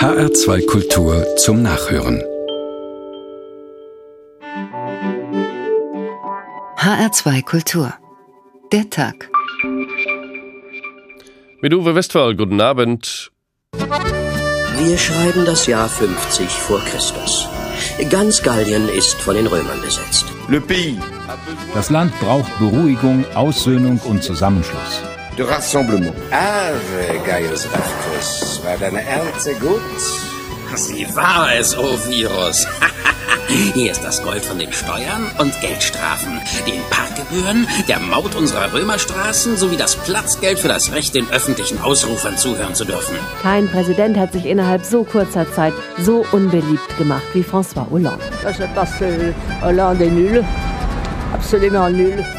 HR2 0.00 0.64
Kultur 0.64 1.26
zum 1.36 1.60
Nachhören. 1.60 2.22
HR2 6.78 7.44
Kultur. 7.44 7.92
Der 8.72 8.88
Tag. 8.88 9.28
Mit 11.60 11.74
Uwe 11.74 11.94
Westphal, 11.94 12.34
guten 12.34 12.62
Abend. 12.62 13.30
Wir 14.78 14.96
schreiben 14.96 15.44
das 15.44 15.66
Jahr 15.66 15.90
50 15.90 16.48
vor 16.48 16.80
Christus. 16.80 17.46
Ganz 18.08 18.42
Gallien 18.42 18.88
ist 18.88 19.20
von 19.20 19.34
den 19.34 19.48
Römern 19.48 19.82
besetzt. 19.82 20.24
Das 21.74 21.90
Land 21.90 22.18
braucht 22.20 22.58
Beruhigung, 22.58 23.26
Aussöhnung 23.34 24.00
und 24.06 24.22
Zusammenschluss. 24.24 25.02
De 25.40 25.46
rassemblement. 25.46 26.14
Ave, 26.30 27.18
Gaius 27.26 27.66
Bacchus, 27.66 28.60
war 28.62 28.76
deine 28.76 29.02
Ernte 29.02 29.54
gut? 29.54 29.80
Sie 30.76 31.06
war 31.14 31.54
es, 31.58 31.76
o 31.76 31.98
Virus. 32.06 32.66
Hier 33.74 33.90
ist 33.90 34.04
das 34.04 34.22
Gold 34.22 34.44
von 34.44 34.58
den 34.58 34.72
Steuern 34.72 35.30
und 35.38 35.58
Geldstrafen, 35.60 36.40
den 36.66 36.80
Parkgebühren, 36.90 37.66
der 37.88 37.98
Maut 37.98 38.34
unserer 38.36 38.72
Römerstraßen 38.72 39.56
sowie 39.56 39.76
das 39.76 39.96
Platzgeld 39.96 40.58
für 40.58 40.68
das 40.68 40.92
Recht, 40.92 41.14
den 41.14 41.28
öffentlichen 41.30 41.80
Ausrufern 41.80 42.36
zuhören 42.36 42.74
zu 42.74 42.84
dürfen. 42.84 43.16
Kein 43.42 43.66
Präsident 43.68 44.18
hat 44.18 44.32
sich 44.32 44.44
innerhalb 44.44 44.84
so 44.84 45.04
kurzer 45.04 45.50
Zeit 45.52 45.72
so 46.00 46.24
unbeliebt 46.32 46.96
gemacht 46.98 47.24
wie 47.32 47.42
François 47.42 47.90
Hollande. 47.90 48.24
Nul. 50.10 50.44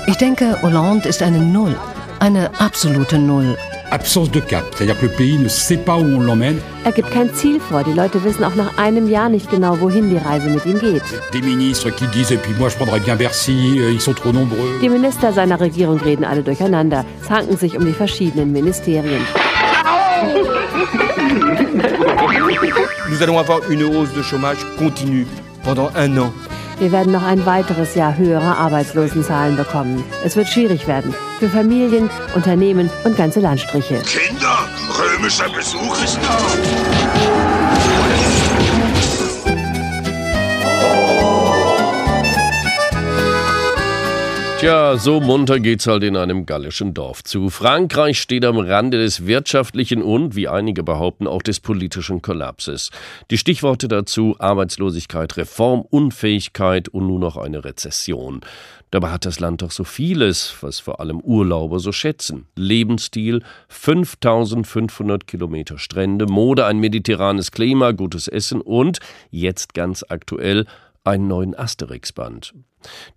Ich 0.08 0.18
denke, 0.18 0.62
Hollande 0.62 1.10
ist 1.10 1.22
eine 1.22 1.40
Null. 1.40 1.76
Eine 2.22 2.52
absolute 2.60 3.18
Null. 3.18 3.58
Absence 3.90 4.30
de 4.30 4.40
cap, 4.40 4.64
c'est-à-dire 4.76 4.96
que 5.00 5.08
le 5.08 5.12
pays 5.12 5.40
ne 5.40 5.48
sait 5.48 5.78
pas 5.78 5.96
où 5.96 6.06
on 6.06 6.20
l'emmène. 6.22 6.60
Er 6.86 6.92
gibt 6.92 7.10
kein 7.10 7.34
Ziel 7.34 7.60
vor. 7.60 7.84
Die 7.84 7.94
Leute 7.94 8.24
wissen 8.24 8.44
auch 8.44 8.54
nach 8.54 8.78
einem 8.78 9.10
Jahr 9.10 9.28
nicht 9.28 9.50
genau, 9.50 9.82
wohin 9.82 10.08
die 10.08 10.18
Reise 10.18 10.48
mit 10.50 10.64
ihm 10.68 10.78
geht. 10.80 11.02
Des 11.34 11.41
ministres 11.41 11.90
qui 11.96 12.05
disent, 12.13 12.30
et 12.30 12.38
puis 12.38 12.54
moi 12.60 12.70
je 12.70 12.78
prendrais 12.78 13.00
bien 13.00 13.16
Bercy, 13.16 13.82
ils 13.91 14.00
sont 14.00 14.13
trop 14.13 14.32
nombreux. 14.32 14.80
Die 14.84 14.90
Minister 14.90 15.34
seiner 15.34 15.60
Regierung 15.60 16.00
reden 16.00 16.24
alle 16.24 16.44
durcheinander, 16.44 17.05
zanken 17.28 17.58
sich 17.58 17.76
um 17.76 17.86
die 17.86 17.91
verschiedenen 17.91 18.52
Ministerien. 18.52 19.26
Nous 23.10 23.24
allons 23.24 23.40
avoir 23.40 23.62
une 23.68 23.84
hausse 23.84 24.13
de 24.13 24.22
chômage 24.22 24.60
continue 24.78 25.26
pendant 25.63 25.90
un 25.96 26.18
an. 26.20 26.32
Wir 26.82 26.91
werden 26.91 27.13
noch 27.13 27.21
ein 27.21 27.46
weiteres 27.46 27.93
Jahr 27.93 28.18
höhere 28.18 28.57
Arbeitslosenzahlen 28.57 29.55
bekommen. 29.55 30.04
Es 30.26 30.35
wird 30.35 30.48
schwierig 30.48 30.88
werden. 30.88 31.13
Für 31.38 31.48
Familien, 31.48 32.10
Unternehmen 32.34 32.90
und 33.04 33.15
ganze 33.15 33.40
Landstriche. 33.40 33.99
Kinder, 33.99 34.68
römischer 34.98 35.48
Besuch 35.54 36.04
ist 36.04 36.18
da. 36.23 37.71
Tja, 44.62 44.95
so 44.95 45.20
munter 45.20 45.59
geht's 45.59 45.87
halt 45.87 46.04
in 46.04 46.15
einem 46.15 46.45
gallischen 46.45 46.93
Dorf 46.93 47.23
zu. 47.23 47.49
Frankreich 47.49 48.21
steht 48.21 48.45
am 48.45 48.59
Rande 48.59 48.99
des 48.99 49.26
wirtschaftlichen 49.26 50.04
und, 50.04 50.35
wie 50.35 50.48
einige 50.48 50.84
behaupten, 50.84 51.26
auch 51.26 51.41
des 51.41 51.59
politischen 51.59 52.21
Kollapses. 52.21 52.91
Die 53.32 53.39
Stichworte 53.39 53.87
dazu 53.87 54.35
Arbeitslosigkeit, 54.37 55.35
Reformunfähigkeit 55.35 56.89
und 56.89 57.07
nun 57.07 57.21
noch 57.21 57.37
eine 57.37 57.65
Rezession. 57.65 58.41
Dabei 58.91 59.09
hat 59.09 59.26
das 59.26 59.39
Land 59.39 59.63
doch 59.63 59.71
so 59.71 59.84
vieles, 59.84 60.54
was 60.62 60.79
vor 60.79 60.99
allem 60.99 61.21
Urlauber 61.21 61.79
so 61.79 61.91
schätzen. 61.91 62.45
Lebensstil, 62.55 63.41
5500 63.70 65.25
Kilometer 65.25 65.79
Strände, 65.79 66.28
Mode, 66.28 66.67
ein 66.67 66.78
mediterranes 66.78 67.50
Klima, 67.50 67.94
gutes 67.94 68.28
Essen 68.28 68.62
und, 68.62 69.00
jetzt 69.31 69.73
ganz 69.73 70.06
aktuell, 70.07 70.67
einen 71.03 71.28
neuen 71.28 71.56
Asterix-Band. 71.56 72.53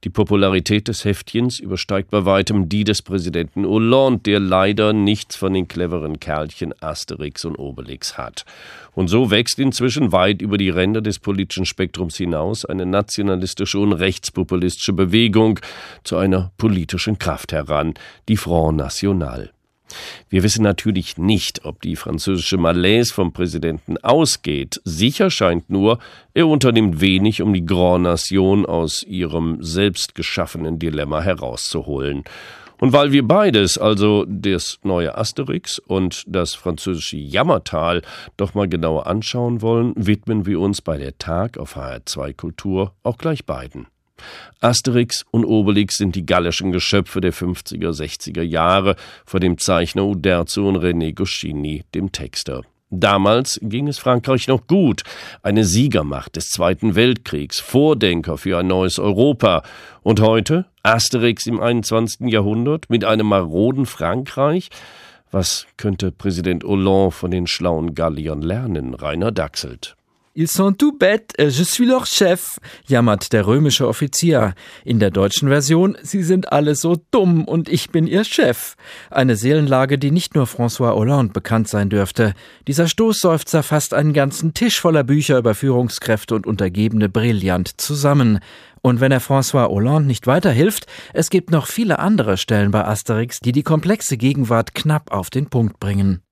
Die 0.04 0.10
Popularität 0.10 0.88
des 0.88 1.04
Heftchens 1.04 1.58
übersteigt 1.58 2.11
bei 2.11 2.24
weitem 2.27 2.68
die 2.68 2.84
des 2.84 3.02
Präsidenten 3.02 3.64
Hollande, 3.64 4.20
der 4.20 4.40
leider 4.40 4.92
nichts 4.92 5.36
von 5.36 5.55
den 5.55 5.68
cleveren 5.68 6.20
Kerlchen 6.20 6.74
Asterix 6.83 7.45
und 7.45 7.56
Obelix 7.56 8.18
hat. 8.18 8.45
Und 8.92 9.08
so 9.08 9.30
wächst 9.30 9.58
inzwischen 9.58 10.12
weit 10.12 10.42
über 10.42 10.58
die 10.58 10.70
Ränder 10.70 11.00
des 11.00 11.18
politischen 11.18 11.64
Spektrums 11.64 12.17
hinaus 12.17 12.64
eine 12.64 12.86
nationalistische 12.86 13.78
und 13.78 13.92
rechtspopulistische 13.92 14.92
Bewegung 14.92 15.61
zu 16.05 16.16
einer 16.16 16.52
politischen 16.58 17.18
Kraft 17.18 17.52
heran, 17.52 17.95
die 18.28 18.36
Front 18.36 18.77
National. 18.77 19.51
Wir 20.28 20.42
wissen 20.42 20.62
natürlich 20.62 21.18
nicht, 21.18 21.64
ob 21.64 21.82
die 21.82 21.96
französische 21.96 22.56
Malaise 22.56 23.12
vom 23.12 23.32
Präsidenten 23.32 23.98
ausgeht. 23.98 24.80
Sicher 24.84 25.30
scheint 25.30 25.70
nur, 25.70 25.98
er 26.32 26.48
unternimmt 26.48 27.00
wenig, 27.00 27.42
um 27.42 27.52
die 27.52 27.64
Grand 27.64 28.04
Nation 28.04 28.66
aus 28.66 29.02
ihrem 29.02 29.62
selbst 29.62 30.14
geschaffenen 30.14 30.78
Dilemma 30.78 31.22
herauszuholen. 31.22 32.24
Und 32.78 32.92
weil 32.92 33.12
wir 33.12 33.27
beides, 33.27 33.78
also 33.78 34.24
das 34.28 34.78
neue 34.83 35.16
Asterix 35.16 35.78
und 35.78 36.24
das 36.27 36.54
französische 36.54 37.16
Jammertal, 37.16 38.02
doch 38.36 38.54
mal 38.54 38.68
genauer 38.68 39.06
anschauen 39.06 39.62
wollen, 39.62 39.94
widmen 39.96 40.44
wir 40.44 40.60
uns 40.60 40.83
bei 40.83 40.98
der 40.98 41.16
Tag 41.16 41.56
auf 41.56 41.77
HR2 41.77 42.34
Kultur 42.34 42.92
auch 43.02 43.16
gleich 43.16 43.46
beiden. 43.46 43.86
Asterix 44.61 45.25
und 45.30 45.45
Obelix 45.45 45.97
sind 45.97 46.14
die 46.17 46.25
gallischen 46.25 46.73
Geschöpfe 46.73 47.20
der 47.20 47.33
50er, 47.33 47.91
60er 47.91 48.42
Jahre 48.42 48.97
vor 49.27 49.41
dem 49.41 49.58
Zeichner 49.58 50.05
Uderzo 50.05 50.67
und 50.69 50.77
René 50.77 51.14
Goscinny, 51.14 51.85
dem 51.95 52.13
Texter. 52.13 52.63
Damals 52.91 53.58
ging 53.63 53.89
es 53.89 53.98
Frankreich 53.98 54.47
noch 54.47 54.67
gut, 54.67 55.02
eine 55.42 55.64
Siegermacht 55.64 56.36
des 56.36 56.51
Zweiten 56.51 56.95
Weltkriegs, 56.95 57.58
Vordenker 57.58 58.39
für 58.39 58.58
ein 58.58 58.69
neues 58.69 58.98
Europa. 58.98 59.64
Und 60.02 60.20
heute 60.20 60.67
Asterix 60.83 61.46
im 61.46 61.61
21. 61.61 62.29
Jahrhundert 62.31 62.89
mit 62.91 63.05
einem 63.05 63.27
maroden 63.27 63.86
Frankreich? 63.86 64.70
Was 65.31 65.67
könnte 65.77 66.13
Präsident 66.13 66.63
Hollande 66.63 67.11
von 67.11 67.31
den 67.33 67.48
schlauen 67.48 67.95
Galliern 67.95 68.42
lernen, 68.42 68.95
Rainer 68.95 69.33
Dachselt? 69.33 69.96
Ils 70.36 70.50
sont 70.50 70.72
tout 70.72 70.98
bêtes, 70.98 71.33
je 71.39 71.62
suis 71.62 71.86
leur 71.86 72.06
chef, 72.06 72.58
jammert 72.89 73.33
der 73.33 73.46
römische 73.46 73.86
Offizier. 73.86 74.55
In 74.84 74.98
der 74.98 75.12
deutschen 75.12 75.48
Version, 75.48 75.96
sie 76.02 76.24
sind 76.24 76.50
alle 76.50 76.74
so 76.74 76.96
dumm 77.12 77.45
und 77.45 77.68
ich 77.68 77.90
bin 77.90 78.08
ihr 78.08 78.24
Chef. 78.24 78.74
Eine 79.12 79.36
Seelenlage, 79.36 79.96
die 79.96 80.11
nicht 80.11 80.34
nur 80.34 80.46
François 80.46 80.92
Hollande 80.92 81.33
bekannt 81.33 81.68
sein 81.68 81.89
dürfte. 81.89 82.34
Dieser 82.67 82.89
Stoßseufzer 82.89 83.62
fasst 83.62 83.95
einen 83.95 84.12
ganzen 84.12 84.55
Tisch 84.55 84.80
voller 84.80 85.05
Bücher 85.05 85.39
über 85.39 85.55
Führungskräfte 85.55 86.34
und 86.34 86.48
Untergebene 86.48 87.08
brillant 87.08 87.80
zusammen. 87.80 88.40
Und 88.83 89.01
wenn 89.01 89.12
er 89.12 89.20
François 89.20 89.68
Hollande 89.68 90.08
nicht 90.08 90.27
weiterhilft, 90.27 90.86
es 91.12 91.30
gibt 91.30 91.52
noch 91.52 91.68
viele 91.68 92.01
andere 92.01 92.39
Stellen 92.39 92.72
bei 92.72 92.84
Asterix, 92.84 93.39
die 93.39 93.52
die 93.52 93.62
komplexe 93.62 94.16
Gegenwart 94.16 94.74
knapp 94.74 95.12
auf 95.12 95.30
den 95.30 95.46
Punkt 95.46 95.78
bringen. 95.78 96.23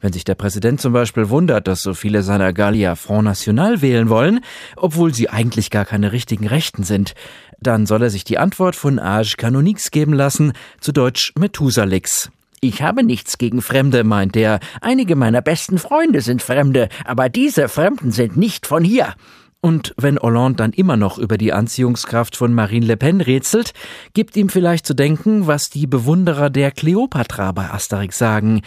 Wenn 0.00 0.12
sich 0.12 0.24
der 0.24 0.34
Präsident 0.34 0.80
zum 0.80 0.92
Beispiel 0.94 1.28
wundert, 1.28 1.68
dass 1.68 1.82
so 1.82 1.92
viele 1.92 2.22
seiner 2.22 2.52
Gallier 2.52 2.96
Front 2.96 3.24
National 3.24 3.82
wählen 3.82 4.08
wollen, 4.08 4.40
obwohl 4.76 5.12
sie 5.12 5.28
eigentlich 5.28 5.70
gar 5.70 5.84
keine 5.84 6.12
richtigen 6.12 6.46
Rechten 6.46 6.84
sind, 6.84 7.14
dann 7.60 7.84
soll 7.84 8.02
er 8.02 8.10
sich 8.10 8.24
die 8.24 8.38
Antwort 8.38 8.76
von 8.76 8.98
Age 8.98 9.36
Canonix 9.36 9.90
geben 9.90 10.14
lassen, 10.14 10.52
zu 10.80 10.92
Deutsch 10.92 11.32
Methusalix. 11.38 12.30
Ich 12.62 12.82
habe 12.82 13.04
nichts 13.04 13.38
gegen 13.38 13.62
Fremde, 13.62 14.04
meint 14.04 14.36
er. 14.36 14.60
Einige 14.80 15.16
meiner 15.16 15.42
besten 15.42 15.78
Freunde 15.78 16.20
sind 16.20 16.42
Fremde, 16.42 16.88
aber 17.04 17.28
diese 17.28 17.68
Fremden 17.68 18.10
sind 18.10 18.36
nicht 18.36 18.66
von 18.66 18.84
hier. 18.84 19.14
Und 19.62 19.94
wenn 19.98 20.18
Hollande 20.18 20.56
dann 20.56 20.72
immer 20.72 20.96
noch 20.96 21.18
über 21.18 21.36
die 21.36 21.52
Anziehungskraft 21.52 22.34
von 22.34 22.54
Marine 22.54 22.86
Le 22.86 22.96
Pen 22.96 23.20
rätselt, 23.20 23.74
gibt 24.14 24.34
ihm 24.36 24.48
vielleicht 24.48 24.86
zu 24.86 24.94
denken, 24.94 25.46
was 25.46 25.68
die 25.68 25.86
Bewunderer 25.86 26.48
der 26.48 26.70
Kleopatra 26.70 27.52
bei 27.52 27.70
Asterix 27.70 28.16
sagen. 28.16 28.62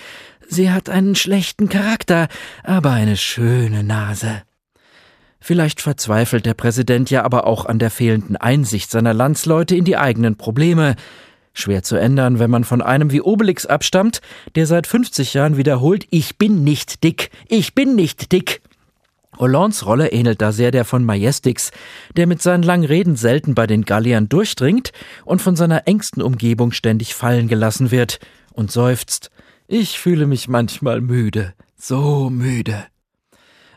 Sie 0.54 0.70
hat 0.70 0.88
einen 0.88 1.16
schlechten 1.16 1.68
Charakter, 1.68 2.28
aber 2.64 2.92
eine 2.92 3.18
schöne 3.18 3.84
Nase. 3.84 4.44
Vielleicht 5.40 5.82
verzweifelt 5.82 6.46
der 6.46 6.54
Präsident 6.54 7.10
ja 7.10 7.24
aber 7.24 7.48
auch 7.48 7.66
an 7.66 7.80
der 7.80 7.90
fehlenden 7.90 8.38
Einsicht 8.38 8.92
seiner 8.92 9.16
Landsleute 9.16 9.76
in 9.76 9.84
die 9.84 9.98
eigenen 9.98 10.38
Probleme. 10.38 10.96
Schwer 11.54 11.82
zu 11.82 11.96
ändern, 11.96 12.38
wenn 12.38 12.52
man 12.52 12.66
von 12.66 12.84
einem 12.84 13.12
wie 13.12 13.22
Obelix 13.22 13.66
abstammt, 13.66 14.22
der 14.54 14.68
seit 14.68 14.86
50 14.86 15.34
Jahren 15.34 15.58
wiederholt, 15.58 16.06
ich 16.12 16.38
bin 16.38 16.64
nicht 16.64 17.04
dick, 17.04 17.32
ich 17.48 17.74
bin 17.74 17.96
nicht 17.96 18.32
dick. 18.32 18.62
Hollands 19.40 19.88
Rolle 19.88 20.12
ähnelt 20.12 20.40
da 20.40 20.52
sehr 20.52 20.70
der 20.70 20.86
von 20.86 21.04
Majestix, 21.04 21.72
der 22.16 22.28
mit 22.28 22.44
seinen 22.44 22.62
langen 22.62 22.86
Reden 22.86 23.16
selten 23.16 23.56
bei 23.56 23.66
den 23.66 23.86
Galliern 23.86 24.30
durchdringt 24.30 24.92
und 25.26 25.42
von 25.42 25.56
seiner 25.56 25.88
engsten 25.88 26.22
Umgebung 26.22 26.72
ständig 26.72 27.16
fallen 27.16 27.48
gelassen 27.48 27.90
wird 27.90 28.20
und 28.52 28.72
seufzt. 28.72 29.32
Ich 29.68 30.00
fühle 30.00 30.28
mich 30.28 30.48
manchmal 30.48 31.00
müde, 31.00 31.54
so 31.78 32.30
müde. 32.30 32.86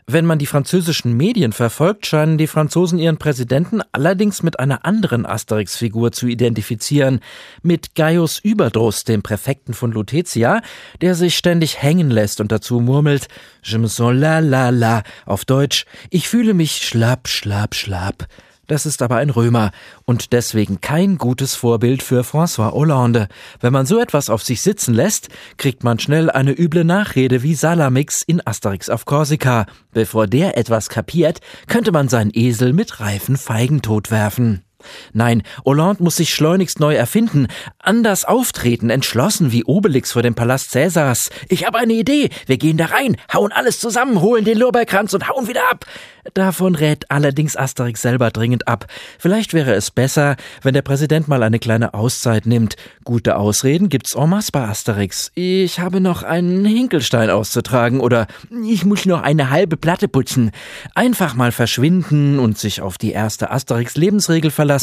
Wenn 0.09 0.25
man 0.25 0.39
die 0.39 0.45
französischen 0.45 1.17
Medien 1.17 1.51
verfolgt, 1.51 2.05
scheinen 2.05 2.37
die 2.37 2.47
Franzosen 2.47 2.97
ihren 2.97 3.17
Präsidenten 3.17 3.81
allerdings 3.91 4.41
mit 4.41 4.57
einer 4.57 4.85
anderen 4.85 5.25
Asterix-Figur 5.25 6.13
zu 6.13 6.27
identifizieren, 6.27 7.19
mit 7.61 7.93
Gaius 7.93 8.39
Überdruss, 8.39 9.03
dem 9.03 9.21
Präfekten 9.21 9.73
von 9.73 9.91
Lutetia, 9.91 10.61
der 11.01 11.13
sich 11.13 11.37
ständig 11.37 11.81
hängen 11.81 12.09
lässt 12.09 12.39
und 12.39 12.53
dazu 12.53 12.79
murmelt, 12.79 13.27
Je 13.63 13.77
me 13.77 13.89
sens 13.89 14.17
la 14.17 14.39
la 14.39 14.69
la, 14.69 15.03
auf 15.25 15.43
Deutsch, 15.43 15.85
ich 16.09 16.29
fühle 16.29 16.53
mich 16.53 16.87
schlapp, 16.87 17.27
schlapp, 17.27 17.75
schlapp. 17.75 18.27
Das 18.67 18.85
ist 18.85 19.01
aber 19.01 19.15
ein 19.15 19.29
Römer 19.29 19.71
und 20.05 20.33
deswegen 20.33 20.81
kein 20.81 21.17
gutes 21.17 21.55
Vorbild 21.55 22.03
für 22.03 22.21
François 22.21 22.71
Hollande. 22.73 23.29
Wenn 23.61 23.73
man 23.73 23.85
so 23.85 23.99
etwas 23.99 24.29
auf 24.29 24.43
sich 24.43 24.61
sitzen 24.61 24.93
lässt, 24.93 25.29
kriegt 25.57 25.83
man 25.83 25.99
schnell 25.99 26.29
eine 26.29 26.51
üble 26.51 26.83
Nachrede 26.83 27.43
wie 27.43 27.55
Salamix 27.55 28.21
in 28.21 28.45
Asterix 28.45 28.89
auf 28.89 29.05
Korsika. 29.05 29.65
Bevor 29.93 30.27
der 30.27 30.57
etwas 30.57 30.89
kapiert, 30.89 31.39
könnte 31.67 31.91
man 31.91 32.09
seinen 32.09 32.31
Esel 32.33 32.73
mit 32.73 32.99
reifen 32.99 33.37
Feigen 33.37 33.81
totwerfen. 33.81 34.66
Nein, 35.13 35.43
Hollande 35.65 36.03
muss 36.03 36.17
sich 36.17 36.33
schleunigst 36.33 36.79
neu 36.79 36.95
erfinden, 36.95 37.47
anders 37.79 38.25
auftreten, 38.25 38.89
entschlossen 38.89 39.51
wie 39.51 39.63
Obelix 39.63 40.11
vor 40.11 40.21
dem 40.21 40.35
Palast 40.35 40.71
Cäsars. 40.71 41.29
Ich 41.49 41.65
habe 41.65 41.77
eine 41.77 41.93
Idee. 41.93 42.29
Wir 42.45 42.57
gehen 42.57 42.77
da 42.77 42.85
rein, 42.85 43.17
hauen 43.33 43.51
alles 43.51 43.79
zusammen, 43.79 44.21
holen 44.21 44.45
den 44.45 44.57
Lorbeerkranz 44.57 45.13
und 45.13 45.29
hauen 45.29 45.47
wieder 45.47 45.69
ab. 45.69 45.85
Davon 46.33 46.75
rät 46.75 47.09
allerdings 47.09 47.55
Asterix 47.55 48.01
selber 48.01 48.31
dringend 48.31 48.67
ab. 48.67 48.87
Vielleicht 49.17 49.53
wäre 49.53 49.73
es 49.73 49.91
besser, 49.91 50.35
wenn 50.61 50.73
der 50.73 50.81
Präsident 50.81 51.27
mal 51.27 51.43
eine 51.43 51.59
kleine 51.59 51.93
Auszeit 51.93 52.45
nimmt. 52.45 52.75
Gute 53.03 53.37
Ausreden 53.37 53.89
gibt's 53.89 54.15
en 54.15 54.29
masse 54.29 54.51
bei 54.51 54.67
Asterix. 54.67 55.31
Ich 55.35 55.79
habe 55.79 56.01
noch 56.01 56.23
einen 56.23 56.65
Hinkelstein 56.65 57.29
auszutragen 57.29 58.01
oder 58.01 58.27
ich 58.65 58.85
muss 58.85 59.05
noch 59.05 59.21
eine 59.21 59.49
halbe 59.49 59.77
Platte 59.77 60.07
putzen. 60.07 60.51
Einfach 60.95 61.33
mal 61.33 61.51
verschwinden 61.51 62.39
und 62.39 62.57
sich 62.57 62.81
auf 62.81 62.97
die 62.97 63.11
erste 63.11 63.51
Asterix 63.51 63.95
Lebensregel 63.95 64.51
verlassen. 64.51 64.76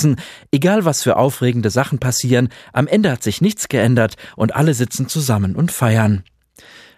Egal 0.51 0.85
was 0.85 1.03
für 1.03 1.17
aufregende 1.17 1.71
Sachen 1.71 1.99
passieren, 1.99 2.49
am 2.73 2.87
Ende 2.87 3.11
hat 3.11 3.23
sich 3.23 3.41
nichts 3.41 3.69
geändert 3.69 4.17
und 4.37 4.55
alle 4.55 4.75
sitzen 4.75 5.09
zusammen 5.09 5.57
und 5.57 5.73
feiern. 5.73 6.25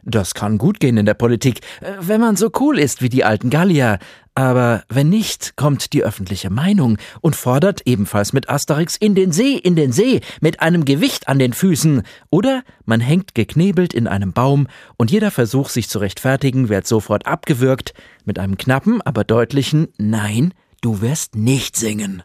Das 0.08 0.34
kann 0.34 0.56
gut 0.56 0.78
gehen 0.78 0.96
in 0.98 1.04
der 1.04 1.14
Politik, 1.14 1.60
äh, 1.80 1.92
wenn 2.00 2.20
man 2.20 2.36
so 2.36 2.50
cool 2.60 2.78
ist 2.78 3.02
wie 3.02 3.08
die 3.08 3.24
alten 3.24 3.50
Gallier. 3.50 3.98
Aber 4.36 4.84
wenn 4.88 5.08
nicht, 5.08 5.56
kommt 5.56 5.94
die 5.94 6.04
öffentliche 6.04 6.48
Meinung 6.48 6.98
und 7.22 7.34
fordert 7.34 7.80
ebenfalls 7.86 8.32
mit 8.32 8.48
Asterix 8.48 8.94
in 8.94 9.14
den 9.14 9.32
See, 9.32 9.56
in 9.56 9.74
den 9.74 9.92
See, 9.92 10.20
mit 10.40 10.60
einem 10.60 10.84
Gewicht 10.84 11.26
an 11.26 11.38
den 11.38 11.54
Füßen. 11.54 12.02
Oder 12.30 12.62
man 12.84 13.00
hängt 13.00 13.34
geknebelt 13.34 13.94
in 13.94 14.06
einem 14.06 14.32
Baum 14.32 14.68
und 14.96 15.10
jeder 15.10 15.32
Versuch, 15.32 15.70
sich 15.70 15.88
zu 15.88 15.98
rechtfertigen, 15.98 16.68
wird 16.68 16.86
sofort 16.86 17.26
abgewürgt 17.26 17.92
mit 18.24 18.38
einem 18.38 18.56
knappen, 18.56 19.00
aber 19.02 19.24
deutlichen 19.24 19.88
Nein, 19.96 20.54
du 20.82 21.00
wirst 21.00 21.34
nicht 21.34 21.76
singen. 21.76 22.22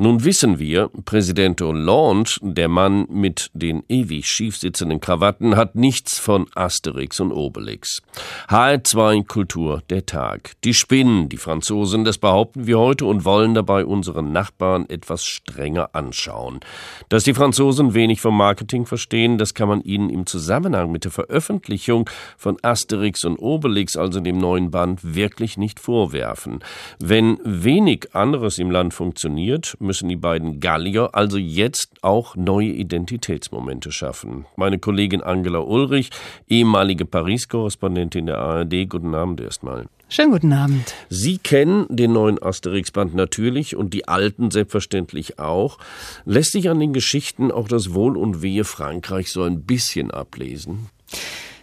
Nun 0.00 0.22
wissen 0.22 0.60
wir, 0.60 0.90
Präsident 1.06 1.60
Hollande, 1.60 2.30
der 2.40 2.68
Mann 2.68 3.08
mit 3.10 3.50
den 3.52 3.82
ewig 3.88 4.26
schief 4.26 4.56
sitzenden 4.56 5.00
Krawatten, 5.00 5.56
hat 5.56 5.74
nichts 5.74 6.20
von 6.20 6.46
Asterix 6.54 7.18
und 7.18 7.32
Obelix. 7.32 8.00
HR2 8.48 9.26
Kultur 9.26 9.82
der 9.90 10.06
Tag. 10.06 10.52
Die 10.62 10.72
spinnen, 10.72 11.28
die 11.28 11.36
Franzosen, 11.36 12.04
das 12.04 12.16
behaupten 12.16 12.68
wir 12.68 12.78
heute 12.78 13.06
und 13.06 13.24
wollen 13.24 13.54
dabei 13.54 13.84
unseren 13.84 14.30
Nachbarn 14.30 14.88
etwas 14.88 15.24
strenger 15.24 15.96
anschauen. 15.96 16.60
Dass 17.08 17.24
die 17.24 17.34
Franzosen 17.34 17.92
wenig 17.92 18.20
vom 18.20 18.36
Marketing 18.36 18.86
verstehen, 18.86 19.36
das 19.36 19.52
kann 19.52 19.66
man 19.66 19.80
ihnen 19.80 20.10
im 20.10 20.26
Zusammenhang 20.26 20.92
mit 20.92 21.06
der 21.06 21.10
Veröffentlichung 21.10 22.08
von 22.36 22.56
Asterix 22.62 23.24
und 23.24 23.36
Obelix, 23.40 23.96
also 23.96 24.20
dem 24.20 24.38
neuen 24.38 24.70
Band, 24.70 25.00
wirklich 25.16 25.58
nicht 25.58 25.80
vorwerfen. 25.80 26.60
Wenn 27.00 27.40
wenig 27.42 28.14
anderes 28.14 28.60
im 28.60 28.70
Land 28.70 28.94
funktioniert, 28.94 29.76
müssen 29.88 30.08
die 30.08 30.16
beiden 30.16 30.60
Gallier 30.60 31.14
also 31.14 31.38
jetzt 31.38 31.90
auch 32.02 32.36
neue 32.36 32.68
Identitätsmomente 32.68 33.90
schaffen. 33.90 34.44
Meine 34.54 34.78
Kollegin 34.78 35.22
Angela 35.22 35.60
Ulrich, 35.60 36.10
ehemalige 36.46 37.06
Paris-Korrespondentin 37.06 38.26
der 38.26 38.38
ARD, 38.38 38.88
guten 38.88 39.14
Abend 39.14 39.40
erstmal. 39.40 39.86
Schönen 40.10 40.32
guten 40.32 40.52
Abend. 40.52 40.94
Sie 41.08 41.38
kennen 41.38 41.86
den 41.88 42.12
neuen 42.12 42.42
Asterix-Band 42.42 43.14
natürlich 43.14 43.76
und 43.76 43.94
die 43.94 44.06
alten 44.06 44.50
selbstverständlich 44.50 45.38
auch. 45.38 45.78
Lässt 46.26 46.52
sich 46.52 46.68
an 46.68 46.80
den 46.80 46.92
Geschichten 46.92 47.50
auch 47.50 47.66
das 47.66 47.94
Wohl 47.94 48.16
und 48.16 48.42
Wehe 48.42 48.64
Frankreichs 48.64 49.32
so 49.32 49.42
ein 49.42 49.62
bisschen 49.62 50.10
ablesen? 50.10 50.90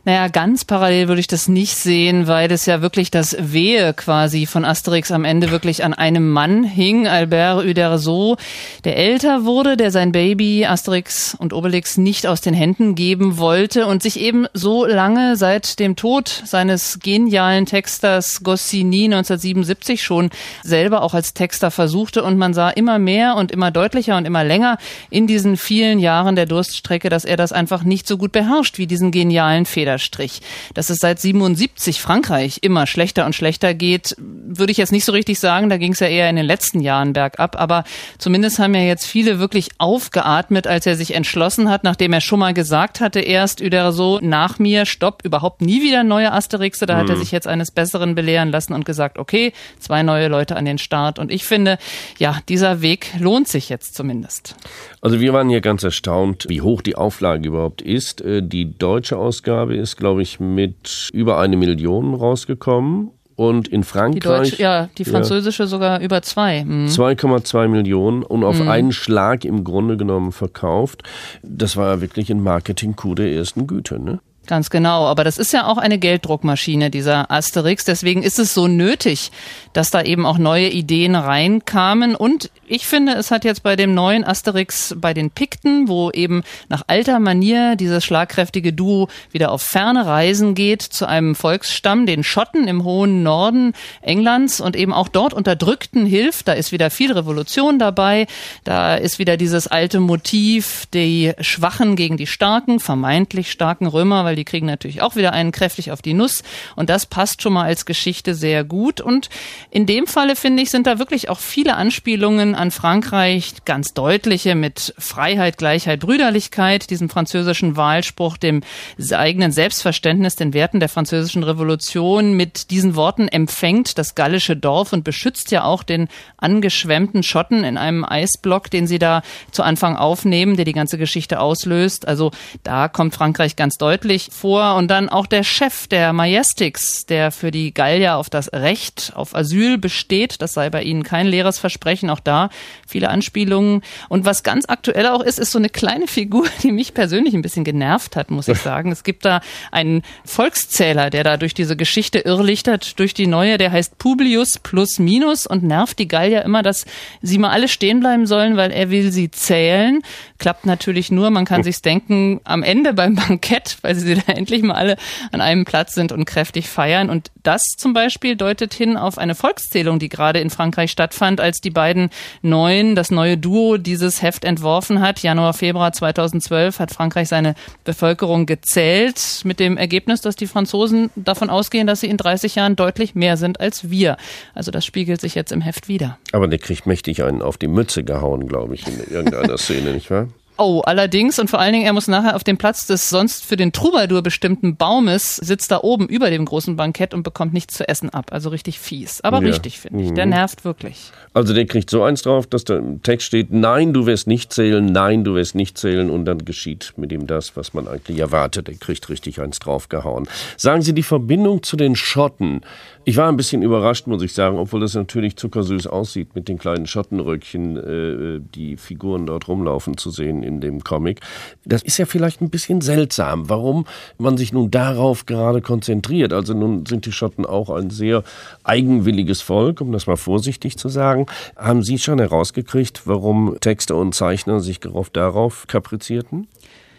Naja, 0.07 0.27
ganz 0.27 0.65
parallel 0.65 1.07
würde 1.07 1.19
ich 1.19 1.25
das 1.25 1.47
nicht 1.47 1.75
sehen, 1.75 2.27
weil 2.27 2.51
es 2.51 2.67
ja 2.67 2.83
wirklich 2.83 3.09
das 3.09 3.35
Wehe 3.39 3.91
quasi 3.95 4.45
von 4.45 4.63
Asterix 4.63 5.09
am 5.11 5.25
Ende 5.25 5.49
wirklich 5.49 5.83
an 5.83 5.95
einem 5.95 6.29
Mann 6.29 6.63
hing, 6.63 7.07
Albert 7.07 7.65
Uderzo, 7.65 8.37
der 8.83 8.97
älter 8.97 9.45
wurde, 9.45 9.77
der 9.77 9.89
sein 9.89 10.11
Baby 10.11 10.67
Asterix 10.67 11.33
und 11.33 11.53
Obelix 11.53 11.97
nicht 11.97 12.27
aus 12.27 12.41
den 12.41 12.53
Händen 12.53 12.93
geben 12.93 13.39
wollte 13.39 13.87
und 13.87 14.03
sich 14.03 14.19
eben 14.19 14.45
so 14.53 14.85
lange 14.85 15.37
seit 15.37 15.79
dem 15.79 15.95
Tod 15.95 16.43
seines 16.45 16.99
genialen 16.99 17.65
Texters 17.65 18.43
Goscinny 18.43 19.05
1977 19.05 20.03
schon 20.03 20.29
selber 20.61 21.01
auch 21.01 21.15
als 21.15 21.33
Texter 21.33 21.71
versuchte 21.71 22.21
und 22.21 22.37
man 22.37 22.53
sah 22.53 22.69
immer 22.69 22.99
mehr 22.99 23.37
und 23.37 23.51
immer 23.51 23.71
deutlicher 23.71 24.17
und 24.17 24.25
immer 24.25 24.43
länger 24.43 24.77
in 25.09 25.25
diesen 25.25 25.57
vielen 25.57 25.97
Jahren 25.97 26.35
der 26.35 26.45
Durststrecke, 26.45 27.09
dass 27.09 27.25
er 27.25 27.37
das 27.37 27.51
einfach 27.51 27.83
nicht 27.83 28.07
so 28.07 28.19
gut 28.19 28.33
beherrscht 28.33 28.77
wie 28.77 28.85
diesen 28.85 29.09
genialen 29.09 29.65
Feder 29.65 29.94
Strich. 29.97 30.41
Dass 30.73 30.89
es 30.89 30.97
seit 30.99 31.19
77 31.19 32.01
Frankreich 32.01 32.59
immer 32.61 32.87
schlechter 32.87 33.25
und 33.25 33.35
schlechter 33.35 33.73
geht, 33.73 34.15
würde 34.17 34.71
ich 34.71 34.77
jetzt 34.77 34.91
nicht 34.91 35.05
so 35.05 35.11
richtig 35.11 35.39
sagen. 35.39 35.69
Da 35.69 35.77
ging 35.77 35.93
es 35.93 35.99
ja 35.99 36.07
eher 36.07 36.29
in 36.29 36.35
den 36.35 36.45
letzten 36.45 36.79
Jahren 36.79 37.13
bergab. 37.13 37.59
Aber 37.59 37.83
zumindest 38.17 38.59
haben 38.59 38.73
ja 38.75 38.81
jetzt 38.81 39.05
viele 39.05 39.39
wirklich 39.39 39.69
aufgeatmet, 39.77 40.67
als 40.67 40.85
er 40.85 40.95
sich 40.95 41.13
entschlossen 41.13 41.69
hat, 41.69 41.83
nachdem 41.83 42.13
er 42.13 42.21
schon 42.21 42.39
mal 42.39 42.53
gesagt 42.53 43.01
hatte, 43.01 43.19
erst 43.19 43.61
wieder 43.61 43.91
so 43.91 44.19
nach 44.21 44.59
mir, 44.59 44.85
stopp, 44.85 45.23
überhaupt 45.23 45.61
nie 45.61 45.81
wieder 45.81 46.03
neue 46.03 46.31
Asterixe. 46.31 46.85
Da 46.85 46.95
mhm. 46.95 46.99
hat 46.99 47.09
er 47.09 47.15
mhm. 47.15 47.19
sich 47.19 47.31
jetzt 47.31 47.47
eines 47.47 47.71
Besseren 47.71 48.15
belehren 48.15 48.51
lassen 48.51 48.73
und 48.73 48.85
gesagt, 48.85 49.17
okay, 49.17 49.53
zwei 49.79 50.03
neue 50.03 50.27
Leute 50.27 50.55
an 50.55 50.65
den 50.65 50.77
Start. 50.77 51.19
Und 51.19 51.31
ich 51.31 51.43
finde, 51.43 51.77
ja, 52.17 52.39
dieser 52.49 52.81
Weg 52.81 53.07
lohnt 53.19 53.47
sich 53.47 53.69
jetzt 53.69 53.95
zumindest. 53.95 54.55
Also 55.01 55.19
wir 55.19 55.33
waren 55.33 55.49
hier 55.49 55.61
ganz 55.61 55.83
erstaunt, 55.83 56.45
wie 56.49 56.61
hoch 56.61 56.81
die 56.81 56.95
Auflage 56.95 57.47
überhaupt 57.47 57.81
ist. 57.81 58.21
Äh, 58.21 58.41
die 58.41 58.77
deutsche 58.77 59.17
Ausgabe 59.17 59.75
ist, 59.75 59.84
glaube 59.95 60.21
ich, 60.21 60.39
mit 60.39 61.09
über 61.13 61.39
eine 61.39 61.57
Million 61.57 62.13
rausgekommen. 62.13 63.11
Und 63.37 63.67
in 63.67 63.83
Frankreich. 63.83 64.21
Die 64.21 64.49
Deutsche, 64.51 64.61
ja, 64.61 64.89
die 64.97 65.03
französische 65.03 65.63
ja, 65.63 65.67
sogar 65.67 65.99
über 65.99 66.21
zwei. 66.21 66.63
Mhm. 66.63 66.85
2,2 66.87 67.67
Millionen 67.67 68.23
und 68.23 68.45
auf 68.45 68.61
mhm. 68.61 68.69
einen 68.69 68.91
Schlag 68.93 69.43
im 69.43 69.65
Grunde 69.65 69.97
genommen 69.97 70.31
verkauft. 70.31 71.03
Das 71.43 71.75
war 71.75 71.95
ja 71.95 72.01
wirklich 72.01 72.31
ein 72.31 72.41
Marketing-Coup 72.41 73.17
der 73.17 73.33
ersten 73.33 73.67
Güte, 73.67 73.99
ne? 73.99 74.21
Ganz 74.47 74.69
genau, 74.69 75.05
aber 75.05 75.23
das 75.23 75.39
ist 75.39 75.53
ja 75.53 75.65
auch 75.65 75.77
eine 75.79 75.97
Gelddruckmaschine, 75.97 76.91
dieser 76.91 77.31
Asterix. 77.31 77.83
Deswegen 77.83 78.21
ist 78.21 78.37
es 78.37 78.53
so 78.53 78.67
nötig, 78.67 79.31
dass 79.73 79.89
da 79.89 80.03
eben 80.03 80.25
auch 80.25 80.37
neue 80.37 80.69
Ideen 80.69 81.15
reinkamen. 81.15 82.15
Und 82.15 82.51
ich 82.67 82.85
finde, 82.85 83.13
es 83.13 83.31
hat 83.31 83.43
jetzt 83.43 83.63
bei 83.63 83.75
dem 83.75 83.95
neuen 83.95 84.23
Asterix 84.23 84.95
bei 84.97 85.15
den 85.15 85.31
Pikten, 85.31 85.87
wo 85.87 86.11
eben 86.11 86.43
nach 86.69 86.83
alter 86.87 87.19
Manier 87.19 87.75
dieses 87.75 88.05
schlagkräftige 88.05 88.71
Duo 88.71 89.09
wieder 89.31 89.51
auf 89.51 89.63
ferne 89.63 90.05
Reisen 90.05 90.53
geht 90.53 90.83
zu 90.83 91.07
einem 91.07 91.33
Volksstamm, 91.33 92.05
den 92.05 92.23
Schotten 92.23 92.67
im 92.67 92.83
hohen 92.83 93.23
Norden 93.23 93.73
Englands 94.01 94.61
und 94.61 94.75
eben 94.75 94.93
auch 94.93 95.07
dort 95.07 95.33
Unterdrückten 95.33 96.05
hilft. 96.05 96.47
Da 96.47 96.53
ist 96.53 96.71
wieder 96.71 96.91
viel 96.91 97.11
Revolution 97.11 97.79
dabei. 97.79 98.27
Da 98.63 98.95
ist 98.95 99.17
wieder 99.17 99.37
dieses 99.37 99.67
alte 99.67 99.99
Motiv, 99.99 100.85
die 100.93 101.33
Schwachen 101.39 101.95
gegen 101.95 102.17
die 102.17 102.27
Starken, 102.27 102.79
vermeintlich 102.79 103.51
starken 103.51 103.87
Römer, 103.87 104.23
weil 104.23 104.34
weil 104.35 104.43
die 104.43 104.43
kriegen 104.43 104.65
natürlich 104.65 105.01
auch 105.01 105.15
wieder 105.15 105.31
einen 105.31 105.53
kräftig 105.53 105.91
auf 105.91 106.01
die 106.01 106.13
Nuss. 106.13 106.43
Und 106.75 106.89
das 106.89 107.05
passt 107.05 107.41
schon 107.41 107.53
mal 107.53 107.63
als 107.63 107.85
Geschichte 107.85 108.35
sehr 108.35 108.65
gut. 108.65 108.99
Und 108.99 109.29
in 109.71 109.85
dem 109.85 110.07
Falle, 110.07 110.35
finde 110.35 110.61
ich, 110.61 110.71
sind 110.71 110.87
da 110.87 110.99
wirklich 110.99 111.29
auch 111.29 111.39
viele 111.39 111.75
Anspielungen 111.75 112.53
an 112.53 112.71
Frankreich, 112.71 113.53
ganz 113.63 113.93
deutliche 113.93 114.55
mit 114.55 114.93
Freiheit, 114.97 115.57
Gleichheit, 115.57 116.01
Brüderlichkeit, 116.01 116.89
diesem 116.89 117.07
französischen 117.07 117.77
Wahlspruch, 117.77 118.35
dem 118.35 118.61
eigenen 119.09 119.53
Selbstverständnis, 119.53 120.35
den 120.35 120.53
Werten 120.53 120.81
der 120.81 120.89
französischen 120.89 121.43
Revolution. 121.43 122.33
Mit 122.33 122.71
diesen 122.71 122.97
Worten 122.97 123.29
empfängt 123.29 123.97
das 123.97 124.15
gallische 124.15 124.57
Dorf 124.57 124.91
und 124.91 125.05
beschützt 125.05 125.51
ja 125.51 125.63
auch 125.63 125.83
den 125.83 126.09
angeschwemmten 126.35 127.23
Schotten 127.23 127.63
in 127.63 127.77
einem 127.77 128.03
Eisblock, 128.03 128.69
den 128.69 128.85
sie 128.85 128.99
da 128.99 129.21
zu 129.51 129.63
Anfang 129.63 129.95
aufnehmen, 129.95 130.57
der 130.57 130.65
die 130.65 130.73
ganze 130.73 130.97
Geschichte 130.97 131.39
auslöst. 131.39 132.05
Also 132.05 132.31
da 132.63 132.89
kommt 132.89 133.15
Frankreich 133.15 133.55
ganz 133.55 133.77
deutlich 133.77 134.24
vor. 134.31 134.75
Und 134.75 134.89
dann 134.89 135.09
auch 135.09 135.25
der 135.25 135.43
Chef 135.43 135.87
der 135.87 136.13
Majestix, 136.13 137.05
der 137.05 137.31
für 137.31 137.51
die 137.51 137.73
Gallier 137.73 138.17
auf 138.17 138.29
das 138.29 138.51
Recht 138.53 139.13
auf 139.15 139.35
Asyl 139.35 139.77
besteht. 139.77 140.41
Das 140.41 140.53
sei 140.53 140.69
bei 140.69 140.83
ihnen 140.83 141.03
kein 141.03 141.27
leeres 141.27 141.59
Versprechen. 141.59 142.09
Auch 142.09 142.19
da 142.19 142.49
viele 142.87 143.09
Anspielungen. 143.09 143.81
Und 144.09 144.25
was 144.25 144.43
ganz 144.43 144.65
aktuell 144.67 145.07
auch 145.07 145.21
ist, 145.21 145.39
ist 145.39 145.51
so 145.51 145.59
eine 145.59 145.69
kleine 145.69 146.07
Figur, 146.07 146.47
die 146.63 146.71
mich 146.71 146.93
persönlich 146.93 147.33
ein 147.33 147.41
bisschen 147.41 147.63
genervt 147.63 148.15
hat, 148.15 148.31
muss 148.31 148.47
ich 148.47 148.57
sagen. 148.61 148.91
Es 148.91 149.03
gibt 149.03 149.25
da 149.25 149.41
einen 149.71 150.03
Volkszähler, 150.23 151.09
der 151.09 151.23
da 151.23 151.37
durch 151.37 151.53
diese 151.53 151.75
Geschichte 151.75 152.19
irrlichtert, 152.19 152.99
durch 152.99 153.13
die 153.13 153.27
neue, 153.27 153.57
der 153.57 153.71
heißt 153.71 153.97
Publius 153.97 154.59
plus 154.59 154.99
minus 154.99 155.45
und 155.45 155.63
nervt 155.63 155.99
die 155.99 156.07
Gallier 156.07 156.43
immer, 156.43 156.63
dass 156.63 156.85
sie 157.21 157.37
mal 157.37 157.49
alle 157.49 157.67
stehen 157.67 157.99
bleiben 157.99 158.27
sollen, 158.27 158.57
weil 158.57 158.71
er 158.71 158.89
will 158.89 159.11
sie 159.11 159.31
zählen. 159.31 160.01
Klappt 160.37 160.65
natürlich 160.65 161.11
nur, 161.11 161.29
man 161.29 161.45
kann 161.45 161.63
sich's 161.63 161.81
denken, 161.81 162.41
am 162.43 162.63
Ende 162.63 162.93
beim 162.93 163.15
Bankett, 163.15 163.77
weil 163.81 163.95
sie 163.95 164.14
da 164.15 164.21
endlich 164.33 164.63
mal 164.63 164.75
alle 164.75 164.97
an 165.31 165.41
einem 165.41 165.65
Platz 165.65 165.93
sind 165.93 166.11
und 166.11 166.25
kräftig 166.25 166.69
feiern. 166.69 167.09
Und 167.09 167.31
das 167.43 167.61
zum 167.77 167.93
Beispiel 167.93 168.35
deutet 168.35 168.73
hin 168.73 168.97
auf 168.97 169.17
eine 169.17 169.35
Volkszählung, 169.35 169.99
die 169.99 170.09
gerade 170.09 170.39
in 170.39 170.49
Frankreich 170.49 170.91
stattfand, 170.91 171.41
als 171.41 171.59
die 171.59 171.69
beiden 171.69 172.09
Neuen, 172.41 172.95
das 172.95 173.11
neue 173.11 173.37
Duo 173.37 173.77
dieses 173.77 174.21
Heft 174.21 174.45
entworfen 174.45 175.01
hat. 175.01 175.19
Januar, 175.19 175.53
Februar 175.53 175.91
2012 175.93 176.79
hat 176.79 176.91
Frankreich 176.91 177.27
seine 177.27 177.55
Bevölkerung 177.83 178.45
gezählt 178.45 179.41
mit 179.43 179.59
dem 179.59 179.77
Ergebnis, 179.77 180.21
dass 180.21 180.35
die 180.35 180.47
Franzosen 180.47 181.11
davon 181.15 181.49
ausgehen, 181.49 181.87
dass 181.87 182.01
sie 182.01 182.07
in 182.07 182.17
30 182.17 182.55
Jahren 182.55 182.75
deutlich 182.75 183.15
mehr 183.15 183.37
sind 183.37 183.59
als 183.59 183.89
wir. 183.89 184.17
Also 184.53 184.71
das 184.71 184.85
spiegelt 184.85 185.21
sich 185.21 185.35
jetzt 185.35 185.51
im 185.51 185.61
Heft 185.61 185.87
wieder. 185.87 186.17
Aber 186.31 186.47
der 186.47 186.59
kriegt 186.59 186.85
mächtig 186.85 187.23
einen 187.23 187.41
auf 187.41 187.57
die 187.57 187.67
Mütze 187.67 188.03
gehauen, 188.03 188.47
glaube 188.47 188.75
ich, 188.75 188.87
in 188.87 188.99
irgendeiner 189.11 189.57
Szene, 189.57 189.93
nicht 189.93 190.09
wahr? 190.11 190.27
Oh, 190.57 190.81
allerdings 190.85 191.37
und 191.37 191.49
vor 191.49 191.59
allen 191.59 191.73
Dingen, 191.73 191.85
er 191.85 191.93
muss 191.93 192.07
nachher 192.07 192.35
auf 192.35 192.43
dem 192.43 192.57
Platz 192.57 192.87
des 192.87 193.09
sonst 193.09 193.45
für 193.45 193.57
den 193.57 193.73
Troubadour 193.73 194.21
bestimmten 194.21 194.77
Baumes, 194.77 195.35
sitzt 195.35 195.71
da 195.71 195.81
oben 195.81 196.07
über 196.07 196.29
dem 196.29 196.45
großen 196.45 196.77
Bankett 196.77 197.13
und 197.13 197.23
bekommt 197.23 197.53
nichts 197.53 197.75
zu 197.75 197.87
essen 197.87 198.09
ab. 198.09 198.27
Also 198.31 198.49
richtig 198.49 198.79
fies. 198.79 199.21
Aber 199.21 199.41
ja. 199.41 199.47
richtig, 199.47 199.79
finde 199.79 200.03
ich. 200.03 200.13
Der 200.13 200.25
mhm. 200.25 200.31
nervt 200.31 200.63
wirklich. 200.63 201.11
Also 201.33 201.53
der 201.53 201.65
kriegt 201.65 201.89
so 201.89 202.03
eins 202.03 202.21
drauf, 202.21 202.47
dass 202.47 202.63
da 202.63 202.77
im 202.77 203.03
Text 203.03 203.27
steht, 203.27 203.51
nein, 203.51 203.91
du 203.91 204.05
wirst 204.05 204.27
nicht 204.27 204.53
zählen, 204.53 204.85
nein, 204.85 205.25
du 205.25 205.35
wirst 205.35 205.55
nicht 205.55 205.77
zählen 205.77 206.09
und 206.09 206.23
dann 206.23 206.45
geschieht 206.45 206.93
mit 206.95 207.11
ihm 207.11 207.27
das, 207.27 207.57
was 207.57 207.73
man 207.73 207.89
eigentlich 207.89 208.19
erwartet. 208.19 208.69
Er 208.69 208.75
kriegt 208.75 209.09
richtig 209.09 209.41
eins 209.41 209.59
draufgehauen. 209.59 210.29
Sagen 210.55 210.81
Sie 210.81 210.93
die 210.93 211.03
Verbindung 211.03 211.63
zu 211.63 211.75
den 211.75 211.97
Schotten. 211.97 212.61
Ich 213.07 213.17
war 213.17 213.29
ein 213.29 213.37
bisschen 213.37 213.61
überrascht, 213.61 214.07
muss 214.07 214.23
ich 214.23 214.33
sagen, 214.33 214.57
obwohl 214.57 214.79
das 214.79 214.95
natürlich 214.95 215.35
zuckersüß 215.35 215.85
aussieht, 215.85 216.33
mit 216.33 216.47
den 216.47 216.57
kleinen 216.57 216.87
Schottenröckchen, 216.87 217.77
äh, 217.77 218.41
die 218.55 218.77
Figuren 218.77 219.27
dort 219.27 219.47
rumlaufen 219.47 219.95
zu 219.95 220.09
sehen 220.09 220.41
in 220.41 220.59
dem 220.59 220.83
Comic. 220.83 221.19
Das 221.65 221.83
ist 221.83 221.99
ja 221.99 222.07
vielleicht 222.07 222.41
ein 222.41 222.49
bisschen 222.49 222.81
seltsam, 222.81 223.47
warum 223.47 223.85
man 224.17 224.37
sich 224.37 224.53
nun 224.53 224.71
darauf 224.71 225.27
gerade 225.27 225.61
konzentriert. 225.61 226.33
Also 226.33 226.55
nun 226.55 226.87
sind 226.87 227.05
die 227.05 227.11
Schotten 227.11 227.45
auch 227.45 227.69
ein 227.69 227.91
sehr 227.91 228.23
eigenwilliges 228.63 229.39
Volk, 229.43 229.81
um 229.81 229.91
das 229.91 230.07
mal 230.07 230.17
vorsichtig 230.17 230.79
zu 230.79 230.89
sagen. 230.89 231.27
Haben 231.55 231.83
Sie 231.83 231.99
schon 231.99 232.17
herausgekriegt, 232.17 233.03
warum 233.05 233.55
Texter 233.59 233.97
und 233.97 234.15
Zeichner 234.15 234.61
sich 234.61 234.79
darauf 234.79 235.67
kaprizierten? 235.67 236.47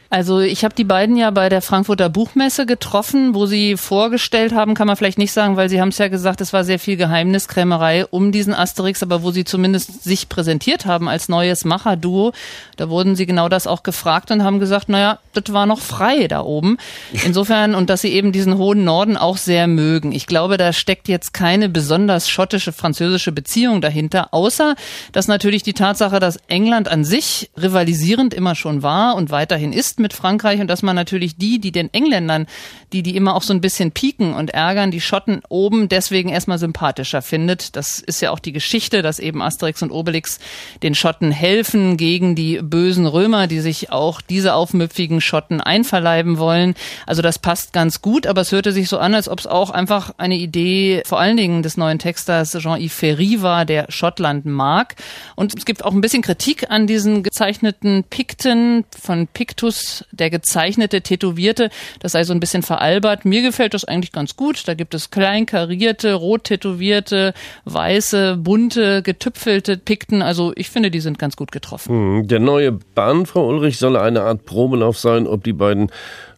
Also 0.09 0.41
ich 0.41 0.65
habe 0.65 0.75
die 0.75 0.85
beiden 0.85 1.17
ja 1.17 1.31
bei 1.31 1.49
der 1.49 1.63
Frankfurter 1.63 2.09
Buchmesse 2.09 2.65
getroffen, 2.65 3.35
wo 3.35 3.47
sie 3.47 3.77
vorgestellt 3.77 4.55
haben, 4.55 4.75
kann 4.75 4.87
man 4.87 4.97
vielleicht 4.97 5.19
nicht 5.19 5.33
sagen, 5.33 5.57
weil 5.57 5.69
sie 5.69 5.81
haben 5.81 5.89
es 5.89 5.99
ja 5.99 6.09
gesagt, 6.09 6.41
es 6.41 6.53
war 6.53 6.65
sehr 6.65 6.79
viel 6.79 6.97
Geheimniskrämerei 6.97 8.07
um 8.07 8.31
diesen 8.31 8.55
Asterix, 8.55 9.03
aber 9.03 9.23
wo 9.23 9.33
sie 9.33 9.45
zumindest 9.45 10.05
sich 10.05 10.29
präsentiert 10.29 10.87
haben 10.87 11.09
als 11.09 11.29
neues 11.29 11.65
Macherduo, 11.65 12.33
da 12.77 12.89
wurden 12.89 13.17
sie 13.17 13.27
genau 13.27 13.49
das 13.49 13.67
auch 13.67 13.83
gefragt 13.83 14.31
und 14.31 14.45
haben 14.45 14.61
gesagt, 14.61 14.89
naja, 14.89 15.19
das 15.33 15.53
war 15.53 15.67
noch 15.67 15.81
frei 15.81 16.29
da 16.29 16.41
oben. 16.41 16.79
Insofern, 17.25 17.75
und 17.75 17.91
dass 17.91 18.03
sie 18.03 18.13
eben 18.13 18.33
diesen 18.33 18.59
hohen 18.59 18.85
Norden 18.85 19.17
auch 19.17 19.37
sehr 19.37 19.67
mögen. 19.67 20.13
Ich 20.13 20.27
glaube, 20.27 20.57
da 20.57 20.73
steckt 20.73 21.09
jetzt 21.09 21.33
keine 21.33 21.69
besonders 21.69 22.29
schottische, 22.29 22.73
französische 22.73 23.33
Beziehung 23.33 23.81
dahinter, 23.81 24.33
außer 24.33 24.77
dass 25.13 25.29
natürlich 25.29 25.63
die 25.63 25.73
Tatsache, 25.73 26.21
dass 26.21 26.39
England 26.49 26.89
an 26.89 27.05
sich 27.05 27.51
rivalisierend 27.61 28.35
immer 28.35 28.55
schon 28.55 28.83
war 28.83 29.17
und 29.17 29.31
weiterhin 29.31 29.73
ist, 29.73 29.96
ist 29.97 30.01
mit 30.01 30.13
Frankreich 30.13 30.61
und 30.61 30.69
dass 30.69 30.83
man 30.83 30.95
natürlich 30.95 31.37
die, 31.37 31.59
die 31.59 31.73
den 31.73 31.93
Engländern, 31.95 32.47
die 32.93 33.03
die 33.03 33.17
immer 33.17 33.35
auch 33.35 33.43
so 33.43 33.55
ein 33.55 33.63
bisschen 33.63 33.93
pieken 33.93 34.35
und 34.35 34.51
ärgern, 34.51 34.91
die 34.91 35.01
Schotten 35.01 35.41
oben 35.49 35.89
deswegen 35.89 36.29
erstmal 36.29 36.59
sympathischer 36.59 37.23
findet. 37.23 37.77
Das 37.77 37.99
ist 37.99 38.21
ja 38.21 38.31
auch 38.31 38.39
die 38.39 38.53
Geschichte, 38.53 39.01
dass 39.01 39.19
eben 39.19 39.41
Asterix 39.41 39.83
und 39.83 39.91
Obelix 39.91 40.39
den 40.83 40.95
Schotten 40.95 41.31
helfen 41.31 41.97
gegen 41.97 42.35
die 42.35 42.61
bösen 42.63 43.07
Römer, 43.07 43.47
die 43.47 43.61
sich 43.61 43.91
auch 43.91 44.21
diese 44.21 44.53
aufmüpfigen 44.53 45.23
Schotten 45.23 45.63
einverleiben 45.63 46.37
wollen. 46.37 46.75
Also 47.07 47.23
das 47.23 47.39
passt 47.39 47.73
ganz 47.73 48.03
gut, 48.03 48.27
aber 48.27 48.43
es 48.43 48.53
hörte 48.53 48.73
sich 48.73 48.91
so 48.91 48.99
an, 48.99 49.15
als 49.15 49.31
ob 49.31 49.41
es 49.41 49.47
auch 49.47 49.71
einfach 49.71 50.13
eine 50.19 50.37
Idee 50.37 51.03
vor 51.07 51.21
allen 51.21 51.39
Dingen 51.39 51.63
des 51.63 51.79
neuen 51.79 51.99
Texters 51.99 52.53
Jean-Yves 52.53 52.95
Ferry 52.95 53.41
war, 53.41 53.65
der 53.65 53.87
Schottland 53.89 54.45
mag. 54.45 54.97
Und 55.37 55.57
es 55.57 55.65
gibt 55.65 55.85
auch 55.85 55.93
ein 55.93 56.03
bisschen 56.03 56.23
Kritik 56.23 56.71
an 56.71 56.87
diesen 56.87 57.23
gezeichneten 57.23 58.05
Pikten 58.05 58.85
von 58.91 59.27
Pictus 59.27 59.86
der 60.11 60.31
gezeichnete, 60.31 61.03
tätowierte, 61.03 61.71
das 62.01 62.13
sei 62.13 62.25
so 62.25 62.33
ein 62.33 62.41
bisschen 62.41 62.63
veralbert. 62.63 63.25
Mir 63.25 63.43
gefällt 63.43 63.75
das 63.75 63.85
eigentlich 63.85 64.13
ganz 64.13 64.37
gut. 64.37 64.67
Da 64.67 64.75
gibt 64.75 64.95
es 64.95 65.11
klein 65.11 65.47
karierte, 65.47 66.15
rot 66.15 66.45
tätowierte, 66.45 67.35
weiße, 67.65 68.37
bunte, 68.37 69.03
getüpfelte 69.03 69.77
Pikten. 69.77 70.23
Also 70.23 70.53
ich 70.57 70.71
finde, 70.71 70.91
die 70.91 71.01
sind 71.01 71.19
ganz 71.19 71.37
gut 71.37 71.53
getroffen. 71.53 71.93
Hm, 71.93 72.29
der 72.29 72.41
neue 72.41 72.73
Band, 72.73 73.29
Frau 73.29 73.49
Ulrich, 73.49 73.79
soll 73.79 73.97
eine 73.97 74.23
Art 74.23 74.45
Probelauf 74.45 74.99
sein, 74.99 75.27
ob 75.27 75.45
die 75.45 75.53
beiden 75.53 75.91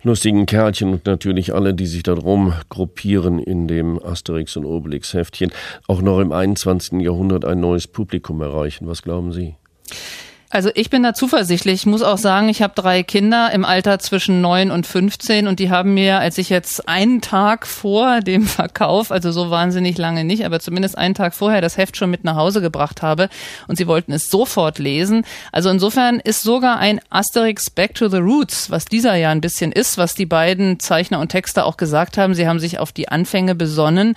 lustigen 0.03 0.47
Kerlchen 0.47 0.93
und 0.93 1.07
natürlich 1.07 1.55
alle, 1.55 1.75
die 1.75 1.87
sich 1.87 2.03
darum 2.03 2.53
gruppieren 2.69 3.39
in 3.39 3.69
dem 3.69 4.03
Asterix 4.03 4.57
und 4.57 4.65
Obelix 4.65 5.15
Heftchen, 5.15 5.53
auch 5.87 6.03
noch 6.03 6.21
im 6.21 6.33
21. 6.33 7.01
Jahrhundert 7.01 7.45
ein 7.45 7.61
neues 7.61 7.87
Publikum 7.87 8.41
erreichen. 8.41 8.87
Was 8.87 9.03
glauben 9.03 9.33
Sie? 9.33 9.57
Also 10.51 10.71
ich 10.75 10.89
bin 10.89 11.03
da 11.03 11.13
zuversichtlich. 11.13 11.75
Ich 11.75 11.87
muss 11.87 12.01
auch 12.01 12.17
sagen, 12.17 12.49
ich 12.49 12.63
habe 12.63 12.73
drei 12.75 13.03
Kinder 13.03 13.51
im 13.53 13.67
Alter 13.67 13.99
zwischen 13.99 14.41
neun 14.41 14.71
und 14.71 14.87
15 14.87 15.47
und 15.47 15.59
die 15.59 15.69
haben 15.69 15.93
mir, 15.93 16.21
als 16.21 16.39
ich 16.39 16.49
jetzt 16.49 16.89
einen 16.89 17.21
Tag 17.21 17.67
vor 17.67 18.21
dem 18.21 18.47
Verkauf, 18.47 19.13
also 19.13 19.31
so 19.31 19.51
wahnsinnig 19.51 19.99
lange 19.99 20.25
nicht, 20.25 20.47
aber 20.47 20.59
zumindest 20.59 20.97
einen 20.97 21.15
Tag 21.15 21.35
vorher 21.35 21.61
das 21.61 21.77
Heft 21.77 21.99
schon 21.99 22.09
mit 22.09 22.25
nach 22.25 22.37
Hause 22.37 22.63
gebracht 22.63 23.03
habe 23.03 23.29
und 23.67 23.77
sie 23.77 23.87
wollten 23.87 24.11
es 24.13 24.31
sofort 24.31 24.79
lesen. 24.79 25.27
Also 25.53 25.69
insofern 25.69 26.19
ist 26.19 26.41
sogar 26.41 26.79
ein 26.79 26.99
Asterix 27.11 27.69
Back 27.69 27.95
to 27.95 28.09
the 28.09 28.17
Roots, 28.17 28.71
was 28.71 28.87
dieser 28.87 29.17
ja 29.17 29.29
ein 29.29 29.43
bisschen 29.43 29.71
ist, 29.71 29.99
was 29.99 30.15
die 30.15 30.25
beiden 30.25 30.81
Zeichner 30.81 31.21
und 31.21 31.29
Texter 31.29 31.67
auch 31.67 31.77
gesagt 31.77 32.17
haben. 32.17 32.33
Sie 32.33 32.49
haben 32.49 32.59
sich 32.59 32.79
auf 32.79 32.93
die 32.93 33.11
Anfänge 33.11 33.55
besonnen. 33.55 34.15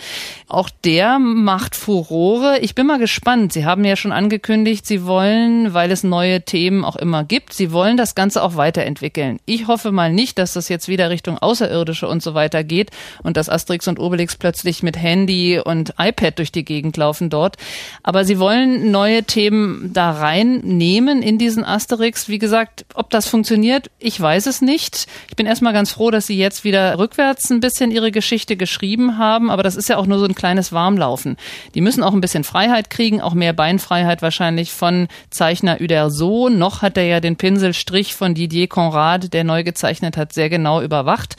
Auch 0.48 0.70
der 0.86 1.20
macht 1.20 1.76
Furore. 1.76 2.60
Ich 2.62 2.74
bin 2.74 2.88
mal 2.88 3.00
gespannt. 3.00 3.52
Sie 3.52 3.66
haben 3.66 3.84
ja 3.84 3.98
schon 3.98 4.14
angekündigt, 4.14 4.86
sie 4.88 5.06
wollen, 5.06 5.74
weil 5.74 5.92
es 5.92 6.04
neu 6.06 6.21
neue 6.22 6.44
Themen 6.44 6.86
auch 6.86 6.98
immer 6.98 7.24
gibt. 7.24 7.52
Sie 7.52 7.72
wollen 7.72 7.98
das 7.98 8.14
Ganze 8.14 8.44
auch 8.44 8.56
weiterentwickeln. 8.56 9.40
Ich 9.48 9.66
hoffe 9.66 9.92
mal 9.92 10.14
nicht, 10.14 10.38
dass 10.38 10.54
das 10.54 10.70
jetzt 10.70 10.88
wieder 10.88 11.10
Richtung 11.10 11.40
Außerirdische 11.40 12.08
und 12.08 12.22
so 12.22 12.36
weiter 12.36 12.64
geht 12.64 12.92
und 13.24 13.38
dass 13.38 13.50
Asterix 13.50 13.88
und 13.88 14.00
Obelix 14.00 14.36
plötzlich 14.36 14.84
mit 14.84 14.98
Handy 14.98 15.60
und 15.60 15.96
iPad 15.98 16.38
durch 16.38 16.52
die 16.52 16.64
Gegend 16.64 16.96
laufen 16.96 17.32
dort. 17.32 17.58
Aber 18.04 18.24
sie 18.24 18.38
wollen 18.38 18.92
neue 18.92 19.24
Themen 19.24 19.94
da 19.94 20.12
reinnehmen 20.12 21.24
in 21.24 21.40
diesen 21.40 21.66
Asterix. 21.66 22.30
Wie 22.30 22.38
gesagt, 22.38 22.86
ob 22.94 23.10
das 23.10 23.28
funktioniert, 23.28 23.90
ich 23.98 24.22
weiß 24.22 24.46
es 24.46 24.62
nicht. 24.62 25.08
Ich 25.28 25.36
bin 25.36 25.48
erstmal 25.48 25.74
ganz 25.74 25.92
froh, 25.92 26.12
dass 26.12 26.28
sie 26.28 26.38
jetzt 26.38 26.64
wieder 26.64 27.00
rückwärts 27.00 27.50
ein 27.50 27.62
bisschen 27.62 27.90
ihre 27.90 28.12
Geschichte 28.12 28.58
geschrieben 28.58 29.18
haben, 29.18 29.50
aber 29.50 29.64
das 29.64 29.76
ist 29.76 29.90
ja 29.90 29.98
auch 29.98 30.06
nur 30.06 30.20
so 30.20 30.26
ein 30.26 30.36
kleines 30.36 30.72
Warmlaufen. 30.72 31.36
Die 31.74 31.82
müssen 31.82 32.04
auch 32.04 32.14
ein 32.14 32.22
bisschen 32.22 32.44
Freiheit 32.44 32.92
kriegen, 32.92 33.22
auch 33.22 33.34
mehr 33.34 33.54
Beinfreiheit 33.54 34.22
wahrscheinlich 34.22 34.72
von 34.72 35.08
Zeichner 35.32 35.82
Uder 35.82 36.11
so, 36.12 36.50
noch 36.50 36.82
hat 36.82 36.98
er 36.98 37.06
ja 37.06 37.20
den 37.20 37.36
Pinselstrich 37.36 38.14
von 38.14 38.34
Didier 38.34 38.68
Conrad, 38.68 39.34
der 39.34 39.44
neu 39.44 39.64
gezeichnet 39.64 40.18
hat, 40.18 40.34
sehr 40.34 40.50
genau 40.50 40.82
überwacht. 40.82 41.36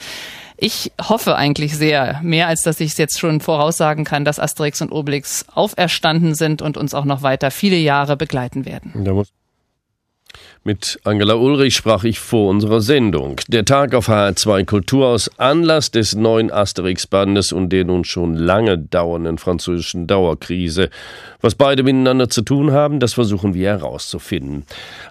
Ich 0.57 0.91
hoffe 1.01 1.35
eigentlich 1.35 1.75
sehr, 1.75 2.19
mehr 2.23 2.47
als 2.47 2.61
dass 2.61 2.79
ich 2.79 2.91
es 2.91 2.97
jetzt 2.97 3.19
schon 3.19 3.41
voraussagen 3.41 4.05
kann, 4.05 4.23
dass 4.25 4.39
Asterix 4.39 4.81
und 4.81 4.91
Obelix 4.91 5.45
auferstanden 5.53 6.35
sind 6.35 6.61
und 6.61 6.77
uns 6.77 6.93
auch 6.93 7.05
noch 7.05 7.21
weiter 7.21 7.51
viele 7.51 7.77
Jahre 7.77 8.17
begleiten 8.17 8.65
werden. 8.65 9.25
Mit 10.65 10.97
Angela 11.03 11.33
Ulrich 11.33 11.75
sprach 11.75 12.05
ich 12.05 12.19
vor 12.19 12.49
unserer 12.49 12.79
Sendung. 12.79 13.35
Der 13.49 13.65
Tag 13.65 13.93
auf 13.93 14.07
HR2 14.07 14.63
Kultur 14.63 15.07
aus 15.07 15.29
Anlass 15.37 15.91
des 15.91 16.15
neuen 16.15 16.51
Asterix-Bandes 16.51 17.51
und 17.51 17.69
der 17.69 17.83
nun 17.83 18.05
schon 18.05 18.33
lange 18.33 18.77
dauernden 18.77 19.37
französischen 19.37 20.07
Dauerkrise. 20.07 20.89
Was 21.43 21.55
beide 21.55 21.83
miteinander 21.83 22.29
zu 22.29 22.41
tun 22.41 22.71
haben, 22.71 23.01
das 23.01 23.15
versuchen 23.15 23.53
wir 23.53 23.67
herauszufinden. 23.67 24.63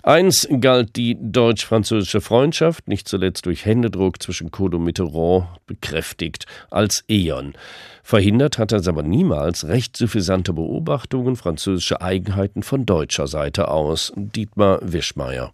Eins 0.02 0.48
galt 0.60 0.96
die 0.96 1.14
deutsch-französische 1.20 2.22
Freundschaft, 2.22 2.88
nicht 2.88 3.06
zuletzt 3.06 3.44
durch 3.44 3.66
Händedruck 3.66 4.22
zwischen 4.22 4.50
Kohl 4.50 4.74
und 4.74 4.82
Mitterrand 4.82 5.48
bekräftigt, 5.66 6.46
als 6.70 7.04
Eon. 7.06 7.52
Verhindert 8.02 8.56
hat 8.56 8.72
es 8.72 8.88
aber 8.88 9.02
niemals 9.02 9.66
recht 9.66 9.94
suffisante 9.94 10.54
Beobachtungen 10.54 11.36
französischer 11.36 12.00
Eigenheiten 12.00 12.62
von 12.62 12.86
deutscher 12.86 13.26
Seite 13.26 13.68
aus. 13.68 14.10
Dietmar 14.16 14.78
Wischmeier. 14.80 15.52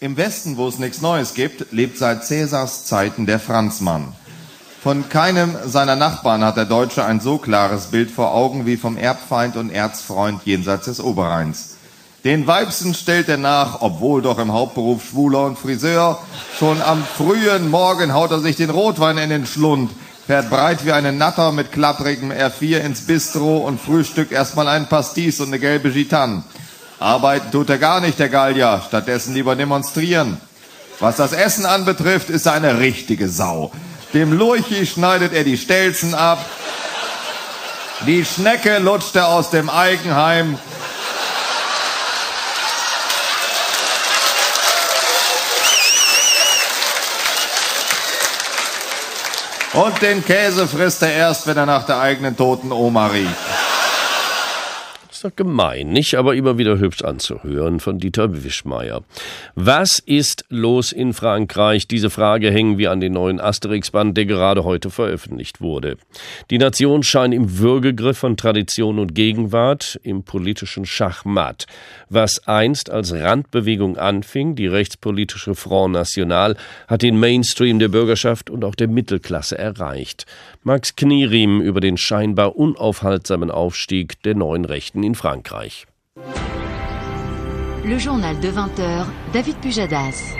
Im 0.00 0.16
Westen, 0.16 0.56
wo 0.56 0.68
es 0.68 0.78
nichts 0.78 1.02
Neues 1.02 1.34
gibt, 1.34 1.70
lebt 1.70 1.98
seit 1.98 2.24
Cäsars 2.24 2.86
Zeiten 2.86 3.26
der 3.26 3.38
Franzmann. 3.38 4.14
Von 4.88 5.10
keinem 5.10 5.54
seiner 5.66 5.96
Nachbarn 5.96 6.42
hat 6.42 6.56
der 6.56 6.64
Deutsche 6.64 7.04
ein 7.04 7.20
so 7.20 7.36
klares 7.36 7.88
Bild 7.88 8.10
vor 8.10 8.32
Augen 8.32 8.64
wie 8.64 8.78
vom 8.78 8.96
Erbfeind 8.96 9.58
und 9.58 9.68
Erzfreund 9.68 10.40
jenseits 10.46 10.86
des 10.86 10.98
Oberrheins. 10.98 11.76
Den 12.24 12.46
Weibsen 12.46 12.94
stellt 12.94 13.28
er 13.28 13.36
nach, 13.36 13.82
obwohl 13.82 14.22
doch 14.22 14.38
im 14.38 14.50
Hauptberuf 14.50 15.04
Schwuler 15.04 15.44
und 15.44 15.58
Friseur. 15.58 16.18
Schon 16.58 16.80
am 16.80 17.04
frühen 17.04 17.70
Morgen 17.70 18.14
haut 18.14 18.30
er 18.30 18.40
sich 18.40 18.56
den 18.56 18.70
Rotwein 18.70 19.18
in 19.18 19.28
den 19.28 19.44
Schlund, 19.44 19.90
fährt 20.26 20.48
breit 20.48 20.86
wie 20.86 20.92
eine 20.92 21.12
Natter 21.12 21.52
mit 21.52 21.70
klapprigem 21.70 22.32
R4 22.32 22.78
ins 22.78 23.02
Bistro 23.02 23.58
und 23.58 23.78
frühstückt 23.78 24.32
erstmal 24.32 24.68
einen 24.68 24.86
Pastis 24.86 25.38
und 25.40 25.48
eine 25.48 25.58
gelbe 25.58 25.90
Gitanne. 25.90 26.44
Arbeiten 26.98 27.50
tut 27.50 27.68
er 27.68 27.76
gar 27.76 28.00
nicht, 28.00 28.18
der 28.18 28.30
Gallier, 28.30 28.80
stattdessen 28.88 29.34
lieber 29.34 29.54
demonstrieren. 29.54 30.38
Was 30.98 31.16
das 31.16 31.34
Essen 31.34 31.66
anbetrifft, 31.66 32.30
ist 32.30 32.46
er 32.46 32.54
eine 32.54 32.78
richtige 32.78 33.28
Sau. 33.28 33.70
Dem 34.14 34.32
Lurchi 34.32 34.86
schneidet 34.86 35.34
er 35.34 35.44
die 35.44 35.58
Stelzen 35.58 36.14
ab. 36.14 36.44
Die 38.06 38.24
Schnecke 38.24 38.78
lutscht 38.78 39.14
er 39.16 39.28
aus 39.28 39.50
dem 39.50 39.68
Eigenheim. 39.68 40.58
Und 49.74 50.00
den 50.00 50.24
Käse 50.24 50.66
frisst 50.66 51.02
er 51.02 51.12
erst, 51.12 51.46
wenn 51.46 51.56
er 51.56 51.66
nach 51.66 51.84
der 51.84 52.00
eigenen 52.00 52.36
toten 52.36 52.72
Oma 52.72 53.08
riecht. 53.08 53.57
Ist 55.18 55.24
doch 55.24 55.34
gemein, 55.34 55.88
nicht? 55.88 56.14
Aber 56.14 56.36
immer 56.36 56.58
wieder 56.58 56.78
hübsch 56.78 57.02
anzuhören 57.02 57.80
von 57.80 57.98
Dieter 57.98 58.44
Wischmeier. 58.44 59.02
Was 59.56 59.98
ist 59.98 60.44
los 60.48 60.92
in 60.92 61.12
Frankreich? 61.12 61.88
Diese 61.88 62.08
Frage 62.08 62.52
hängen 62.52 62.78
wir 62.78 62.92
an 62.92 63.00
den 63.00 63.14
neuen 63.14 63.40
Asterix-Band, 63.40 64.16
der 64.16 64.26
gerade 64.26 64.62
heute 64.62 64.90
veröffentlicht 64.90 65.60
wurde. 65.60 65.96
Die 66.50 66.58
Nation 66.58 67.02
scheint 67.02 67.34
im 67.34 67.58
Würgegriff 67.58 68.18
von 68.18 68.36
Tradition 68.36 69.00
und 69.00 69.16
Gegenwart, 69.16 69.98
im 70.04 70.22
politischen 70.22 70.86
Schachmatt. 70.86 71.66
Was 72.10 72.46
einst 72.46 72.90
als 72.90 73.12
Randbewegung 73.12 73.98
anfing, 73.98 74.54
die 74.54 74.66
rechtspolitische 74.66 75.54
Front 75.54 75.92
National, 75.92 76.56
hat 76.86 77.02
den 77.02 77.20
Mainstream 77.20 77.78
der 77.78 77.88
Bürgerschaft 77.88 78.48
und 78.50 78.64
auch 78.64 78.74
der 78.74 78.88
Mittelklasse 78.88 79.58
erreicht. 79.58 80.26
Max 80.62 80.96
Knierim 80.96 81.60
über 81.60 81.80
den 81.80 81.96
scheinbar 81.96 82.56
unaufhaltsamen 82.56 83.50
Aufstieg 83.50 84.22
der 84.22 84.34
neuen 84.34 84.64
Rechten 84.64 85.02
in 85.02 85.14
Frankreich. 85.14 85.86
Le 87.84 87.96
journal 87.96 88.36
de 88.36 88.52
20 88.52 88.84
heures, 88.84 89.06
David 89.32 89.60
Pujadas. 89.60 90.34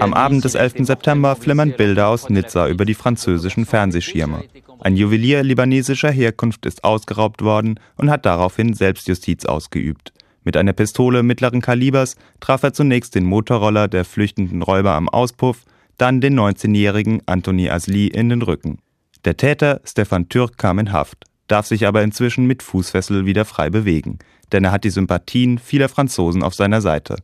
Am 0.00 0.12
Abend 0.12 0.44
des 0.44 0.54
11. 0.54 0.74
September 0.80 1.36
flimmern 1.36 1.72
Bilder 1.72 2.08
aus 2.08 2.28
Nizza 2.28 2.68
über 2.68 2.84
die 2.84 2.92
französischen 2.92 3.64
Fernsehschirme. 3.64 4.44
Ein 4.80 4.96
Juwelier 4.96 5.42
libanesischer 5.42 6.10
Herkunft 6.10 6.66
ist 6.66 6.84
ausgeraubt 6.84 7.40
worden 7.40 7.80
und 7.96 8.10
hat 8.10 8.26
daraufhin 8.26 8.74
Selbstjustiz 8.74 9.46
ausgeübt. 9.46 10.12
Mit 10.44 10.58
einer 10.58 10.74
Pistole 10.74 11.22
mittleren 11.22 11.62
Kalibers 11.62 12.16
traf 12.40 12.62
er 12.62 12.74
zunächst 12.74 13.14
den 13.14 13.24
Motorroller 13.24 13.88
der 13.88 14.04
flüchtenden 14.04 14.60
Räuber 14.60 14.92
am 14.92 15.08
Auspuff, 15.08 15.64
dann 15.96 16.20
den 16.20 16.38
19-jährigen 16.38 17.22
Anthony 17.24 17.70
Asli 17.70 18.08
in 18.08 18.28
den 18.28 18.42
Rücken. 18.42 18.80
Der 19.24 19.38
Täter, 19.38 19.80
Stefan 19.84 20.28
Türk, 20.28 20.58
kam 20.58 20.78
in 20.78 20.92
Haft, 20.92 21.24
darf 21.46 21.66
sich 21.66 21.86
aber 21.86 22.02
inzwischen 22.02 22.46
mit 22.46 22.62
Fußfessel 22.62 23.24
wieder 23.24 23.46
frei 23.46 23.70
bewegen, 23.70 24.18
denn 24.52 24.64
er 24.64 24.72
hat 24.72 24.84
die 24.84 24.90
Sympathien 24.90 25.58
vieler 25.58 25.88
Franzosen 25.88 26.42
auf 26.42 26.54
seiner 26.54 26.80
Seite. 26.80 27.16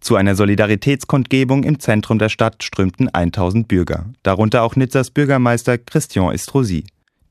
Zu 0.00 0.14
einer 0.14 0.36
Solidaritätskundgebung 0.36 1.64
im 1.64 1.80
Zentrum 1.80 2.18
der 2.18 2.28
Stadt 2.28 2.62
strömten 2.62 3.08
1000 3.08 3.66
Bürger, 3.66 4.06
darunter 4.22 4.62
auch 4.62 4.76
Nizzas 4.76 5.10
Bürgermeister 5.10 5.78
Christian 5.78 6.32
Estrosi. 6.32 6.84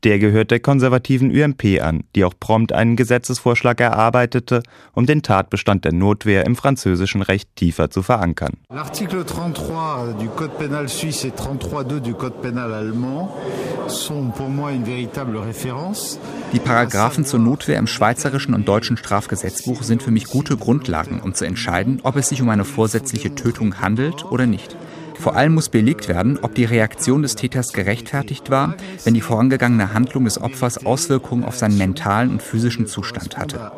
Der 0.06 0.20
gehört 0.20 0.52
der 0.52 0.60
konservativen 0.60 1.32
UMP 1.32 1.82
an, 1.82 2.04
die 2.16 2.26
auch 2.26 2.36
prompt 2.40 2.72
einen 2.72 2.96
Gesetzesvorschlag 2.96 3.82
erarbeitete, 3.82 4.62
um 4.94 5.08
den 5.08 5.24
Tatbestand 5.24 5.84
der 5.84 5.94
Notwehr 5.94 6.46
im 6.46 6.56
französischen 6.56 7.24
Recht 7.24 7.50
tiefer 7.56 7.90
zu 7.90 8.04
verankern. 8.04 8.54
L'article 8.70 9.24
33 9.24 10.16
du 10.20 10.28
Code 10.28 10.52
pénal 10.60 10.88
suisse 10.90 11.26
et 11.26 11.34
33.2 11.34 12.02
du 12.02 12.14
Code 12.14 12.36
pénal 12.44 12.72
allemand 12.72 13.32
sont 13.88 14.32
pour 14.38 14.48
moi 14.48 14.72
une 14.72 14.86
véritable 14.86 15.38
référence. 15.38 16.20
Die 16.54 16.60
Paragraphen 16.60 17.26
zur 17.26 17.40
Notwehr 17.40 17.80
im 17.80 17.88
schweizerischen 17.88 18.54
und 18.54 18.68
deutschen 18.68 18.98
Strafgesetzbuch 18.98 19.82
sind 19.82 20.04
für 20.04 20.12
mich 20.12 20.26
gute 20.26 20.56
Grundlagen, 20.56 21.20
um 21.20 21.34
zu 21.34 21.46
entscheiden, 21.46 22.02
ob 22.04 22.16
es 22.16 22.30
sich 22.30 22.44
um 22.44 22.50
eine 22.50 22.64
vorsätzliche 22.64 23.34
Tötung 23.34 23.82
handelt 23.82 24.24
oder 24.24 24.46
nicht. 24.46 24.78
Vor 25.20 25.36
allem 25.36 25.54
muss 25.54 25.70
belegt 25.70 26.08
werden, 26.08 26.40
ob 26.42 26.56
die 26.56 26.66
Reaktion 26.66 27.22
des 27.22 27.36
Täters 27.36 27.74
gerechtfertigt 27.74 28.50
war, 28.50 28.76
wenn 29.04 29.14
die 29.14 29.22
vorangegangene 29.22 29.94
Handlung 29.94 30.26
des 30.26 30.42
Opfers 30.42 30.86
Auswirkungen 30.86 31.44
auf 31.44 31.58
seinen 31.58 31.78
mentalen 31.78 32.30
und 32.32 32.42
physischen 32.42 32.88
Zustand 32.88 33.38
hatte. 33.38 33.72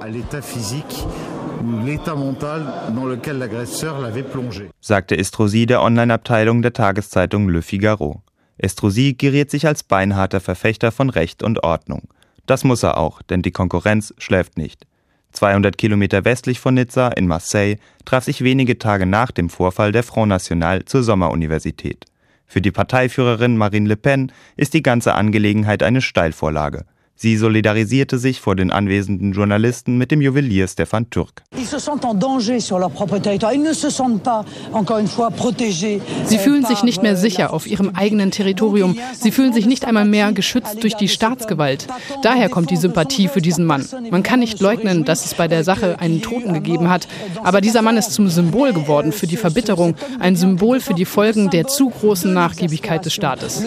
Sagte 4.82 5.18
Estrosi 5.18 5.66
der 5.66 5.82
Online-Abteilung 5.82 6.62
der 6.62 6.74
Tageszeitung 6.74 7.50
Le 7.50 7.62
Figaro. 7.62 8.22
Estrosi 8.58 9.14
geriert 9.14 9.52
sich 9.52 9.68
als 9.68 9.84
beinharter 9.84 10.40
Verfechter 10.40 10.92
von 10.92 11.10
Recht 11.10 11.44
und 11.44 11.64
Ordnung. 11.64 12.10
Das 12.46 12.64
muss 12.64 12.84
er 12.84 12.98
auch, 12.98 13.22
denn 13.22 13.42
die 13.42 13.52
Konkurrenz 13.52 14.14
schläft 14.18 14.58
nicht. 14.58 14.88
200 15.38 15.78
Kilometer 15.78 16.26
westlich 16.26 16.60
von 16.60 16.74
Nizza 16.74 17.10
in 17.10 17.28
Marseille 17.28 17.78
traf 18.06 18.24
sich 18.24 18.44
wenige 18.44 18.80
Tage 18.80 19.06
nach 19.06 19.32
dem 19.32 19.50
Vorfall 19.50 19.92
der 19.92 20.02
Front 20.02 20.30
National 20.30 20.86
zur 20.86 21.04
Sommeruniversität. 21.04 22.06
Für 22.48 22.60
die 22.60 22.72
Parteiführerin 22.72 23.56
Marine 23.56 23.88
Le 23.88 23.98
Pen 23.98 24.32
ist 24.56 24.74
die 24.74 24.82
ganze 24.82 25.14
Angelegenheit 25.14 25.84
eine 25.84 26.02
Steilvorlage. 26.02 26.86
Sie 27.20 27.36
solidarisierte 27.36 28.20
sich 28.20 28.40
vor 28.42 28.56
den 28.56 28.70
anwesenden 28.70 29.32
Journalisten 29.32 29.98
mit 29.98 30.12
dem 30.12 30.22
Juwelier 30.22 30.68
Stefan 30.68 31.10
Türk. 31.10 31.42
Sie 36.26 36.38
fühlen 36.38 36.66
sich 36.66 36.84
nicht 36.84 37.02
mehr 37.02 37.16
sicher 37.16 37.54
auf 37.54 37.66
ihrem 37.66 37.96
eigenen 37.96 38.30
Territorium. 38.30 38.96
Sie 39.14 39.32
fühlen 39.32 39.52
sich 39.52 39.66
nicht 39.66 39.86
einmal 39.86 40.06
mehr 40.06 40.32
geschützt 40.32 40.84
durch 40.84 40.94
die 40.94 41.08
Staatsgewalt. 41.08 41.88
Daher 42.22 42.50
kommt 42.50 42.70
die 42.70 42.78
Sympathie 42.78 43.30
für 43.30 43.42
diesen 43.42 43.66
Mann. 43.66 43.84
Man 44.12 44.22
kann 44.22 44.40
nicht 44.40 44.60
leugnen, 44.60 45.04
dass 45.04 45.26
es 45.26 45.34
bei 45.34 45.48
der 45.48 45.64
Sache 45.64 46.00
einen 46.00 46.22
Toten 46.22 46.54
gegeben 46.54 46.88
hat. 46.88 47.08
Aber 47.44 47.62
dieser 47.62 47.82
Mann 47.82 47.98
ist 47.98 48.14
zum 48.14 48.30
Symbol 48.30 48.74
geworden 48.74 49.12
für 49.12 49.26
die 49.26 49.38
Verbitterung, 49.38 49.96
ein 50.20 50.36
Symbol 50.36 50.80
für 50.80 50.94
die 50.94 51.06
Folgen 51.06 51.50
der 51.50 51.66
zu 51.66 51.90
großen 51.90 52.32
Nachgiebigkeit 52.32 53.04
des 53.06 53.14
Staates. 53.16 53.64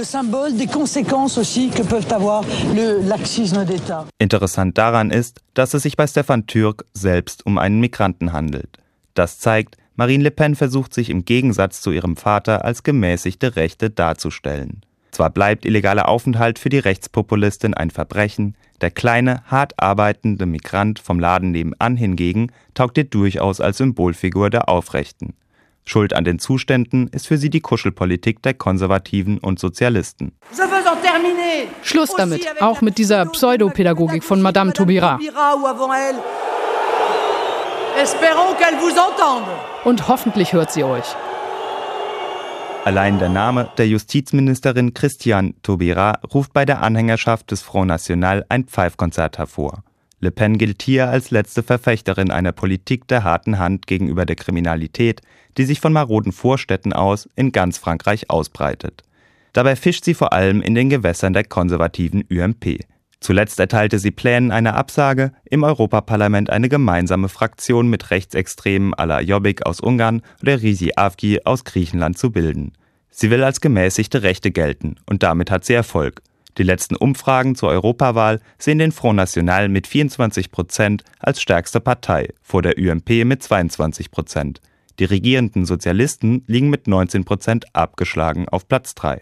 Interessant 4.19 4.77
daran 4.77 5.11
ist, 5.11 5.41
dass 5.55 5.75
es 5.75 5.83
sich 5.83 5.97
bei 5.97 6.07
Stefan 6.07 6.47
Türk 6.47 6.85
selbst 6.93 7.47
um 7.47 7.59
einen 7.59 7.81
Migranten 7.81 8.33
handelt. 8.33 8.79
Das 9.15 9.39
zeigt, 9.39 9.77
Marine 9.97 10.25
Le 10.25 10.31
Pen 10.31 10.55
versucht 10.55 10.95
sich 10.95 11.11
im 11.11 11.25
Gegensatz 11.25 11.81
zu 11.81 11.91
ihrem 11.91 12.17
Vater 12.17 12.65
als 12.65 12.83
gemäßigte 12.83 13.57
Rechte 13.57 13.91
darzustellen. 13.91 14.83
Zwar 15.11 15.31
bleibt 15.31 15.65
illegaler 15.65 16.09
Aufenthalt 16.09 16.59
für 16.59 16.69
die 16.69 16.79
Rechtspopulistin 16.79 17.75
ein 17.75 17.91
Verbrechen, 17.91 18.55
der 18.81 18.91
kleine, 18.91 19.43
hart 19.47 19.75
arbeitende 19.79 20.47
Migrant 20.47 20.99
vom 20.99 21.21
Laden 21.21 21.51
nebenan 21.51 21.97
hingegen 21.97 22.53
taugt 22.75 22.97
ihr 22.97 23.05
durchaus 23.05 23.61
als 23.61 23.79
Symbolfigur 23.79 24.49
der 24.51 24.69
Aufrechten. 24.69 25.35
Schuld 25.85 26.15
an 26.15 26.25
den 26.25 26.39
Zuständen 26.39 27.09
ist 27.09 27.27
für 27.27 27.37
sie 27.37 27.51
die 27.51 27.61
Kuschelpolitik 27.61 28.43
der 28.43 28.55
Konservativen 28.55 29.39
und 29.39 29.59
Sozialisten. 29.59 30.33
Schluss 31.83 32.15
damit, 32.17 32.47
auch 32.61 32.81
mit 32.81 32.99
dieser 32.99 33.27
Pseudopädagogik 33.27 34.23
von 34.23 34.41
Madame 34.41 34.73
Taubira. 34.73 35.19
Und 39.85 40.09
hoffentlich 40.09 40.53
hört 40.53 40.71
sie 40.71 40.85
euch. 40.85 41.17
Allein 42.85 43.19
der 43.19 43.29
Name 43.29 43.69
der 43.77 43.89
Justizministerin 43.89 44.95
Christiane 44.95 45.53
Taubira 45.63 46.19
ruft 46.33 46.55
bei 46.55 46.65
der 46.65 46.81
Anhängerschaft 46.81 47.51
des 47.51 47.61
Front 47.61 47.89
National 47.89 48.47
ein 48.49 48.65
Pfeifkonzert 48.65 49.37
hervor. 49.37 49.85
Le 50.21 50.31
Pen 50.31 50.57
gilt 50.57 50.83
hier 50.83 51.09
als 51.09 51.31
letzte 51.31 51.63
Verfechterin 51.63 52.31
einer 52.31 52.53
Politik 52.53 53.07
der 53.09 53.23
harten 53.23 53.59
Hand 53.59 53.87
gegenüber 53.87 54.25
der 54.25 54.37
Kriminalität, 54.37 55.21
die 55.57 55.65
sich 55.65 55.81
von 55.81 55.93
maroden 55.93 56.33
Vorstädten 56.33 56.93
aus 56.93 57.29
in 57.37 57.53
ganz 57.53 57.79
Frankreich 57.79 58.31
ausbreitet. 58.31 59.03
Dabei 59.53 59.77
fischt 59.77 60.05
sie 60.05 60.15
vor 60.15 60.33
allem 60.33 60.63
in 60.63 60.75
den 60.75 60.91
Gewässern 60.91 61.33
der 61.33 61.45
konservativen 61.45 62.25
UMP. 62.31 62.81
Zuletzt 63.21 63.61
erteilte 63.61 63.99
sie 63.99 64.13
Plänen 64.13 64.51
einer 64.51 64.77
Absage, 64.77 65.33
im 65.45 65.63
Europaparlament 65.63 66.49
eine 66.49 66.69
gemeinsame 66.69 67.29
Fraktion 67.29 67.89
mit 67.89 68.11
Rechtsextremen 68.11 68.95
à 68.95 69.05
la 69.05 69.21
Jobbik 69.21 69.67
aus 69.67 69.81
Ungarn 69.81 70.23
oder 70.41 70.63
Rizi 70.63 70.93
Avgi 70.97 71.41
aus 71.45 71.65
Griechenland 71.65 72.17
zu 72.17 72.31
bilden. 72.31 72.73
Sie 73.11 73.31
will 73.31 73.45
als 73.45 73.61
gemäßigte 73.61 74.23
Rechte 74.23 74.51
gelten 74.51 74.97
und 75.05 75.23
damit 75.23 75.51
hat 75.51 75.67
sie 75.67 75.75
Erfolg. 75.75 76.23
Die 76.57 76.63
letzten 76.63 76.97
Umfragen 76.97 77.55
zur 77.55 77.69
Europawahl 77.69 78.41
sehen 78.59 78.79
den 78.79 78.93
Front 78.93 79.17
National 79.17 79.69
mit 79.69 79.87
24 79.87 80.51
Prozent 80.51 81.05
als 81.19 81.43
stärkste 81.43 81.81
Partei, 81.81 82.29
vor 82.43 82.63
der 82.63 82.79
UMP 82.79 83.25
mit 83.25 83.43
22 83.43 84.11
Prozent. 84.11 84.61
Die 84.99 85.05
regierenden 85.05 85.65
Sozialisten 85.65 86.45
liegen 86.47 86.71
mit 86.71 86.87
19 86.87 87.25
Prozent 87.25 87.65
abgeschlagen 87.73 88.49
auf 88.49 88.69
Platz 88.69 88.95
3. 88.95 89.21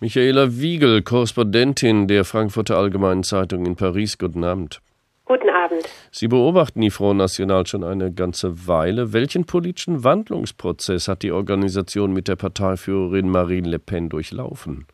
Michaela 0.00 0.48
Wiegel, 0.60 1.02
Korrespondentin 1.02 2.06
der 2.06 2.24
Frankfurter 2.24 2.76
Allgemeinen 2.76 3.22
Zeitung 3.22 3.64
in 3.64 3.76
Paris. 3.76 4.18
Guten 4.18 4.44
Abend. 4.44 4.80
Guten 5.24 5.48
Abend. 5.48 5.88
Sie 6.12 6.28
beobachten 6.28 6.80
die 6.82 6.90
Front 6.90 7.18
National 7.18 7.66
schon 7.66 7.82
eine 7.82 8.12
ganze 8.12 8.68
Weile. 8.68 9.12
Welchen 9.12 9.44
politischen 9.44 10.04
Wandlungsprozess 10.04 11.08
hat 11.08 11.22
die 11.22 11.32
Organisation 11.32 12.12
mit 12.12 12.28
der 12.28 12.36
Parteiführerin 12.36 13.28
Marine 13.28 13.68
Le 13.68 13.78
Pen 13.78 14.08
durchlaufen? 14.08 14.86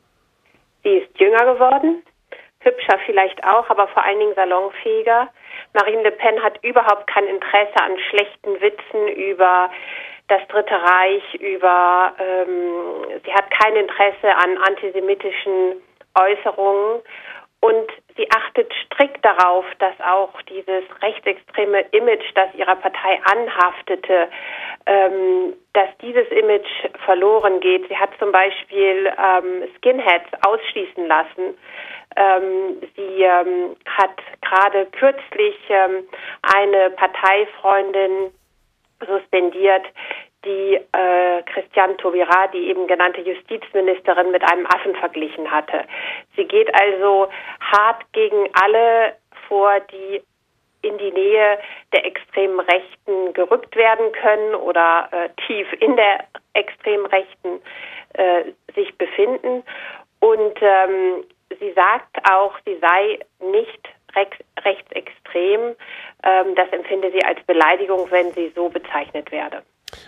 Sie 0.83 0.89
ist 0.89 1.19
jünger 1.19 1.53
geworden, 1.53 2.03
hübscher 2.61 2.99
vielleicht 3.05 3.45
auch, 3.45 3.69
aber 3.69 3.89
vor 3.89 4.05
allen 4.05 4.21
Dingen 4.21 4.35
salonfähiger. 4.35 5.29
Marine 5.75 6.03
Le 6.03 6.11
Pen 6.13 6.43
hat 6.43 6.63
überhaupt 6.63 7.07
kein 7.07 7.27
Interesse 7.27 7.77
an 7.83 7.99
schlechten 8.11 8.61
Witzen 8.61 9.09
über 9.09 9.71
das 10.29 10.47
Dritte 10.49 10.75
Reich, 10.75 11.35
über 11.35 12.13
ähm, 12.19 13.21
sie 13.25 13.33
hat 13.33 13.51
kein 13.51 13.77
Interesse 13.77 14.35
an 14.35 14.59
antisemitischen 14.59 15.83
Äußerungen 16.19 17.03
und 17.63 17.93
sie 18.17 18.29
achtet 18.33 18.73
strikt 18.85 19.25
darauf, 19.25 19.65
dass 19.79 19.95
auch 20.01 20.43
dieses 20.43 20.83
rechtsextreme 21.01 21.83
Image, 21.93 22.25
das 22.35 22.53
ihrer 22.57 22.75
Partei 22.75 23.21
anhaftete, 23.25 24.29
ähm, 24.87 25.55
dass 25.73 25.89
dieses 26.01 26.27
Image 26.33 26.69
verloren 27.05 27.61
geht. 27.61 27.87
Sie 27.89 27.97
hat 27.97 28.11
zum 28.19 28.33
Beispiel 28.33 29.07
ähm, 29.17 29.69
Skinheads 29.77 30.29
ausschließen 30.45 31.07
lassen. 31.07 31.57
Ähm, 32.17 32.83
sie 32.97 33.23
ähm, 33.23 33.77
hat 33.87 34.17
gerade 34.41 34.87
kürzlich 34.87 35.57
ähm, 35.69 36.09
eine 36.43 36.91
Parteifreundin 36.91 38.33
suspendiert, 39.07 39.87
die 40.45 40.75
äh, 40.93 41.43
Christiane 41.43 41.97
Taubira, 41.97 42.49
die 42.49 42.69
eben 42.69 42.87
genannte 42.87 43.21
Justizministerin, 43.21 44.31
mit 44.31 44.43
einem 44.51 44.67
Affen 44.67 44.95
verglichen 44.97 45.51
hatte. 45.51 45.85
Sie 46.37 46.45
geht 46.45 46.71
also 46.81 47.29
hart 47.61 48.05
gegen 48.13 48.49
alle 48.61 49.17
vor, 49.49 49.81
die 49.81 50.23
in 50.83 50.99
die 50.99 51.13
Nähe 51.13 51.59
der 51.93 52.05
extremen 52.05 52.61
Rechten 52.61 53.33
gerückt 53.35 53.77
werden 53.77 54.13
können 54.13 54.55
oder 54.57 55.09
äh, 55.13 55.29
tief 55.47 55.73
in 55.81 55.97
der 55.97 56.25
extremen 56.55 57.07
Rechten 57.07 57.61
äh, 58.15 58.53
sich 58.75 58.97
befinden. 58.99 59.63
Und 60.21 60.55
ähm, 60.61 61.25
sie 61.61 61.73
sagt 61.73 62.19
auch, 62.31 62.55
sie 62.65 62.79
sei 62.79 63.21
nicht 63.41 63.89
rechts, 64.15 64.39
rechtsextrem. 64.65 65.77
Ähm, 66.25 66.55
das 66.57 66.69
empfinde 66.71 67.11
sie 67.13 67.25
als 67.25 67.43
Beleidigung, 67.45 68.11
wenn 68.11 68.33
sie 68.33 68.53
so 68.55 68.69
bezeichnet 68.69 69.31
werde. 69.31 69.63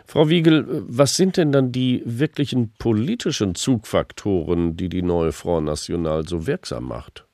Frau 0.06 0.28
Wiegel, 0.28 0.64
was 0.88 1.16
sind 1.16 1.36
denn 1.36 1.52
dann 1.52 1.72
die 1.72 2.02
wirklichen 2.04 2.72
politischen 2.78 3.54
Zugfaktoren, 3.54 4.76
die 4.76 4.88
die 4.88 5.02
neue 5.02 5.32
Front 5.32 5.66
National 5.66 6.22
so 6.24 6.46
wirksam 6.46 6.88
macht? 6.88 7.24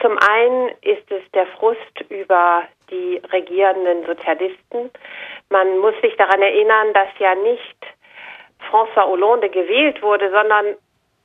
Zum 0.00 0.18
einen 0.18 0.70
ist 0.80 1.10
es 1.10 1.22
der 1.32 1.46
Frust 1.58 2.00
über 2.08 2.62
die 2.90 3.20
regierenden 3.32 4.04
Sozialisten. 4.06 4.90
Man 5.50 5.78
muss 5.78 5.94
sich 6.02 6.16
daran 6.16 6.42
erinnern, 6.42 6.92
dass 6.92 7.08
ja 7.18 7.34
nicht 7.34 7.76
François 8.70 9.06
Hollande 9.06 9.48
gewählt 9.48 10.02
wurde, 10.02 10.30
sondern 10.30 10.76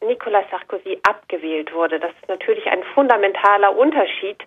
Nicolas 0.02 0.46
Sarkozy 0.52 1.00
abgewählt 1.04 1.74
wurde. 1.74 2.00
Das 2.00 2.12
ist 2.12 2.30
natürlich 2.30 2.66
ein 2.68 2.84
fundamentaler 2.94 3.76
Unterschied. 3.76 4.38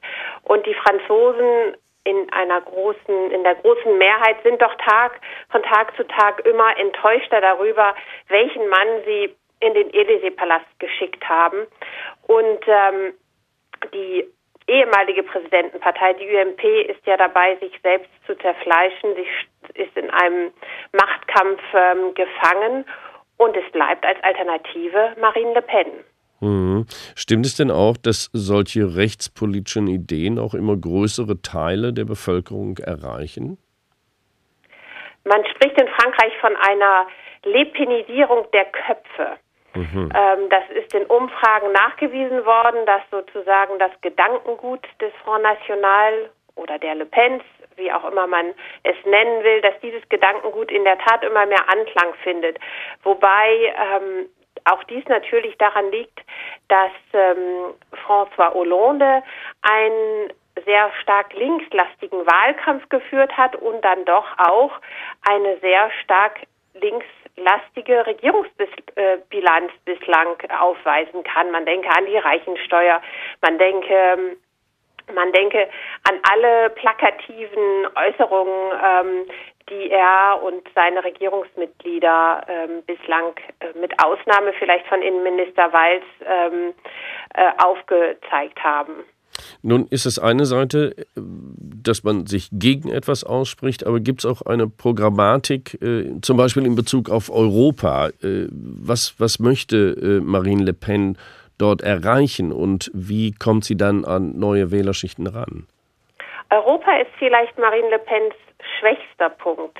Und 0.44 0.64
die 0.66 0.74
Franzosen 0.74 1.76
in 2.04 2.32
einer 2.32 2.60
großen, 2.60 3.30
in 3.30 3.42
der 3.44 3.56
großen 3.56 3.98
Mehrheit 3.98 4.36
sind 4.42 4.60
doch 4.60 4.74
Tag 4.76 5.20
von 5.50 5.62
Tag 5.62 5.94
zu 5.96 6.06
Tag 6.06 6.44
immer 6.46 6.76
enttäuschter 6.78 7.40
darüber, 7.40 7.94
welchen 8.28 8.68
Mann 8.68 8.88
sie 9.04 9.34
in 9.60 9.74
den 9.74 9.90
Élysée-Palast 9.90 10.66
geschickt 10.78 11.28
haben. 11.28 11.66
Und 12.26 12.60
ähm, 12.66 13.14
die 13.92 14.26
ehemalige 14.66 15.22
Präsidentenpartei, 15.22 16.14
die 16.14 16.34
UMP, 16.34 16.64
ist 16.88 17.04
ja 17.06 17.16
dabei, 17.16 17.56
sich 17.56 17.78
selbst 17.82 18.10
zu 18.26 18.34
zerfleischen. 18.36 19.14
Sie 19.16 19.82
ist 19.82 19.96
in 19.96 20.10
einem 20.10 20.52
Machtkampf 20.92 21.62
ähm, 21.74 22.14
gefangen 22.14 22.86
und 23.36 23.56
es 23.56 23.70
bleibt 23.72 24.04
als 24.06 24.22
Alternative 24.22 25.16
Marine 25.20 25.54
Le 25.54 25.62
Pen. 25.62 26.04
Mhm. 26.40 26.86
Stimmt 27.14 27.46
es 27.46 27.56
denn 27.56 27.70
auch, 27.70 27.96
dass 27.96 28.30
solche 28.32 28.96
rechtspolitischen 28.96 29.86
Ideen 29.86 30.38
auch 30.38 30.54
immer 30.54 30.76
größere 30.76 31.42
Teile 31.42 31.92
der 31.92 32.04
Bevölkerung 32.04 32.78
erreichen? 32.78 33.58
Man 35.24 35.44
spricht 35.46 35.80
in 35.80 35.88
Frankreich 35.88 36.32
von 36.40 36.56
einer 36.56 37.06
Lepenisierung 37.44 38.46
der 38.52 38.64
Köpfe. 38.66 39.36
Mhm. 39.74 40.10
Ähm, 40.14 40.48
das 40.48 40.64
ist 40.74 40.92
in 40.94 41.06
Umfragen 41.06 41.72
nachgewiesen 41.72 42.44
worden, 42.44 42.86
dass 42.86 43.02
sozusagen 43.10 43.78
das 43.78 43.92
Gedankengut 44.00 44.84
des 45.00 45.12
Front 45.22 45.42
National 45.42 46.30
oder 46.56 46.78
der 46.78 46.96
Le 46.96 47.06
Pens, 47.06 47.42
wie 47.76 47.92
auch 47.92 48.10
immer 48.10 48.26
man 48.26 48.52
es 48.82 48.96
nennen 49.04 49.44
will, 49.44 49.60
dass 49.60 49.78
dieses 49.80 50.06
Gedankengut 50.08 50.72
in 50.72 50.84
der 50.84 50.98
Tat 50.98 51.22
immer 51.22 51.46
mehr 51.46 51.68
Anklang 51.68 52.14
findet. 52.22 52.58
Wobei 53.04 53.72
ähm, 53.76 54.28
auch 54.64 54.82
dies 54.84 55.04
natürlich 55.08 55.56
daran 55.58 55.90
liegt, 55.90 56.20
dass 56.68 56.92
ähm, 57.12 57.74
François 58.06 58.52
Hollande 58.54 59.22
einen 59.62 60.32
sehr 60.64 60.90
stark 61.02 61.32
linkslastigen 61.32 62.26
Wahlkampf 62.26 62.88
geführt 62.88 63.36
hat 63.36 63.56
und 63.56 63.82
dann 63.82 64.04
doch 64.04 64.26
auch 64.38 64.72
eine 65.28 65.58
sehr 65.58 65.90
stark 66.02 66.40
linkslastige 66.74 68.06
Regierungsbilanz 68.06 69.72
bislang 69.84 70.36
aufweisen 70.60 71.22
kann. 71.24 71.50
Man 71.50 71.66
denke 71.66 71.88
an 71.88 72.06
die 72.06 72.18
Reichensteuer, 72.18 73.00
man 73.40 73.58
denke 73.58 73.94
ähm, 73.94 74.36
man 75.14 75.32
denke 75.32 75.68
an 76.08 76.18
alle 76.30 76.70
plakativen 76.70 77.86
Äußerungen, 77.96 78.72
ähm, 78.84 79.26
die 79.70 79.90
er 79.90 80.42
und 80.42 80.62
seine 80.74 81.02
Regierungsmitglieder 81.04 82.44
ähm, 82.48 82.82
bislang 82.86 83.32
äh, 83.60 83.78
mit 83.78 83.92
Ausnahme 84.04 84.52
vielleicht 84.58 84.86
von 84.88 85.00
Innenminister 85.00 85.72
Walz 85.72 86.04
ähm, 86.26 86.74
äh, 87.34 87.50
aufgezeigt 87.62 88.62
haben. 88.62 89.04
Nun 89.62 89.86
ist 89.86 90.06
es 90.06 90.18
eine 90.18 90.44
Seite, 90.44 90.94
äh, 90.98 91.04
dass 91.16 92.04
man 92.04 92.26
sich 92.26 92.48
gegen 92.52 92.90
etwas 92.90 93.24
ausspricht, 93.24 93.86
aber 93.86 94.00
gibt 94.00 94.20
es 94.20 94.26
auch 94.26 94.42
eine 94.42 94.68
Programmatik, 94.68 95.80
äh, 95.80 96.20
zum 96.20 96.36
Beispiel 96.36 96.66
in 96.66 96.74
Bezug 96.74 97.10
auf 97.10 97.30
Europa? 97.30 98.08
Äh, 98.22 98.48
was, 98.50 99.14
was 99.18 99.38
möchte 99.38 99.96
äh, 100.02 100.20
Marine 100.20 100.64
Le 100.64 100.72
Pen 100.72 101.16
dort 101.58 101.82
erreichen 101.82 102.52
und 102.52 102.90
wie 102.94 103.32
kommt 103.32 103.64
sie 103.64 103.76
dann 103.76 104.04
an 104.04 104.38
neue 104.38 104.70
Wählerschichten 104.70 105.26
ran? 105.26 105.66
Europa 106.50 106.96
ist 106.96 107.10
vielleicht 107.18 107.56
Marine 107.58 107.90
Le 107.90 107.98
Pens 107.98 108.34
schwächster 108.78 109.30
Punkt, 109.30 109.78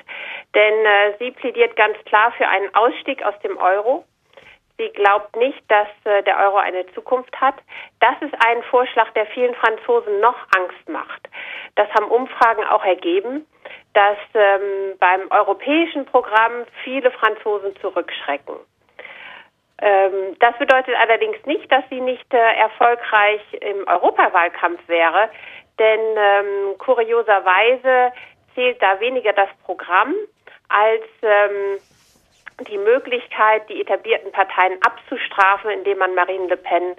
denn 0.55 0.87
äh, 0.87 1.15
sie 1.19 1.31
plädiert 1.31 1.77
ganz 1.77 1.97
klar 2.05 2.33
für 2.33 2.47
einen 2.49 2.75
Ausstieg 2.75 3.23
aus 3.25 3.39
dem 3.43 3.57
Euro. 3.57 4.05
Sie 4.79 4.89
glaubt 4.91 5.37
nicht, 5.37 5.63
dass 5.69 5.89
äh, 6.05 6.23
der 6.23 6.39
Euro 6.39 6.57
eine 6.57 6.87
Zukunft 6.95 7.39
hat. 7.39 7.57
Das 8.01 8.15
ist 8.23 8.35
ein 8.47 8.63
Vorschlag, 8.71 9.11
der 9.11 9.27
vielen 9.27 9.55
Franzosen 9.55 10.21
noch 10.21 10.37
Angst 10.57 10.89
macht. 10.89 11.29
Das 11.75 11.89
haben 11.91 12.11
Umfragen 12.11 12.65
auch 12.65 12.85
ergeben, 12.85 13.47
dass 13.93 14.17
ähm, 14.35 14.97
beim 14.99 15.31
europäischen 15.31 16.07
Programm 16.07 16.65
viele 16.83 17.11
Franzosen 17.11 17.77
zurückschrecken. 17.81 18.57
Ähm, 19.83 20.37
das 20.39 20.57
bedeutet 20.59 20.95
allerdings 20.97 21.39
nicht, 21.47 21.71
dass 21.73 21.85
sie 21.89 22.01
nicht 22.01 22.33
äh, 22.33 22.39
erfolgreich 22.39 23.41
im 23.61 23.87
Europawahlkampf 23.87 24.81
wäre, 24.89 25.31
denn 25.79 26.01
ähm, 26.17 26.79
kurioserweise 26.79 28.13
zählt 28.55 28.83
da 28.83 29.01
weniger 29.01 29.33
das 29.33 29.49
Programm 29.65 30.15
als 30.69 31.05
ähm, 31.23 31.79
die 32.69 32.79
Möglichkeit, 32.79 33.69
die 33.69 33.81
etablierten 33.81 34.33
Parteien 34.33 34.79
abzustrafen, 34.83 35.71
indem 35.71 35.99
man 35.99 36.15
Marine 36.15 36.47
Le 36.49 36.57
Pen 36.57 36.95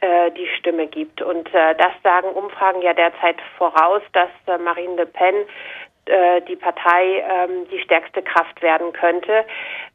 äh, 0.00 0.30
die 0.32 0.48
Stimme 0.58 0.86
gibt. 0.86 1.22
Und 1.22 1.52
äh, 1.54 1.74
das 1.74 1.92
sagen 2.02 2.28
Umfragen 2.30 2.82
ja 2.82 2.94
derzeit 2.94 3.36
voraus, 3.58 4.02
dass 4.12 4.30
äh, 4.46 4.58
Marine 4.58 4.96
Le 4.96 5.06
Pen 5.06 5.34
die 6.48 6.56
Partei 6.56 7.22
ähm, 7.22 7.66
die 7.70 7.78
stärkste 7.80 8.22
Kraft 8.22 8.62
werden 8.62 8.92
könnte. 8.92 9.44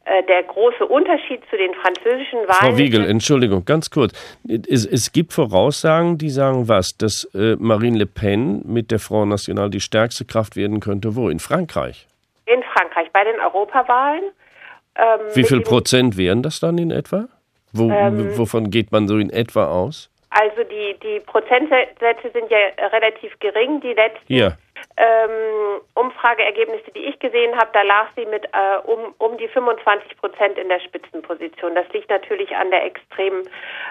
Äh, 0.06 0.22
der 0.22 0.44
große 0.44 0.86
Unterschied 0.86 1.42
zu 1.50 1.56
den 1.56 1.74
französischen 1.74 2.38
Wahlen. 2.46 2.70
Frau 2.72 2.78
Wiegel, 2.78 3.04
Entschuldigung, 3.10 3.64
ganz 3.64 3.90
kurz. 3.90 4.12
Es, 4.46 4.86
es 4.86 5.10
gibt 5.10 5.32
Voraussagen, 5.32 6.16
die 6.16 6.30
sagen 6.30 6.68
was, 6.68 6.96
dass 6.96 7.28
äh, 7.34 7.56
Marine 7.58 7.98
Le 7.98 8.06
Pen 8.06 8.62
mit 8.64 8.92
der 8.92 9.00
Front 9.00 9.30
National 9.30 9.68
die 9.68 9.80
stärkste 9.80 10.24
Kraft 10.24 10.54
werden 10.54 10.78
könnte. 10.78 11.16
Wo? 11.16 11.28
In 11.28 11.40
Frankreich? 11.40 12.06
In 12.46 12.62
Frankreich, 12.62 13.10
bei 13.12 13.24
den 13.24 13.40
Europawahlen. 13.40 14.22
Ähm, 14.96 15.20
Wie 15.34 15.42
viel 15.42 15.60
Prozent 15.62 16.16
wären 16.16 16.44
das 16.44 16.60
dann 16.60 16.78
in 16.78 16.92
etwa? 16.92 17.26
Wo, 17.72 17.90
ähm, 17.90 18.38
wovon 18.38 18.70
geht 18.70 18.92
man 18.92 19.08
so 19.08 19.18
in 19.18 19.30
etwa 19.30 19.66
aus? 19.66 20.08
Also 20.30 20.62
die, 20.62 20.96
die 21.02 21.18
Prozentsätze 21.20 22.30
sind 22.32 22.48
ja 22.48 22.86
relativ 22.92 23.36
gering. 23.40 23.80
Die 23.80 23.92
letzten 23.92 24.32
ja. 24.32 24.52
Ähm, 24.96 25.80
Umfrageergebnisse, 25.94 26.90
die 26.92 27.06
ich 27.06 27.18
gesehen 27.18 27.56
habe, 27.56 27.70
da 27.72 27.82
lag 27.82 28.08
sie 28.16 28.26
mit 28.26 28.44
äh, 28.46 28.78
um, 28.84 29.14
um 29.18 29.36
die 29.36 29.48
25 29.48 30.16
Prozent 30.18 30.58
in 30.58 30.68
der 30.68 30.80
Spitzenposition. 30.80 31.74
Das 31.74 31.88
liegt 31.92 32.08
natürlich 32.10 32.54
an 32.56 32.70
der 32.70 32.84
extremen 32.84 33.42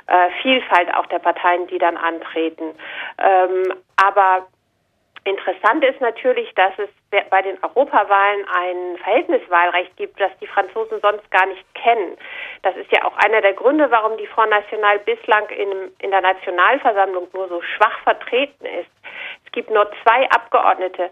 äh, 0.07 0.29
Vielfalt 0.41 0.93
auch 0.95 1.05
der 1.07 1.19
Parteien, 1.19 1.67
die 1.67 1.77
dann 1.77 1.97
antreten. 1.97 2.73
Ähm, 3.19 3.73
aber 3.97 4.47
Interessant 5.25 5.83
ist 5.83 5.99
natürlich, 6.01 6.53
dass 6.53 6.73
es 6.77 6.89
bei 7.31 7.41
den 7.41 7.57
Europawahlen 7.63 8.45
ein 8.47 8.97
Verhältniswahlrecht 8.97 9.97
gibt, 9.97 10.19
das 10.19 10.29
die 10.39 10.45
Franzosen 10.45 11.01
sonst 11.01 11.29
gar 11.31 11.47
nicht 11.47 11.65
kennen. 11.73 12.15
Das 12.61 12.75
ist 12.77 12.91
ja 12.91 13.03
auch 13.05 13.17
einer 13.17 13.41
der 13.41 13.53
Gründe, 13.53 13.89
warum 13.89 14.17
die 14.17 14.27
Front 14.27 14.51
National 14.51 14.99
bislang 14.99 15.49
in, 15.49 15.91
in 15.97 16.11
der 16.11 16.21
Nationalversammlung 16.21 17.27
nur 17.33 17.47
so 17.47 17.59
schwach 17.63 17.97
vertreten 18.03 18.65
ist. 18.65 18.91
Es 19.55 19.63
gibt 19.63 19.71
nur 19.71 19.89
zwei 20.03 20.29
Abgeordnete 20.31 21.09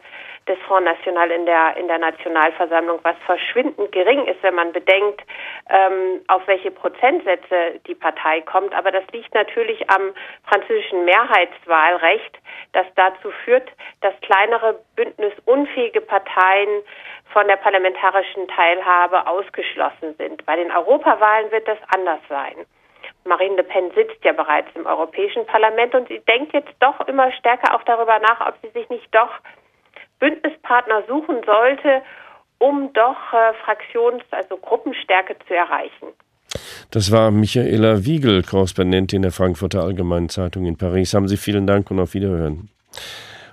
des 0.50 0.60
Front 0.68 0.84
National 0.84 1.32
in 1.32 1.46
der, 1.46 1.78
in 1.78 1.88
der 1.88 1.98
Nationalversammlung, 1.98 3.00
was 3.04 3.16
verschwindend 3.26 3.94
gering 3.94 4.26
ist, 4.26 4.44
wenn 4.44 4.56
man 4.56 4.74
bedenkt, 4.74 5.22
ähm, 5.70 6.20
auf 6.28 6.46
welche 6.46 6.70
Prozentsätze 6.70 7.80
die 7.88 7.96
Partei 7.96 8.42
kommt. 8.42 8.76
Aber 8.76 8.92
das 8.92 9.06
liegt 9.14 9.34
natürlich 9.34 9.90
am 9.90 10.14
französischen 10.44 11.06
Mehrheitswahlrecht, 11.06 12.38
das 12.74 12.86
dazu 12.96 13.32
führt, 13.46 13.72
dass 14.02 14.14
kleinere 14.20 14.78
bündnisunfähige 14.98 16.02
Parteien 16.02 16.84
von 17.32 17.48
der 17.48 17.56
parlamentarischen 17.56 18.50
Teilhabe 18.50 19.26
ausgeschlossen 19.26 20.16
sind. 20.18 20.46
Bei 20.46 20.58
den 20.58 20.70
Europawahlen 20.70 21.50
wird 21.50 21.66
das 21.66 21.80
anders 21.96 22.20
sein. 22.28 22.66
Marine 23.26 23.56
Le 23.56 23.64
Pen 23.64 23.92
sitzt 23.96 24.24
ja 24.24 24.34
bereits 24.34 24.68
im 24.76 24.86
Europäischen 24.86 25.46
Parlament 25.46 25.96
und 25.96 26.08
sie 26.08 26.20
denkt 26.28 26.54
jetzt 26.54 26.74
doch 26.80 27.08
immer 27.08 27.32
stärker 27.32 27.76
auch 27.76 27.84
darüber 27.84 28.20
nach, 28.20 28.48
ob 28.48 28.56
sie 28.62 28.70
sich 28.70 28.90
nicht 28.90 29.08
doch 29.14 29.30
Bündnispartner 30.20 31.04
suchen 31.08 31.42
sollte, 31.46 32.02
um 32.60 32.92
doch 32.94 33.34
äh, 33.34 33.54
Fraktions-, 33.66 34.24
also 34.32 34.58
Gruppenstärke 34.58 35.36
zu 35.48 35.54
erreichen. 35.54 36.08
Das 36.92 37.12
war 37.12 37.32
Michaela 37.32 38.06
Wiegel, 38.06 38.44
Korrespondentin 38.44 39.24
der 39.24 39.32
Frankfurter 39.32 39.84
Allgemeinen 39.84 40.30
Zeitung 40.30 40.66
in 40.66 40.78
Paris. 40.78 41.14
Haben 41.14 41.28
Sie 41.28 41.38
vielen 41.38 41.66
Dank 41.66 41.90
und 41.92 42.00
auf 42.00 42.14
Wiederhören. 42.14 42.70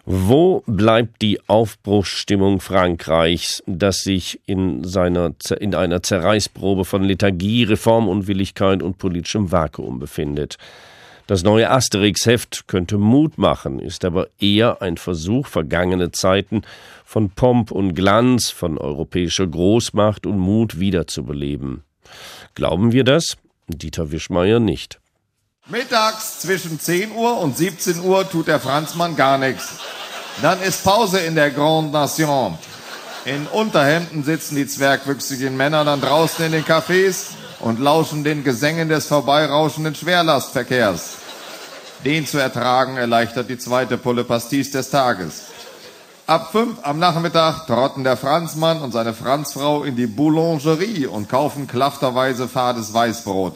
Wo 0.07 0.63
bleibt 0.67 1.23
die 1.23 1.39
Aufbruchsstimmung 1.47 2.61
Frankreichs, 2.61 3.63
das 3.67 4.01
sich 4.01 4.41
in, 4.47 4.83
seiner, 4.85 5.33
in 5.61 5.75
einer 5.75 6.03
Zerreißprobe 6.03 6.85
von 6.85 7.05
Lethargie, 7.05 7.65
Reformunwilligkeit 7.65 8.83
und 8.83 8.99
politischem 8.99 9.53
Vakuum 9.53 9.99
befindet? 9.99 10.57
Das 11.27 11.45
neue 11.45 11.71
Asterix-Heft 11.71 12.67
könnte 12.67 12.99
Mut 12.99 13.39
machen, 13.39 13.79
ist 13.79 14.05
aber 14.05 14.29
eher 14.41 14.83
ein 14.83 14.97
Versuch, 14.97 15.47
vergangene 15.47 16.11
Zeiten 16.11 16.63
von 17.05 17.31
Pomp 17.31 17.71
und 17.71 17.95
Glanz, 17.95 18.51
von 18.51 18.79
europäischer 18.79 19.47
Großmacht 19.47 20.27
und 20.27 20.39
Mut 20.39 20.81
wiederzubeleben. 20.81 21.85
Glauben 22.57 22.91
wir 22.91 23.05
das? 23.05 23.37
Dieter 23.69 24.11
Wischmeier 24.11 24.59
nicht. 24.59 25.00
Mittags 25.69 26.41
zwischen 26.41 26.81
10 26.81 27.13
Uhr 27.13 27.39
und 27.39 27.57
17 27.57 28.01
Uhr 28.01 28.29
tut 28.29 28.49
der 28.49 28.59
Franzmann 28.59 29.15
gar 29.15 29.39
nichts. 29.39 29.69
Dann 30.43 30.61
ist 30.63 30.83
Pause 30.83 31.21
in 31.21 31.35
der 31.35 31.51
Grande 31.51 31.93
Nation. 31.93 32.59
In 33.25 33.47
Unterhemden 33.47 34.25
sitzen 34.25 34.57
die 34.57 34.67
zwergwüchsigen 34.67 35.57
Männer 35.57 35.85
dann 35.85 36.01
draußen 36.01 36.45
in 36.47 36.53
den 36.53 36.65
Cafés 36.65 37.27
und 37.61 37.79
lauschen 37.79 38.25
den 38.25 38.43
Gesängen 38.43 38.89
des 38.89 39.07
vorbeirauschenden 39.07 39.95
Schwerlastverkehrs. 39.95 41.19
Den 42.05 42.27
zu 42.27 42.39
ertragen 42.39 42.97
erleichtert 42.97 43.51
die 43.51 43.59
zweite 43.59 43.99
Pulle 43.99 44.25
Pastis 44.25 44.71
des 44.71 44.89
Tages. 44.89 45.45
Ab 46.27 46.49
fünf 46.51 46.79
am 46.83 46.99
Nachmittag 46.99 47.67
trotten 47.67 48.03
der 48.03 48.17
Franzmann 48.17 48.81
und 48.81 48.93
seine 48.93 49.13
Franzfrau 49.13 49.85
in 49.85 49.95
die 49.95 50.07
Boulangerie 50.07 51.07
und 51.07 51.29
kaufen 51.29 51.67
klafterweise 51.67 52.49
fades 52.49 52.95
Weißbrot. 52.95 53.55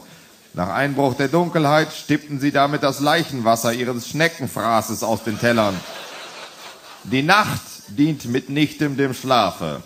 Nach 0.55 0.69
Einbruch 0.69 1.15
der 1.15 1.29
Dunkelheit 1.29 1.93
stippten 1.93 2.39
sie 2.39 2.53
damit 2.53 2.85
das 2.85 3.01
Leichenwasser 3.01 3.73
ihres 3.73 4.09
Schneckenfraßes 4.09 5.03
aus 5.03 5.25
den 5.25 5.39
Tellern. 5.39 5.75
Die 7.03 7.23
Nacht 7.23 7.61
dient 7.89 8.25
mitnichtem 8.27 8.97
dem 8.97 9.15
Schlafe, 9.15 9.83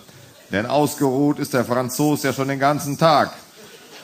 denn 0.53 0.67
ausgeruht 0.67 1.39
ist 1.39 1.55
der 1.55 1.65
Franzos 1.65 2.23
ja 2.23 2.35
schon 2.35 2.49
den 2.49 2.61
ganzen 2.61 2.99
Tag. 2.99 3.33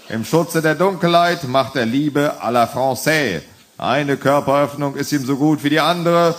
Im 0.09 0.25
Schutze 0.25 0.63
der 0.63 0.75
Dunkelheit 0.75 1.45
macht 1.45 1.77
er 1.77 1.85
Liebe 1.85 2.33
à 2.43 2.51
la 2.51 2.65
Française, 2.65 3.43
eine 3.77 4.17
Körperöffnung 4.17 4.95
ist 4.95 5.13
ihm 5.13 5.27
so 5.27 5.37
gut 5.37 5.65
wie 5.65 5.71
die 5.71 5.81
andere. 5.81 6.35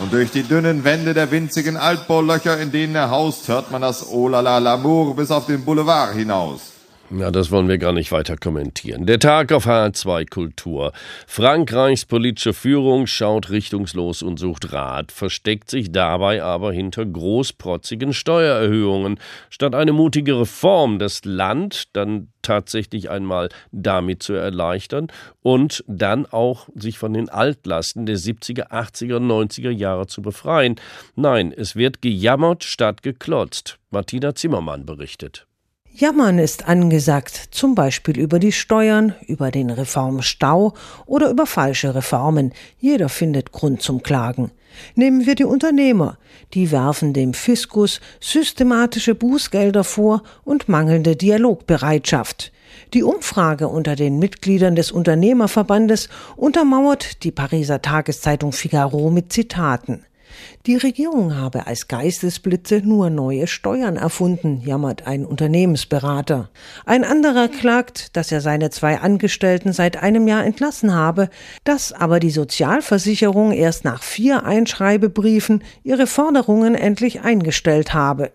Und 0.00 0.12
durch 0.12 0.30
die 0.30 0.42
dünnen 0.42 0.84
Wände 0.84 1.12
der 1.12 1.30
winzigen 1.30 1.76
Altbaulöcher, 1.76 2.58
in 2.58 2.72
denen 2.72 2.96
er 2.96 3.10
haust, 3.10 3.46
hört 3.48 3.70
man 3.70 3.82
das 3.82 4.08
Oh 4.08 4.26
la 4.26 4.40
la 4.40 4.58
l'amour 4.58 5.14
bis 5.14 5.30
auf 5.30 5.46
den 5.46 5.64
Boulevard 5.64 6.14
hinaus. 6.14 6.71
Ja, 7.10 7.30
das 7.30 7.50
wollen 7.50 7.68
wir 7.68 7.76
gar 7.76 7.92
nicht 7.92 8.10
weiter 8.10 8.36
kommentieren. 8.36 9.04
Der 9.04 9.18
Tag 9.18 9.52
auf 9.52 9.66
HR2 9.66 10.30
Kultur. 10.30 10.92
Frankreichs 11.26 12.06
politische 12.06 12.54
Führung 12.54 13.06
schaut 13.06 13.50
richtungslos 13.50 14.22
und 14.22 14.38
sucht 14.38 14.72
Rat, 14.72 15.12
versteckt 15.12 15.68
sich 15.68 15.92
dabei 15.92 16.42
aber 16.42 16.72
hinter 16.72 17.04
großprotzigen 17.04 18.14
Steuererhöhungen. 18.14 19.18
Statt 19.50 19.74
eine 19.74 19.92
mutige 19.92 20.40
Reform, 20.40 20.98
das 20.98 21.24
Land 21.24 21.94
dann 21.94 22.28
tatsächlich 22.40 23.10
einmal 23.10 23.50
damit 23.72 24.22
zu 24.22 24.32
erleichtern 24.32 25.08
und 25.42 25.84
dann 25.86 26.24
auch 26.24 26.68
sich 26.74 26.98
von 26.98 27.12
den 27.12 27.28
Altlasten 27.28 28.06
der 28.06 28.16
70er, 28.16 28.70
80er, 28.70 29.18
90er 29.18 29.70
Jahre 29.70 30.06
zu 30.06 30.22
befreien. 30.22 30.76
Nein, 31.14 31.52
es 31.52 31.76
wird 31.76 32.00
gejammert 32.00 32.64
statt 32.64 33.02
geklotzt. 33.02 33.78
Martina 33.90 34.34
Zimmermann 34.34 34.86
berichtet. 34.86 35.46
Jammern 35.94 36.38
ist 36.38 36.68
angesagt, 36.68 37.48
zum 37.50 37.74
Beispiel 37.74 38.18
über 38.18 38.38
die 38.38 38.52
Steuern, 38.52 39.14
über 39.26 39.50
den 39.50 39.68
Reformstau 39.68 40.72
oder 41.04 41.28
über 41.28 41.44
falsche 41.44 41.94
Reformen. 41.94 42.52
Jeder 42.78 43.10
findet 43.10 43.52
Grund 43.52 43.82
zum 43.82 44.02
Klagen. 44.02 44.52
Nehmen 44.94 45.26
wir 45.26 45.34
die 45.34 45.44
Unternehmer. 45.44 46.16
Die 46.54 46.70
werfen 46.70 47.12
dem 47.12 47.34
Fiskus 47.34 48.00
systematische 48.20 49.14
Bußgelder 49.14 49.84
vor 49.84 50.22
und 50.44 50.66
mangelnde 50.66 51.14
Dialogbereitschaft. 51.14 52.52
Die 52.94 53.02
Umfrage 53.02 53.68
unter 53.68 53.94
den 53.94 54.18
Mitgliedern 54.18 54.74
des 54.74 54.92
Unternehmerverbandes 54.92 56.08
untermauert 56.36 57.22
die 57.22 57.32
Pariser 57.32 57.82
Tageszeitung 57.82 58.52
Figaro 58.52 59.10
mit 59.10 59.30
Zitaten. 59.30 60.06
Die 60.66 60.76
Regierung 60.76 61.36
habe 61.36 61.66
als 61.66 61.88
Geistesblitze 61.88 62.82
nur 62.84 63.10
neue 63.10 63.46
Steuern 63.46 63.96
erfunden, 63.96 64.60
jammert 64.64 65.06
ein 65.06 65.24
Unternehmensberater. 65.24 66.50
Ein 66.86 67.04
anderer 67.04 67.48
klagt, 67.48 68.16
dass 68.16 68.30
er 68.30 68.40
seine 68.40 68.70
zwei 68.70 68.98
Angestellten 68.98 69.72
seit 69.72 70.02
einem 70.02 70.28
Jahr 70.28 70.44
entlassen 70.44 70.94
habe, 70.94 71.30
dass 71.64 71.92
aber 71.92 72.20
die 72.20 72.30
Sozialversicherung 72.30 73.52
erst 73.52 73.84
nach 73.84 74.02
vier 74.02 74.44
Einschreibebriefen 74.44 75.64
ihre 75.82 76.06
Forderungen 76.06 76.74
endlich 76.74 77.22
eingestellt 77.22 77.94
habe. 77.94 78.32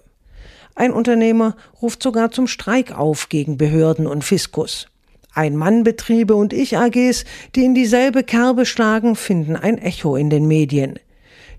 Ein 0.76 0.94
Unternehmer 0.94 1.56
ruft 1.82 2.04
sogar 2.04 2.32
zum 2.32 2.48
Streik 2.48 2.98
auf 2.98 3.30
gegen 3.30 3.58
Behörden 3.58 4.06
und 4.06 4.24
Fiskus. 4.24 4.88
Ein-Mann-Betriebe 5.34 6.36
und 6.36 6.52
Ich-AGs, 6.52 7.24
die 7.56 7.64
in 7.64 7.76
dieselbe 7.76 8.24
Kerbe 8.24 8.66
schlagen, 8.66 9.16
finden 9.16 9.56
ein 9.56 9.78
Echo 9.78 10.16
in 10.16 10.30
den 10.30 10.48
Medien. 10.48 11.00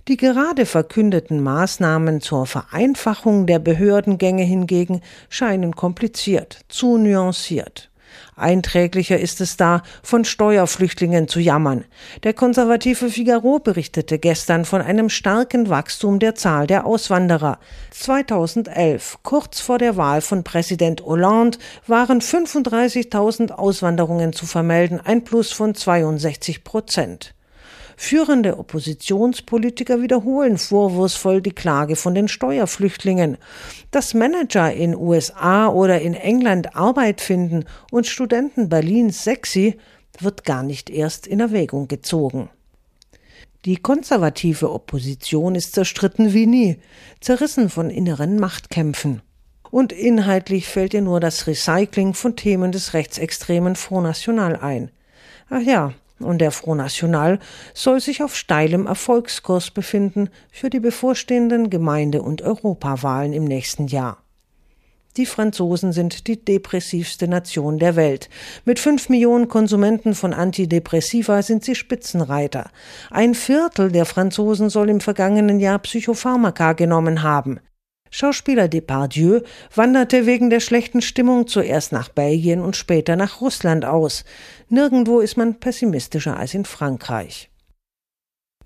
Die 0.08 0.16
gerade 0.16 0.64
verkündeten 0.64 1.42
Maßnahmen 1.42 2.22
zur 2.22 2.46
Vereinfachung 2.46 3.46
der 3.46 3.58
Behördengänge 3.58 4.42
hingegen 4.42 5.02
scheinen 5.28 5.76
kompliziert, 5.76 6.60
zu 6.68 6.96
nuanciert. 6.96 7.90
Einträglicher 8.34 9.18
ist 9.18 9.42
es 9.42 9.58
da, 9.58 9.82
von 10.02 10.24
Steuerflüchtlingen 10.24 11.28
zu 11.28 11.40
jammern. 11.40 11.84
Der 12.22 12.32
konservative 12.32 13.10
Figaro 13.10 13.58
berichtete 13.58 14.18
gestern 14.18 14.64
von 14.64 14.80
einem 14.80 15.10
starken 15.10 15.68
Wachstum 15.68 16.18
der 16.20 16.34
Zahl 16.34 16.66
der 16.66 16.86
Auswanderer. 16.86 17.58
2011, 17.90 19.18
kurz 19.22 19.60
vor 19.60 19.76
der 19.76 19.98
Wahl 19.98 20.22
von 20.22 20.42
Präsident 20.42 21.02
Hollande, 21.02 21.58
waren 21.86 22.22
35.000 22.22 23.50
Auswanderungen 23.50 24.32
zu 24.32 24.46
vermelden, 24.46 25.00
ein 25.04 25.24
Plus 25.24 25.52
von 25.52 25.74
62 25.74 26.64
Prozent. 26.64 27.34
Führende 28.00 28.58
Oppositionspolitiker 28.58 30.00
wiederholen 30.00 30.56
vorwurfsvoll 30.56 31.42
die 31.42 31.50
Klage 31.50 31.96
von 31.96 32.14
den 32.14 32.28
Steuerflüchtlingen. 32.28 33.38
Dass 33.90 34.14
Manager 34.14 34.72
in 34.72 34.94
USA 34.94 35.66
oder 35.66 36.00
in 36.00 36.14
England 36.14 36.76
Arbeit 36.76 37.20
finden 37.20 37.64
und 37.90 38.06
Studenten 38.06 38.68
Berlins 38.68 39.24
sexy, 39.24 39.78
wird 40.20 40.44
gar 40.44 40.62
nicht 40.62 40.90
erst 40.90 41.26
in 41.26 41.40
Erwägung 41.40 41.88
gezogen. 41.88 42.50
Die 43.64 43.76
konservative 43.76 44.70
Opposition 44.70 45.56
ist 45.56 45.74
zerstritten 45.74 46.32
wie 46.32 46.46
nie, 46.46 46.78
zerrissen 47.20 47.68
von 47.68 47.90
inneren 47.90 48.38
Machtkämpfen. 48.38 49.22
Und 49.72 49.92
inhaltlich 49.92 50.68
fällt 50.68 50.94
ihr 50.94 51.02
nur 51.02 51.18
das 51.18 51.48
Recycling 51.48 52.14
von 52.14 52.36
Themen 52.36 52.70
des 52.70 52.94
rechtsextremen 52.94 53.74
Front 53.74 54.04
National 54.04 54.54
ein. 54.54 54.92
Ach 55.50 55.60
ja, 55.60 55.94
und 56.20 56.38
der 56.38 56.50
Front 56.50 56.78
National 56.78 57.38
soll 57.74 58.00
sich 58.00 58.22
auf 58.22 58.36
steilem 58.36 58.86
Erfolgskurs 58.86 59.70
befinden 59.70 60.30
für 60.50 60.70
die 60.70 60.80
bevorstehenden 60.80 61.70
Gemeinde- 61.70 62.22
und 62.22 62.42
Europawahlen 62.42 63.32
im 63.32 63.44
nächsten 63.44 63.86
Jahr. 63.86 64.22
Die 65.16 65.26
Franzosen 65.26 65.92
sind 65.92 66.28
die 66.28 66.44
depressivste 66.44 67.26
Nation 67.26 67.78
der 67.78 67.96
Welt. 67.96 68.28
Mit 68.64 68.78
fünf 68.78 69.08
Millionen 69.08 69.48
Konsumenten 69.48 70.14
von 70.14 70.32
Antidepressiva 70.32 71.42
sind 71.42 71.64
sie 71.64 71.74
Spitzenreiter. 71.74 72.70
Ein 73.10 73.34
Viertel 73.34 73.90
der 73.90 74.06
Franzosen 74.06 74.70
soll 74.70 74.88
im 74.90 75.00
vergangenen 75.00 75.58
Jahr 75.58 75.80
Psychopharmaka 75.80 76.74
genommen 76.74 77.24
haben. 77.24 77.58
Schauspieler 78.10 78.68
Depardieu 78.68 79.40
wanderte 79.74 80.26
wegen 80.26 80.50
der 80.50 80.60
schlechten 80.60 81.02
Stimmung 81.02 81.46
zuerst 81.46 81.92
nach 81.92 82.08
Belgien 82.08 82.60
und 82.60 82.76
später 82.76 83.16
nach 83.16 83.40
Russland 83.40 83.84
aus. 83.84 84.24
Nirgendwo 84.68 85.20
ist 85.20 85.36
man 85.36 85.60
pessimistischer 85.60 86.36
als 86.36 86.54
in 86.54 86.64
Frankreich. 86.64 87.50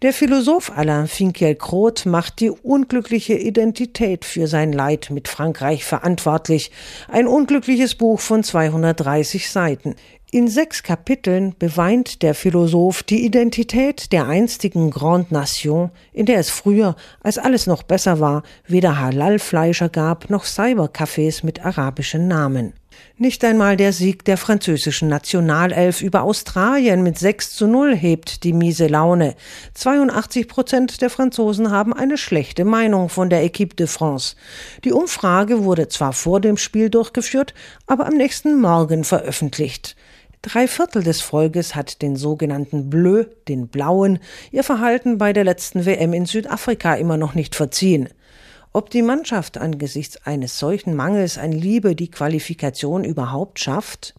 Der 0.02 0.12
Philosoph 0.12 0.76
Alain 0.76 1.07
Finkielkraut 1.07 2.07
macht 2.07 2.40
die 2.40 2.50
unglückliche 2.50 3.35
Identität 3.35 4.24
für 4.24 4.48
sein 4.48 4.72
Leid 4.72 5.11
mit 5.11 5.28
Frankreich 5.28 5.85
verantwortlich. 5.85 6.72
Ein 7.07 7.28
unglückliches 7.28 7.94
Buch 7.94 8.18
von 8.18 8.42
230 8.42 9.48
Seiten. 9.48 9.94
In 10.35 10.49
sechs 10.49 10.83
Kapiteln 10.83 11.55
beweint 11.59 12.23
der 12.23 12.35
Philosoph 12.35 13.03
die 13.03 13.27
Identität 13.27 14.12
der 14.12 14.29
einstigen 14.29 14.90
Grande 14.90 15.35
Nation, 15.35 15.90
in 16.14 16.25
der 16.25 16.38
es 16.38 16.49
früher, 16.49 16.97
als 17.21 17.37
alles 17.37 17.66
noch 17.66 17.83
besser 17.83 18.18
war, 18.18 18.42
weder 18.66 18.99
Halal-Fleischer 18.99 19.90
gab 19.90 20.31
noch 20.31 20.47
Cybercafés 20.47 21.45
mit 21.45 21.66
arabischen 21.66 22.29
Namen. 22.29 22.73
Nicht 23.18 23.45
einmal 23.45 23.77
der 23.77 23.92
Sieg 23.92 24.25
der 24.25 24.38
französischen 24.38 25.09
Nationalelf 25.09 26.01
über 26.01 26.23
Australien 26.23 27.03
mit 27.03 27.18
6 27.18 27.55
zu 27.55 27.66
0 27.66 27.95
hebt 27.95 28.42
die 28.42 28.55
miese 28.55 28.87
Laune. 28.87 29.35
82 29.75 30.49
Prozent 30.49 31.03
der 31.03 31.11
Franzosen 31.11 31.71
haben 31.71 31.92
eine 31.92 32.16
schlechte 32.16 32.64
Meinung 32.64 33.11
von 33.11 33.29
der 33.29 33.45
Equipe 33.45 33.77
de 33.77 33.87
France. 33.87 34.37
Die 34.85 34.92
Umfrage 34.92 35.64
wurde 35.64 35.88
zwar 35.88 36.14
vor 36.14 36.40
dem 36.40 36.57
Spiel 36.57 36.88
durchgeführt, 36.88 37.53
aber 37.87 38.07
am 38.07 38.14
nächsten 38.14 38.59
Morgen 38.59 39.05
veröffentlicht. 39.05 39.95
Drei 40.44 40.66
Viertel 40.66 41.05
des 41.05 41.20
Volkes 41.20 41.76
hat 41.76 42.02
den 42.02 42.16
sogenannten 42.16 42.90
Bleu, 42.90 43.26
den 43.46 43.68
Blauen, 43.68 44.18
ihr 44.50 44.64
Verhalten 44.64 45.16
bei 45.16 45.33
der 45.33 45.44
letzten 45.44 45.87
WM 45.87 46.12
in 46.12 46.26
Südafrika 46.26 46.94
immer 46.94 47.16
noch 47.16 47.35
nicht 47.37 47.55
verziehen. 47.55 48.09
Ob 48.72 48.90
die 48.90 49.02
Mannschaft 49.02 49.57
angesichts 49.57 50.16
eines 50.26 50.59
solchen 50.59 50.96
Mangels 50.96 51.38
an 51.38 51.52
Liebe 51.52 51.94
die 51.94 52.11
Qualifikation 52.11 53.05
überhaupt 53.05 53.61
schafft? 53.61 54.14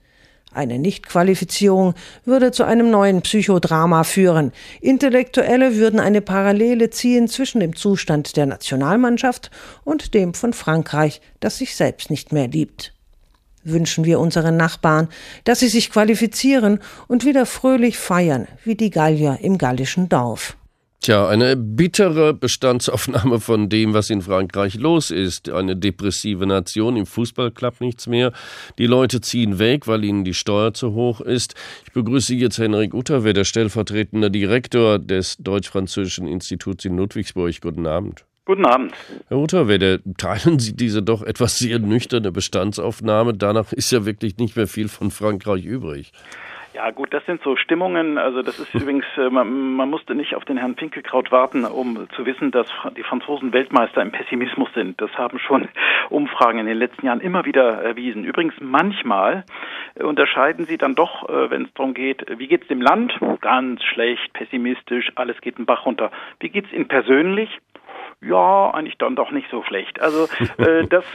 Eine 0.54 0.80
Nichtqualifizierung 0.80 1.94
würde 2.24 2.52
zu 2.52 2.64
einem 2.64 2.90
neuen 2.90 3.22
Psychodrama 3.22 4.06
führen. 4.06 4.54
Intellektuelle 4.80 5.76
würden 5.76 6.00
eine 6.00 6.22
Parallele 6.22 6.90
ziehen 6.90 7.28
zwischen 7.28 7.60
dem 7.60 7.76
Zustand 7.76 8.38
der 8.38 8.46
Nationalmannschaft 8.46 9.52
und 9.84 10.14
dem 10.14 10.34
von 10.34 10.54
Frankreich, 10.54 11.20
das 11.42 11.58
sich 11.58 11.76
selbst 11.76 12.10
nicht 12.10 12.32
mehr 12.32 12.48
liebt. 12.48 12.94
Wünschen 13.64 14.06
wir 14.06 14.20
unseren 14.20 14.58
Nachbarn, 14.58 15.08
dass 15.44 15.60
sie 15.60 15.70
sich 15.70 15.92
qualifizieren 15.92 16.80
und 17.08 17.26
wieder 17.26 17.46
fröhlich 17.46 17.98
feiern, 17.98 18.48
wie 18.64 18.76
die 18.76 18.90
Gallier 18.90 19.40
im 19.42 19.58
gallischen 19.58 20.10
Dorf. 20.10 20.58
Tja, 21.04 21.28
eine 21.28 21.58
bittere 21.58 22.34
Bestandsaufnahme 22.34 23.42
von 23.42 23.68
dem, 23.68 23.94
was 23.94 24.10
in 24.10 24.22
Frankreich 24.22 24.76
los 24.76 25.12
ist. 25.12 25.50
Eine 25.50 25.76
depressive 25.76 26.46
Nation, 26.46 26.96
im 26.96 27.06
Fußball 27.06 27.52
klappt 27.52 27.82
nichts 27.82 28.08
mehr. 28.08 28.32
Die 28.78 28.86
Leute 28.86 29.20
ziehen 29.20 29.60
weg, 29.60 29.86
weil 29.86 30.06
ihnen 30.06 30.24
die 30.24 30.34
Steuer 30.34 30.74
zu 30.74 30.94
hoch 30.94 31.20
ist. 31.20 31.56
Ich 31.86 31.92
begrüße 31.92 32.36
jetzt 32.36 32.58
Henrik 32.58 32.94
Utterwe, 32.94 33.34
der 33.34 33.44
stellvertretende 33.44 34.32
Direktor 34.32 34.98
des 34.98 35.36
Deutsch-Französischen 35.40 36.26
Instituts 36.26 36.86
in 36.86 36.96
Ludwigsburg. 36.96 37.60
Guten 37.60 37.86
Abend. 37.86 38.24
Guten 38.46 38.66
Abend. 38.66 38.94
Herr 39.30 39.38
Utterwede, 39.38 40.02
teilen 40.18 40.60
Sie 40.60 40.76
diese 40.76 41.02
doch 41.02 41.22
etwas 41.22 41.60
sehr 41.60 41.80
nüchterne 41.80 42.30
Bestandsaufnahme? 42.30 43.34
Danach 43.34 43.72
ist 43.72 43.90
ja 43.94 44.06
wirklich 44.06 44.38
nicht 44.38 44.58
mehr 44.58 44.68
viel 44.68 44.90
von 44.90 45.12
Frankreich 45.12 45.64
übrig. 45.64 46.12
Ja 46.74 46.92
gut, 46.92 47.14
das 47.14 47.26
sind 47.26 47.42
so 47.42 47.56
Stimmungen. 47.56 48.18
Also 48.18 48.42
das 48.42 48.60
ist 48.60 48.74
übrigens, 48.74 49.06
äh, 49.16 49.30
man, 49.30 49.76
man, 49.76 49.90
musste 49.90 50.14
nicht 50.14 50.36
auf 50.36 50.44
den 50.44 50.58
Herrn 50.58 50.76
Finkelkraut 50.76 51.32
warten, 51.32 51.64
um 51.64 52.10
zu 52.18 52.26
wissen, 52.26 52.52
dass 52.52 52.68
die 52.98 53.04
Franzosen 53.04 53.54
Weltmeister 53.54 54.02
im 54.02 54.12
Pessimismus 54.12 54.68
sind. 54.74 55.00
Das 55.00 55.12
haben 55.12 55.40
schon 55.40 55.70
Umfragen 56.10 56.60
in 56.60 56.66
den 56.66 56.78
letzten 56.78 57.06
Jahren 57.06 57.22
immer 57.22 57.46
wieder 57.46 57.82
erwiesen. 57.82 58.26
Übrigens 58.26 58.56
manchmal 58.60 59.46
äh, 59.96 60.04
unterscheiden 60.04 60.66
sie 60.66 60.78
dann 60.78 60.96
doch, 60.96 61.30
äh, 61.30 61.50
wenn 61.50 61.64
es 61.64 61.74
darum 61.76 61.94
geht, 61.94 62.26
wie 62.38 62.48
geht 62.48 62.64
es 62.64 62.68
dem 62.68 62.82
Land? 62.82 63.14
Ganz 63.40 63.82
schlecht, 63.86 64.34
pessimistisch, 64.34 65.14
alles 65.16 65.40
geht 65.40 65.60
den 65.60 65.66
Bach 65.66 65.86
runter. 65.86 66.12
Wie 66.42 66.50
geht 66.50 66.66
es 66.66 66.74
Ihnen 66.74 66.90
persönlich? 66.90 67.50
Ja, 68.26 68.72
eigentlich 68.72 68.98
dann 68.98 69.16
doch 69.16 69.32
nicht 69.32 69.50
so 69.50 69.64
schlecht. 69.64 70.02
Also 70.02 70.28
äh, 70.58 70.86
das 70.90 71.06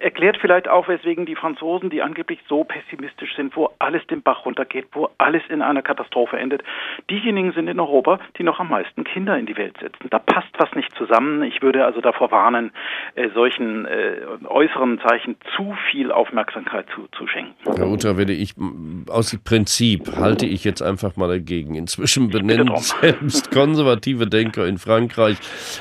erklärt 0.00 0.38
vielleicht 0.40 0.68
auch, 0.68 0.88
weswegen 0.88 1.26
die 1.26 1.36
Franzosen, 1.36 1.90
die 1.90 2.02
angeblich 2.02 2.40
so 2.48 2.64
pessimistisch 2.64 3.34
sind, 3.36 3.56
wo 3.56 3.70
alles 3.78 4.06
den 4.08 4.22
Bach 4.22 4.44
runtergeht, 4.44 4.86
wo 4.92 5.10
alles 5.18 5.42
in 5.48 5.62
einer 5.62 5.82
Katastrophe 5.82 6.38
endet, 6.38 6.62
diejenigen 7.10 7.52
sind 7.52 7.68
in 7.68 7.78
Europa, 7.78 8.18
die 8.38 8.42
noch 8.42 8.58
am 8.58 8.68
meisten 8.68 9.04
Kinder 9.04 9.38
in 9.38 9.46
die 9.46 9.56
Welt 9.56 9.76
setzen. 9.80 10.08
Da 10.10 10.18
passt 10.18 10.48
was 10.58 10.72
nicht 10.74 10.92
zusammen. 10.96 11.42
Ich 11.42 11.62
würde 11.62 11.84
also 11.84 12.00
davor 12.00 12.30
warnen, 12.30 12.72
äh, 13.14 13.28
solchen 13.30 13.86
äh, 13.86 14.16
äußeren 14.44 15.00
Zeichen 15.06 15.36
zu 15.56 15.76
viel 15.90 16.10
Aufmerksamkeit 16.10 16.86
zu, 16.94 17.26
schenken. 17.26 17.54
Herr 17.64 17.88
Utter, 17.88 18.16
werde 18.16 18.32
ich 18.32 18.54
aus 19.08 19.36
Prinzip 19.44 20.16
halte 20.16 20.46
ich 20.46 20.64
jetzt 20.64 20.80
einfach 20.80 21.16
mal 21.16 21.28
dagegen. 21.28 21.74
Inzwischen 21.74 22.30
benennen 22.30 22.74
selbst 22.76 23.50
konservative 23.52 24.26
Denker 24.26 24.66
in 24.66 24.78
Frankreich, 24.78 25.38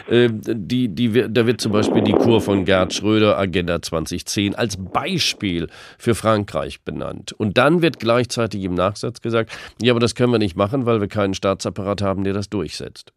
äh, 0.09 0.29
die, 0.75 0.89
die, 0.89 1.25
da 1.29 1.47
wird 1.47 1.61
zum 1.61 1.71
Beispiel 1.71 2.01
die 2.01 2.11
Kur 2.13 2.41
von 2.41 2.65
Gerd 2.65 2.93
Schröder 2.93 3.37
Agenda 3.37 3.81
20 3.81 4.25
2010 4.25 4.55
als 4.55 4.77
Beispiel 4.77 5.67
für 5.97 6.15
Frankreich 6.15 6.81
benannt. 6.83 7.33
Und 7.33 7.57
dann 7.57 7.81
wird 7.81 7.99
gleichzeitig 7.99 8.63
im 8.63 8.73
Nachsatz 8.73 9.21
gesagt, 9.21 9.57
ja, 9.81 9.93
aber 9.93 9.99
das 9.99 10.15
können 10.15 10.31
wir 10.31 10.39
nicht 10.39 10.55
machen, 10.55 10.85
weil 10.85 10.99
wir 10.99 11.07
keinen 11.07 11.33
Staatsapparat 11.33 12.01
haben, 12.01 12.23
der 12.23 12.33
das 12.33 12.49
durchsetzt. 12.49 13.13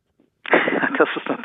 Das 0.50 1.08
ist 1.16 1.37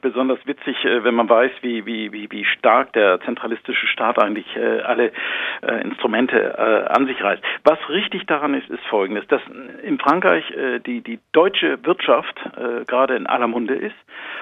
besonders 0.00 0.38
witzig, 0.46 0.84
äh, 0.84 1.04
wenn 1.04 1.14
man 1.14 1.28
weiß, 1.28 1.52
wie, 1.62 1.86
wie, 1.86 2.12
wie, 2.12 2.30
wie 2.30 2.44
stark 2.44 2.92
der 2.92 3.20
zentralistische 3.20 3.86
Staat 3.86 4.18
eigentlich 4.18 4.56
äh, 4.56 4.80
alle 4.80 5.12
Instrumente 5.82 6.58
an 6.90 7.06
sich 7.06 7.22
reißt. 7.22 7.42
Was 7.64 7.78
richtig 7.88 8.26
daran 8.26 8.54
ist, 8.54 8.68
ist 8.68 8.84
Folgendes, 8.86 9.26
dass 9.28 9.40
in 9.82 9.98
Frankreich 9.98 10.44
die, 10.84 11.00
die 11.00 11.18
deutsche 11.32 11.78
Wirtschaft 11.84 12.38
gerade 12.86 13.16
in 13.16 13.26
aller 13.26 13.46
Munde 13.46 13.74
ist 13.74 13.94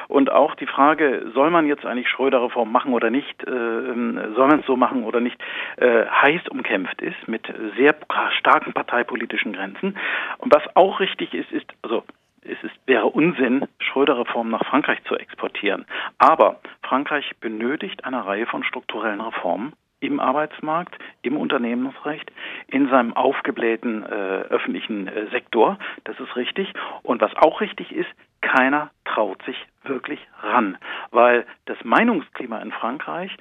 und 0.08 0.30
auch 0.30 0.54
die 0.54 0.66
Frage, 0.66 1.30
soll 1.34 1.50
man 1.50 1.66
jetzt 1.66 1.86
eigentlich 1.86 2.08
Schröder-Reform 2.08 2.70
machen 2.70 2.92
oder 2.92 3.10
nicht, 3.10 3.46
äh, 3.46 3.50
ähm, 3.50 4.20
soll 4.34 4.48
man 4.48 4.60
es 4.60 4.66
so 4.66 4.76
machen 4.76 5.04
oder 5.04 5.20
nicht, 5.20 5.40
äh, 5.76 6.04
heiß 6.06 6.48
umkämpft 6.48 7.00
ist 7.00 7.28
mit 7.28 7.46
sehr 7.76 7.94
starken 8.38 8.72
parteipolitischen 8.72 9.52
Grenzen. 9.52 9.96
Und 10.38 10.54
was 10.54 10.62
auch 10.76 11.00
richtig 11.00 11.34
ist, 11.34 11.50
ist, 11.52 11.66
also 11.82 12.04
es 12.44 12.62
ist, 12.62 12.74
wäre 12.86 13.06
Unsinn, 13.06 13.66
Schröder-Reform 13.78 14.50
nach 14.50 14.64
Frankreich 14.66 15.02
zu 15.04 15.16
exportieren. 15.16 15.86
Aber 16.18 16.60
Frankreich 16.82 17.30
benötigt 17.40 18.04
eine 18.04 18.26
Reihe 18.26 18.46
von 18.46 18.64
strukturellen 18.64 19.20
Reformen 19.20 19.72
im 20.00 20.18
Arbeitsmarkt, 20.18 20.96
im 21.22 21.36
Unternehmensrecht, 21.36 22.30
in 22.66 22.88
seinem 22.88 23.14
aufgeblähten 23.14 24.02
äh, 24.02 24.06
öffentlichen 24.06 25.06
äh, 25.06 25.28
Sektor. 25.30 25.78
Das 26.04 26.18
ist 26.18 26.34
richtig. 26.34 26.72
Und 27.02 27.20
was 27.20 27.34
auch 27.36 27.60
richtig 27.60 27.92
ist, 27.92 28.10
keiner 28.42 28.90
traut 29.04 29.42
sich 29.44 29.56
wirklich 29.84 30.20
ran, 30.42 30.76
weil 31.10 31.46
das 31.64 31.78
Meinungsklima 31.82 32.58
in 32.58 32.72
Frankreich 32.72 33.34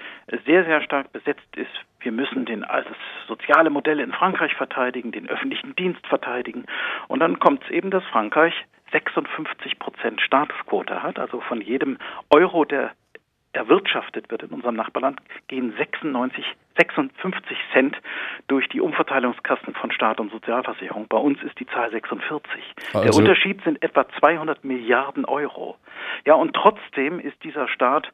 sehr, 0.45 0.63
sehr 0.63 0.81
stark 0.81 1.11
besetzt 1.11 1.55
ist. 1.55 1.71
Wir 1.99 2.11
müssen 2.11 2.45
den, 2.45 2.61
das 2.61 2.85
soziale 3.27 3.69
Modell 3.69 3.99
in 3.99 4.13
Frankreich 4.13 4.53
verteidigen, 4.55 5.11
den 5.11 5.29
öffentlichen 5.29 5.75
Dienst 5.75 6.05
verteidigen. 6.07 6.65
Und 7.07 7.19
dann 7.19 7.39
kommt 7.39 7.63
es 7.63 7.69
eben, 7.69 7.91
dass 7.91 8.03
Frankreich 8.05 8.53
56 8.91 9.79
Prozent 9.79 10.21
Staatsquote 10.21 11.03
hat, 11.03 11.19
also 11.19 11.41
von 11.41 11.61
jedem 11.61 11.97
Euro, 12.29 12.65
der 12.65 12.91
erwirtschaftet 13.53 14.31
wird 14.31 14.43
in 14.43 14.49
unserem 14.49 14.75
Nachbarland, 14.75 15.19
gehen 15.47 15.73
96, 15.77 16.45
56 16.81 17.57
Cent 17.73 17.95
durch 18.47 18.67
die 18.69 18.81
Umverteilungskassen 18.81 19.75
von 19.75 19.91
Staat 19.91 20.19
und 20.19 20.31
Sozialversicherung. 20.31 21.07
Bei 21.07 21.17
uns 21.17 21.41
ist 21.43 21.59
die 21.59 21.67
Zahl 21.67 21.91
46. 21.91 22.59
Also 22.93 23.03
Der 23.03 23.15
Unterschied 23.15 23.63
sind 23.63 23.83
etwa 23.83 24.07
200 24.19 24.63
Milliarden 24.63 25.25
Euro. 25.25 25.77
Ja, 26.25 26.33
und 26.35 26.53
trotzdem 26.55 27.19
ist 27.19 27.41
dieser 27.43 27.67
Staat 27.67 28.11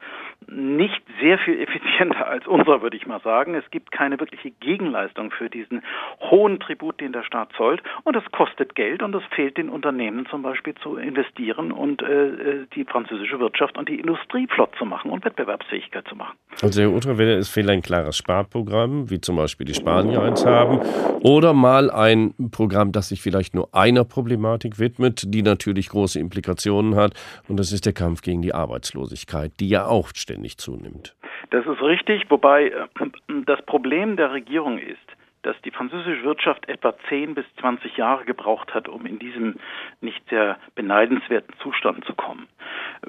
nicht 0.48 1.02
sehr 1.22 1.38
viel 1.40 1.60
effizienter 1.62 2.28
als 2.28 2.46
unser, 2.48 2.82
würde 2.82 2.98
ich 2.98 3.06
mal 3.06 3.22
sagen. 3.22 3.56
Es 3.56 3.70
gibt 3.72 3.92
keine 3.92 4.20
wirkliche 4.20 4.52
Gegenleistung 4.52 5.32
für 5.32 5.50
diesen 5.50 5.82
hohen 6.20 6.60
Tribut, 6.60 7.00
den 7.00 7.14
der 7.14 7.24
Staat 7.24 7.54
zollt. 7.56 7.82
Und 8.04 8.16
das 8.16 8.24
kostet 8.32 8.76
Geld 8.76 9.02
und 9.02 9.14
das 9.14 9.24
fehlt 9.36 9.58
den 9.58 9.70
Unternehmen 9.70 10.26
zum 10.30 10.42
Beispiel 10.42 10.76
zu 10.76 10.98
investieren 10.98 11.72
und 11.72 12.02
äh, 12.02 12.28
äh 12.28 12.68
die 12.76 12.84
französische 12.84 13.40
Wirtschaft 13.40 13.78
und 13.78 13.88
die 13.88 14.00
Industrie 14.00 14.48
flott 14.48 14.72
zu 14.78 14.86
machen 14.86 15.12
und 15.12 15.24
Wettbewerbsfähigkeit 15.24 16.08
zu 16.08 16.16
machen. 16.16 16.38
Also 16.62 16.82
Herr 16.82 16.92
Utterwelle, 16.92 17.36
es 17.36 17.50
fehlt 17.50 17.70
ein 17.70 17.82
klares 17.82 18.18
Sparprogramm, 18.18 18.57
wie 18.66 19.22
zum 19.22 19.36
Beispiel 19.36 19.66
die 19.66 19.74
Spanier 19.74 20.22
eins 20.22 20.46
haben, 20.46 20.80
oder 21.22 21.54
mal 21.54 21.92
ein 21.92 22.34
Programm, 22.52 22.92
das 22.92 23.10
sich 23.10 23.22
vielleicht 23.22 23.54
nur 23.56 23.74
einer 23.74 24.04
Problematik 24.04 24.80
widmet, 24.80 25.24
die 25.28 25.42
natürlich 25.42 25.90
große 25.90 26.20
Implikationen 26.20 26.96
hat. 26.96 27.14
Und 27.48 27.58
das 27.58 27.72
ist 27.72 27.86
der 27.86 27.94
Kampf 27.94 28.22
gegen 28.22 28.42
die 28.42 28.54
Arbeitslosigkeit, 28.54 29.52
die 29.60 29.70
ja 29.70 29.86
auch 29.86 30.10
ständig 30.16 30.58
zunimmt. 30.58 31.16
Das 31.52 31.66
ist 31.66 31.82
richtig, 31.82 32.24
wobei 32.30 32.68
äh, 32.68 33.06
das 33.46 33.62
Problem 33.66 34.18
der 34.18 34.32
Regierung 34.32 34.78
ist, 34.78 35.17
dass 35.48 35.60
die 35.62 35.72
französische 35.72 36.24
Wirtschaft 36.24 36.68
etwa 36.68 36.94
10 37.08 37.34
bis 37.34 37.46
20 37.62 37.96
Jahre 37.96 38.26
gebraucht 38.26 38.74
hat, 38.74 38.90
um 38.90 39.06
in 39.06 39.18
diesem 39.18 39.56
nicht 40.02 40.22
sehr 40.30 40.58
beneidenswerten 40.76 41.54
Zustand 41.64 42.04
zu 42.04 42.14
kommen. 42.14 42.48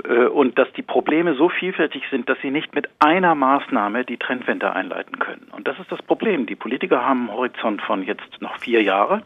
Äh, 0.05 0.27
und 0.27 0.57
dass 0.57 0.73
die 0.75 0.83
Probleme 0.83 1.35
so 1.35 1.49
vielfältig 1.49 2.05
sind, 2.11 2.29
dass 2.29 2.39
sie 2.41 2.53
nicht 2.53 2.77
mit 2.77 2.89
einer 3.01 3.35
Maßnahme 3.35 4.05
die 4.05 4.19
Trendwende 4.19 4.73
einleiten 4.73 5.19
können. 5.19 5.49
Und 5.51 5.67
das 5.67 5.81
ist 5.81 5.91
das 5.91 6.01
Problem. 6.03 6.47
Die 6.47 6.55
Politiker 6.55 7.05
haben 7.05 7.29
einen 7.29 7.37
Horizont 7.37 7.83
von 7.83 8.05
jetzt 8.05 8.41
noch 8.41 8.57
vier 8.59 8.83
Jahre, 8.85 9.23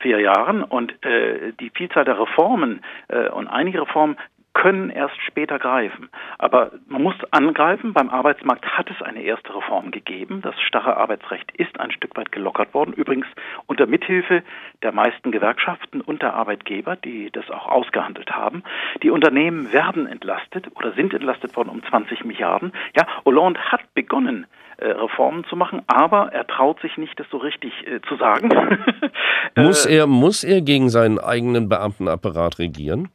vier 0.00 0.18
Jahren 0.18 0.64
und 0.64 0.92
äh, 1.04 1.52
die 1.60 1.70
Vielzahl 1.70 2.04
der 2.04 2.18
Reformen 2.18 2.80
äh, 3.06 3.28
und 3.28 3.46
einige 3.46 3.82
Reformen 3.82 4.16
können 4.58 4.90
erst 4.90 5.16
später 5.22 5.58
greifen. 5.58 6.08
Aber 6.38 6.72
man 6.88 7.02
muss 7.02 7.14
angreifen. 7.30 7.92
Beim 7.92 8.10
Arbeitsmarkt 8.10 8.66
hat 8.76 8.90
es 8.90 9.00
eine 9.02 9.22
erste 9.22 9.54
Reform 9.54 9.92
gegeben. 9.92 10.40
Das 10.42 10.60
starre 10.60 10.96
Arbeitsrecht 10.96 11.52
ist 11.52 11.78
ein 11.78 11.92
Stück 11.92 12.16
weit 12.16 12.32
gelockert 12.32 12.74
worden. 12.74 12.92
Übrigens 12.92 13.26
unter 13.66 13.86
Mithilfe 13.86 14.42
der 14.82 14.92
meisten 14.92 15.30
Gewerkschaften 15.30 16.00
und 16.00 16.22
der 16.22 16.34
Arbeitgeber, 16.34 16.96
die 16.96 17.30
das 17.30 17.48
auch 17.50 17.68
ausgehandelt 17.68 18.32
haben. 18.32 18.64
Die 19.04 19.10
Unternehmen 19.10 19.72
werden 19.72 20.06
entlastet 20.06 20.66
oder 20.74 20.92
sind 20.92 21.14
entlastet 21.14 21.56
worden 21.56 21.68
um 21.68 21.82
20 21.84 22.24
Milliarden. 22.24 22.72
Ja, 22.96 23.06
Hollande 23.24 23.60
hat 23.60 23.94
begonnen, 23.94 24.46
äh, 24.78 24.88
Reformen 24.88 25.44
zu 25.44 25.54
machen, 25.54 25.82
aber 25.86 26.32
er 26.32 26.46
traut 26.48 26.80
sich 26.80 26.96
nicht, 26.96 27.18
das 27.20 27.28
so 27.30 27.36
richtig 27.36 27.72
äh, 27.86 28.00
zu 28.08 28.16
sagen. 28.16 28.48
muss 29.56 29.86
er, 29.86 30.08
muss 30.08 30.42
er 30.42 30.62
gegen 30.62 30.88
seinen 30.88 31.20
eigenen 31.20 31.68
Beamtenapparat 31.68 32.58
regieren? 32.58 33.08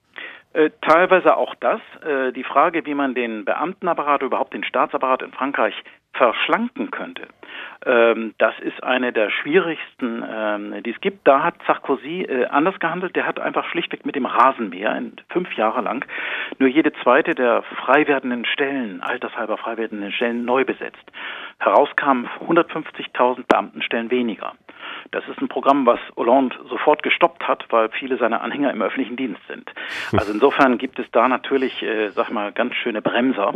Äh, 0.53 0.69
teilweise 0.81 1.35
auch 1.35 1.55
das. 1.55 1.81
Äh, 2.05 2.31
die 2.31 2.43
Frage, 2.43 2.85
wie 2.85 2.93
man 2.93 3.15
den 3.15 3.45
Beamtenapparat, 3.45 4.21
überhaupt 4.21 4.53
den 4.53 4.63
Staatsapparat 4.63 5.21
in 5.21 5.31
Frankreich 5.31 5.75
verschlanken 6.13 6.91
könnte, 6.91 7.23
ähm, 7.85 8.35
das 8.37 8.53
ist 8.59 8.83
eine 8.83 9.11
der 9.11 9.31
schwierigsten, 9.31 10.23
ähm, 10.29 10.83
die 10.83 10.91
es 10.91 11.01
gibt. 11.01 11.27
Da 11.27 11.43
hat 11.43 11.55
Sarkozy 11.65 12.21
äh, 12.21 12.45
anders 12.45 12.79
gehandelt. 12.79 13.15
Der 13.15 13.25
hat 13.25 13.39
einfach 13.39 13.65
schlichtweg 13.65 14.05
mit 14.05 14.15
dem 14.15 14.27
Rasenmäher 14.27 15.01
fünf 15.29 15.51
Jahre 15.57 15.81
lang 15.81 16.05
nur 16.59 16.69
jede 16.69 16.93
zweite 17.03 17.35
der 17.35 17.63
frei 17.63 18.07
werdenden 18.07 18.45
Stellen, 18.45 19.01
altershalber 19.01 19.57
frei 19.57 19.77
werdenden 19.77 20.11
Stellen 20.11 20.45
neu 20.45 20.65
besetzt. 20.65 21.03
Herauskamen 21.59 22.29
150.000 22.47 23.45
Beamtenstellen 23.47 24.11
weniger. 24.11 24.53
Das 25.11 25.23
ist 25.27 25.41
ein 25.41 25.47
Programm, 25.47 25.85
was 25.85 25.99
Hollande 26.15 26.55
sofort 26.69 27.03
gestoppt 27.03 27.47
hat, 27.47 27.65
weil 27.69 27.89
viele 27.89 28.17
seiner 28.17 28.41
Anhänger 28.41 28.71
im 28.71 28.81
öffentlichen 28.81 29.15
Dienst 29.15 29.41
sind. 29.47 29.69
Also 30.23 30.31
insofern 30.31 30.77
gibt 30.77 30.99
es 30.99 31.05
da 31.11 31.27
natürlich, 31.27 31.81
äh, 31.81 32.09
sag 32.09 32.31
mal, 32.31 32.51
ganz 32.51 32.75
schöne 32.75 33.01
Bremser. 33.01 33.55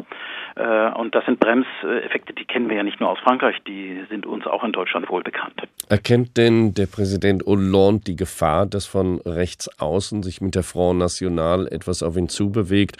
Äh, 0.56 0.90
und 0.92 1.14
das 1.16 1.26
sind 1.26 1.40
Bremseffekte, 1.40 2.34
die 2.34 2.46
kennen 2.46 2.68
wir 2.70 2.78
ja 2.78 2.84
nicht 2.84 3.00
nur 3.00 3.10
aus 3.10 3.20
Frankreich, 3.20 3.56
die 3.68 4.04
sind 4.10 4.26
uns 4.26 4.46
auch 4.48 4.64
in 4.64 4.72
Deutschland 4.72 5.10
wohl 5.10 5.24
bekannt. 5.24 5.62
Erkennt 5.88 6.36
denn 6.36 6.74
der 6.74 6.88
Präsident 6.88 7.44
Hollande 7.46 8.04
die 8.06 8.16
Gefahr, 8.16 8.66
dass 8.66 8.86
von 8.86 9.22
rechts 9.26 9.70
außen 9.80 10.24
sich 10.24 10.42
mit 10.42 10.56
der 10.56 10.64
Front 10.64 11.00
National 11.00 11.68
etwas 11.68 12.04
auf 12.04 12.18
ihn 12.18 12.28
zubewegt, 12.28 12.98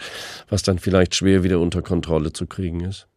was 0.48 0.62
dann 0.62 0.78
vielleicht 0.78 1.14
schwer 1.14 1.42
wieder 1.42 1.58
unter 1.58 1.82
Kontrolle 1.82 2.32
zu 2.32 2.46
kriegen 2.46 2.80
ist? 2.80 3.08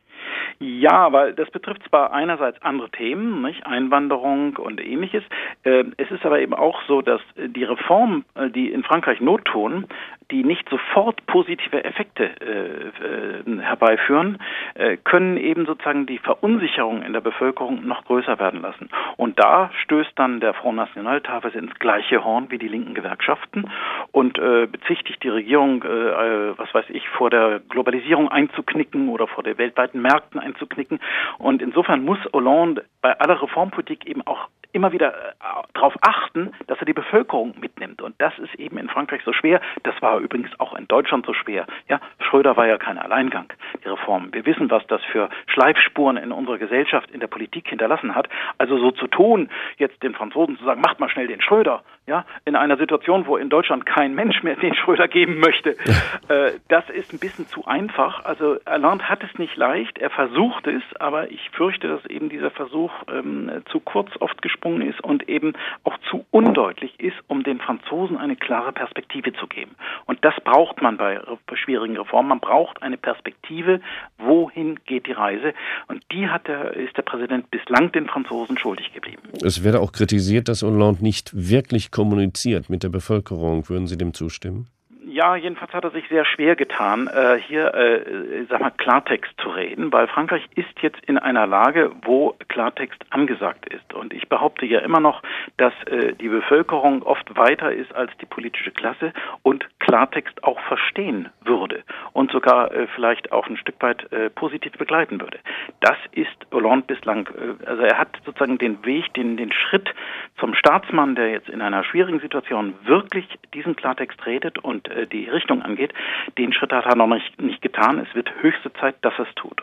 Ja, 0.62 1.12
weil 1.12 1.34
das 1.34 1.50
betrifft 1.50 1.82
zwar 1.90 2.14
einerseits 2.14 2.62
andere 2.62 2.92
Themen, 2.92 3.42
nicht? 3.42 3.66
Einwanderung 3.66 4.58
und 4.58 4.80
ähnliches. 4.80 5.24
Äh, 5.64 5.86
es 5.98 6.12
ist 6.12 6.24
aber 6.24 6.40
eben 6.40 6.54
auch 6.54 6.80
so, 6.88 7.02
dass 7.02 7.20
die 7.36 7.64
Reformen, 7.64 8.26
äh, 8.36 8.48
die 8.52 8.72
in 8.72 8.84
Frankreich 8.84 9.22
Not 9.22 9.44
tun, 9.46 9.88
die 10.32 10.44
nicht 10.44 10.68
sofort 10.70 11.26
positive 11.28 11.84
Effekte 11.84 12.24
äh, 12.42 13.58
äh, 13.58 13.62
herbeiführen, 13.62 14.40
äh, 14.76 14.98
können 14.98 15.38
eben 15.38 15.66
sozusagen 15.66 16.06
die 16.06 16.18
Verunsicherung 16.18 17.04
in 17.04 17.14
der 17.14 17.22
Bevölkerung 17.22 17.86
noch 17.86 18.06
größer 18.06 18.40
werden 18.40 18.62
lassen. 18.62 18.90
Und 19.18 19.40
da 19.40 19.72
stößt 19.84 20.12
dann 20.16 20.40
der 20.40 20.54
Front 20.54 20.78
National 20.78 21.22
teilweise 21.22 21.58
ins 21.58 21.74
gleiche 21.76 22.24
Horn 22.24 22.50
wie 22.50 22.58
die 22.58 22.68
linken 22.68 22.94
Gewerkschaften 22.94 23.70
und 24.12 24.38
äh, 24.38 24.68
bezichtigt 24.68 25.22
die 25.24 25.30
Regierung, 25.30 25.84
äh, 25.84 26.58
was 26.58 26.74
weiß 26.74 26.86
ich, 26.90 27.08
vor 27.10 27.30
der 27.30 27.60
Globalisierung 27.70 28.30
einzuknicken 28.30 29.10
oder 29.10 29.28
vor 29.28 29.44
den 29.44 29.58
weltweiten 29.58 30.02
Märkten 30.02 30.40
einzuknicken. 30.40 31.00
Und 31.38 31.62
insofern 31.62 32.04
muss 32.04 32.20
Hollande 32.34 32.86
bei 33.02 33.20
aller 33.20 33.42
Reformpolitik 33.42 34.06
eben 34.06 34.26
auch 34.26 34.48
immer 34.74 34.92
wieder 34.92 35.14
äh, 35.14 35.34
darauf 35.74 35.94
achten, 36.02 36.52
dass 36.68 36.80
er 36.80 36.86
die 36.86 36.94
Bevölkerung 36.94 37.54
mitnimmt. 37.60 38.02
Und 38.02 38.16
das 38.20 38.38
ist 38.40 38.56
eben 38.56 38.78
in 38.78 38.90
Frankreich 38.90 39.22
so 39.24 39.34
schwer. 39.34 39.62
Das 39.84 40.00
war 40.02 40.20
übrigens 40.20 40.52
auch 40.60 40.74
in 40.76 40.88
Deutschland 40.88 41.26
so 41.26 41.34
schwer. 41.34 41.66
Ja, 41.88 42.00
Schröder 42.20 42.58
war 42.58 42.68
ja 42.68 42.78
kein 42.78 42.98
Alleingang, 42.98 43.52
die 43.84 43.90
Reform. 43.90 44.30
Wir 44.34 44.46
wissen, 44.46 44.70
was 44.70 44.86
das 44.88 45.04
für 45.06 45.30
Schleifspuren 45.48 46.18
in 46.18 46.32
unserer 46.32 46.58
Gesellschaft, 46.58 47.12
in 47.12 47.20
der 47.20 47.28
Politik 47.28 47.68
hinterlassen 47.68 48.16
hat. 48.16 48.30
Also 48.58 48.78
so 48.78 48.92
zu 48.92 49.08
tun, 49.08 49.50
jetzt 49.78 50.02
den 50.04 50.14
Franzosen 50.14 50.58
zu 50.58 50.66
sagen, 50.66 50.82
macht 50.82 51.00
mal 51.00 51.10
schnell 51.10 51.28
den 51.28 51.42
Schröder, 51.42 51.84
ja, 52.12 52.26
in 52.44 52.58
einer 52.58 52.76
Situation, 52.76 53.26
wo 53.26 53.38
in 53.38 53.50
Deutschland 53.50 53.86
kein 53.86 54.14
Mensch 54.14 54.44
mehr 54.44 54.58
den 54.58 54.76
Schröder 54.76 55.08
geben 55.08 55.40
möchte, 55.40 55.78
äh, 56.28 56.52
das 56.68 56.90
ist 56.90 57.14
ein 57.14 57.20
bisschen 57.20 57.48
zu 57.48 57.64
einfach. 57.66 58.26
Also 58.26 58.58
Hollande 58.70 59.08
hat 59.08 59.24
es 59.24 59.40
nicht 59.40 59.56
leicht, 59.56 59.98
er 59.98 60.10
versucht 60.10 60.68
es, 60.68 60.84
aber 61.00 61.32
ich 61.32 61.50
fürchte, 61.52 61.88
dass 61.88 62.06
eben 62.08 62.28
dieser 62.28 62.52
Versuch 62.52 62.92
ähm, 63.08 63.50
zu 63.72 63.80
kurz 63.80 64.10
oft 64.20 64.42
gesprungen 64.42 64.82
ist 64.82 65.02
und 65.02 65.30
eben 65.30 65.54
auch 65.86 65.98
zu 66.10 66.26
undeutlich 66.32 67.00
ist, 67.00 67.16
um 67.28 67.44
den 67.44 67.60
Franzosen 67.60 68.18
eine 68.18 68.36
klare 68.36 68.74
Perspektive 68.74 69.32
zu 69.32 69.48
geben. 69.48 69.76
Und 70.06 70.20
das 70.26 70.34
braucht 70.44 70.82
man 70.82 70.98
bei, 70.98 71.18
bei 71.48 71.56
schwierigen 71.56 71.96
Reformen. 71.96 72.28
Man 72.28 72.40
braucht 72.42 72.84
eine 72.84 72.98
Perspektive, 72.98 73.80
wohin 74.18 74.80
geht 74.86 75.08
die 75.08 75.14
Reise. 75.14 75.54
Und 75.88 76.04
die 76.12 76.28
hat 76.28 76.50
der, 76.50 76.74
ist 76.74 76.98
der 76.98 77.04
Präsident 77.04 77.50
bislang 77.52 77.94
den 77.94 78.08
Franzosen 78.08 78.58
schuldig 78.58 78.94
geblieben. 78.94 79.22
Es 79.42 79.64
werde 79.64 79.80
auch 79.80 79.94
kritisiert, 79.94 80.50
dass 80.50 80.62
Hollande 80.62 81.02
nicht 81.02 81.32
wirklich 81.34 81.92
kommuniziert 82.02 82.68
mit 82.68 82.82
der 82.82 82.90
Bevölkerung. 82.90 83.70
Würden 83.70 83.86
Sie 83.86 83.96
dem 83.96 84.16
zustimmen? 84.16 84.68
Ja, 85.12 85.36
jedenfalls 85.36 85.74
hat 85.74 85.84
er 85.84 85.92
sich 85.92 86.08
sehr 86.08 86.24
schwer 86.24 86.56
getan, 86.56 87.08
äh, 87.08 87.38
hier, 87.38 87.74
äh, 87.74 88.46
sag 88.50 88.62
mal, 88.62 88.72
Klartext 88.72 89.34
zu 89.42 89.50
reden, 89.50 89.92
weil 89.92 90.08
Frankreich 90.08 90.48
ist 90.56 90.80
jetzt 90.82 91.04
in 91.06 91.18
einer 91.18 91.46
Lage, 91.46 91.92
wo 92.04 92.38
Klartext 92.48 93.04
angesagt 93.10 93.66
ist. 93.74 93.94
Und 93.94 94.14
ich 94.14 94.30
behaupte 94.30 94.66
ja 94.66 94.80
immer 94.80 95.02
noch, 95.02 95.22
dass 95.58 95.74
äh, 95.88 96.14
die 96.14 96.30
Bevölkerung 96.30 97.04
oft 97.04 97.36
weiter 97.36 97.74
ist 97.74 97.94
als 97.94 98.10
die 98.22 98.26
politische 98.26 98.72
Klasse 98.72 99.12
und 99.44 99.68
Klartext 99.80 100.46
auch 100.46 100.62
verstehen 100.62 101.28
würde 101.42 101.84
und 102.14 102.32
sogar 102.32 102.72
äh, 102.72 102.88
vielleicht 102.96 103.34
auch 103.34 103.48
ein 103.48 103.58
Stück 103.58 103.82
weit 103.82 104.10
äh, 104.14 104.30
positiv 104.30 104.72
begleiten 104.78 105.20
würde. 105.20 105.40
Das 105.82 105.98
ist 106.14 106.30
Hollande 106.54 106.86
bislang, 106.88 107.28
äh, 107.28 107.66
also 107.66 107.82
er 107.82 107.98
hat 107.98 108.18
sozusagen 108.26 108.58
den 108.60 108.86
Weg, 108.86 109.14
den, 109.16 109.36
den 109.36 109.52
Schritt 109.52 109.94
zum 110.40 110.56
Staatsmann, 110.56 111.16
der 111.16 111.32
jetzt 111.32 111.50
in 111.50 111.62
einer 111.62 111.84
schwierigen 111.84 112.22
Situation 112.22 112.76
wirklich 112.86 113.28
diesen 113.54 113.76
Klartext 113.76 114.26
redet 114.26 114.58
und 114.58 114.88
äh, 114.88 115.01
die 115.08 115.30
Richtung 115.30 115.62
angeht, 115.62 115.94
den 116.38 116.54
Schritt 116.54 116.72
hat 116.72 116.86
er 116.86 116.96
noch 116.96 117.08
nicht, 117.08 117.42
nicht 117.42 117.62
getan. 117.62 118.00
Es 118.00 118.14
wird 118.16 118.30
höchste 118.42 118.72
Zeit, 118.74 118.96
dass 119.02 119.14
er 119.18 119.28
es 119.28 119.36
tut. 119.36 119.62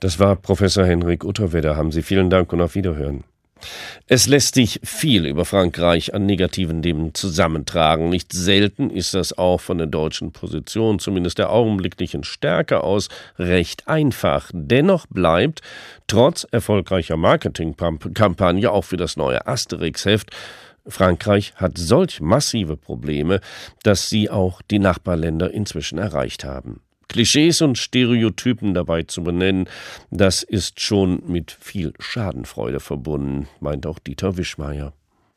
Das 0.00 0.20
war 0.20 0.36
Professor 0.36 0.84
Henrik 0.84 1.24
Utterweder. 1.24 1.76
Haben 1.76 1.92
Sie 1.92 2.02
vielen 2.02 2.30
Dank 2.30 2.52
und 2.52 2.60
auf 2.60 2.74
Wiederhören. 2.74 3.24
Es 4.06 4.26
lässt 4.26 4.54
sich 4.54 4.80
viel 4.82 5.26
über 5.26 5.44
Frankreich 5.44 6.14
an 6.14 6.26
negativen 6.26 6.82
Themen 6.82 7.14
zusammentragen. 7.14 8.10
Nicht 8.10 8.32
selten 8.32 8.90
ist 8.90 9.14
das 9.14 9.36
auch 9.36 9.60
von 9.60 9.78
der 9.78 9.86
deutschen 9.86 10.32
Position, 10.32 10.98
zumindest 10.98 11.38
der 11.38 11.50
augenblicklichen 11.50 12.24
Stärke 12.24 12.82
aus, 12.82 13.08
recht 13.38 13.88
einfach. 13.88 14.50
Dennoch 14.52 15.06
bleibt, 15.06 15.62
trotz 16.06 16.44
erfolgreicher 16.50 17.16
Marketingkampagne 17.16 18.70
auch 18.70 18.84
für 18.84 18.98
das 18.98 19.16
neue 19.16 19.46
Asterix-Heft, 19.46 20.30
Frankreich 20.86 21.54
hat 21.56 21.78
solch 21.78 22.20
massive 22.20 22.76
Probleme, 22.76 23.40
dass 23.82 24.08
sie 24.08 24.28
auch 24.28 24.60
die 24.62 24.78
Nachbarländer 24.78 25.50
inzwischen 25.50 25.98
erreicht 25.98 26.44
haben. 26.44 26.80
Klischees 27.08 27.60
und 27.60 27.78
Stereotypen 27.78 28.74
dabei 28.74 29.02
zu 29.04 29.22
benennen, 29.22 29.68
das 30.10 30.42
ist 30.42 30.80
schon 30.80 31.22
mit 31.26 31.56
viel 31.60 31.92
Schadenfreude 31.98 32.80
verbunden, 32.80 33.48
meint 33.60 33.86
auch 33.86 33.98
Dieter 33.98 34.36
Wischmeier. 34.36 34.92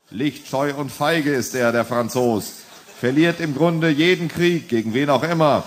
Lichtscheu 0.09 0.73
und 0.73 0.91
feige 0.91 1.33
ist 1.33 1.53
er, 1.53 1.71
der 1.71 1.85
Franzos. 1.85 2.63
Verliert 2.99 3.39
im 3.39 3.53
Grunde 3.53 3.89
jeden 3.89 4.27
Krieg, 4.27 4.69
gegen 4.69 4.93
wen 4.93 5.09
auch 5.09 5.21
immer. 5.21 5.65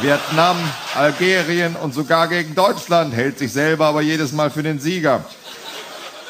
Vietnam, 0.00 0.56
Algerien 0.94 1.74
und 1.74 1.92
sogar 1.92 2.28
gegen 2.28 2.54
Deutschland, 2.54 3.12
hält 3.14 3.38
sich 3.38 3.52
selber 3.52 3.86
aber 3.86 4.02
jedes 4.02 4.32
Mal 4.32 4.50
für 4.50 4.62
den 4.62 4.78
Sieger. 4.78 5.24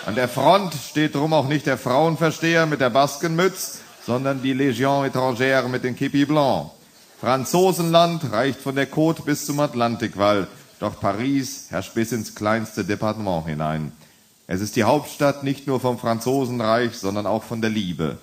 An 0.06 0.14
der 0.14 0.28
Front 0.28 0.74
steht 0.74 1.14
drum 1.14 1.32
auch 1.32 1.48
nicht 1.48 1.66
der 1.66 1.76
Frauenversteher 1.76 2.66
mit 2.66 2.80
der 2.80 2.90
Baskenmütz, 2.90 3.80
sondern 4.06 4.42
die 4.42 4.54
Légion 4.54 5.04
étrangère 5.04 5.68
mit 5.68 5.84
den 5.84 5.96
Kippi 5.96 6.24
Blanc. 6.24 6.70
Franzosenland 7.20 8.32
reicht 8.32 8.60
von 8.60 8.74
der 8.74 8.90
Côte 8.90 9.22
bis 9.22 9.44
zum 9.44 9.60
Atlantikwall, 9.60 10.46
doch 10.78 11.00
Paris 11.00 11.66
herrscht 11.70 11.94
bis 11.94 12.12
ins 12.12 12.34
kleinste 12.34 12.84
Departement 12.84 13.46
hinein. 13.46 13.92
Es 14.46 14.60
ist 14.60 14.76
die 14.76 14.84
Hauptstadt 14.84 15.42
nicht 15.42 15.66
nur 15.66 15.80
vom 15.80 15.98
Franzosenreich, 15.98 16.94
sondern 16.94 17.26
auch 17.26 17.42
von 17.42 17.60
der 17.60 17.70
Liebe. 17.70 18.16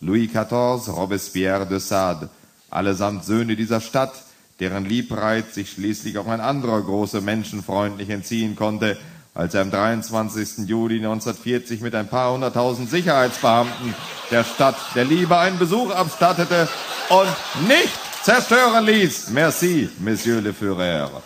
Louis 0.00 0.30
XIV, 0.30 0.94
Robespierre 0.94 1.66
de 1.66 1.80
Sade, 1.80 2.28
allesamt 2.70 3.24
Söhne 3.24 3.56
dieser 3.56 3.80
Stadt, 3.80 4.12
deren 4.60 4.84
Liebreiz 4.84 5.54
sich 5.54 5.70
schließlich 5.72 6.18
auch 6.18 6.28
ein 6.28 6.40
anderer 6.40 6.82
großer 6.82 7.20
menschenfreundlich 7.20 8.10
entziehen 8.10 8.54
konnte, 8.54 8.96
als 9.34 9.54
er 9.54 9.62
am 9.62 9.70
23. 9.70 10.68
Juli 10.68 10.96
1940 10.96 11.80
mit 11.80 11.94
ein 11.94 12.08
paar 12.08 12.32
hunderttausend 12.32 12.90
Sicherheitsbeamten 12.90 13.94
der 14.30 14.44
Stadt 14.44 14.76
der 14.94 15.04
Liebe 15.04 15.36
einen 15.38 15.58
Besuch 15.58 15.90
abstattete 15.90 16.68
und 17.08 17.68
nicht 17.68 17.98
zerstören 18.22 18.84
ließ. 18.84 19.30
Merci, 19.30 19.88
Monsieur 20.00 20.40
le 20.40 20.52
Führer. 20.52 21.22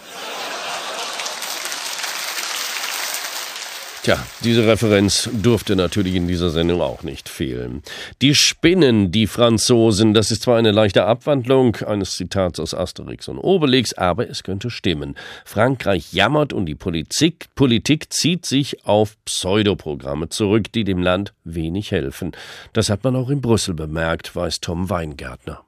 Tja, 4.06 4.24
diese 4.44 4.64
Referenz 4.68 5.28
durfte 5.32 5.74
natürlich 5.74 6.14
in 6.14 6.28
dieser 6.28 6.50
Sendung 6.50 6.80
auch 6.80 7.02
nicht 7.02 7.28
fehlen. 7.28 7.82
Die 8.22 8.36
Spinnen, 8.36 9.10
die 9.10 9.26
Franzosen, 9.26 10.14
das 10.14 10.30
ist 10.30 10.42
zwar 10.42 10.58
eine 10.58 10.70
leichte 10.70 11.06
Abwandlung 11.06 11.74
eines 11.84 12.12
Zitats 12.12 12.60
aus 12.60 12.72
Asterix 12.72 13.26
und 13.26 13.40
Obelix, 13.40 13.94
aber 13.94 14.30
es 14.30 14.44
könnte 14.44 14.70
stimmen. 14.70 15.16
Frankreich 15.44 16.12
jammert 16.12 16.52
und 16.52 16.66
die 16.66 16.76
Politik, 16.76 17.46
Politik 17.56 18.12
zieht 18.12 18.46
sich 18.46 18.86
auf 18.86 19.16
Pseudoprogramme 19.24 20.28
zurück, 20.28 20.70
die 20.70 20.84
dem 20.84 21.02
Land 21.02 21.34
wenig 21.42 21.90
helfen. 21.90 22.30
Das 22.72 22.90
hat 22.90 23.02
man 23.02 23.16
auch 23.16 23.28
in 23.28 23.40
Brüssel 23.40 23.74
bemerkt, 23.74 24.36
weiß 24.36 24.60
Tom 24.60 24.88
Weingärtner. 24.88 25.65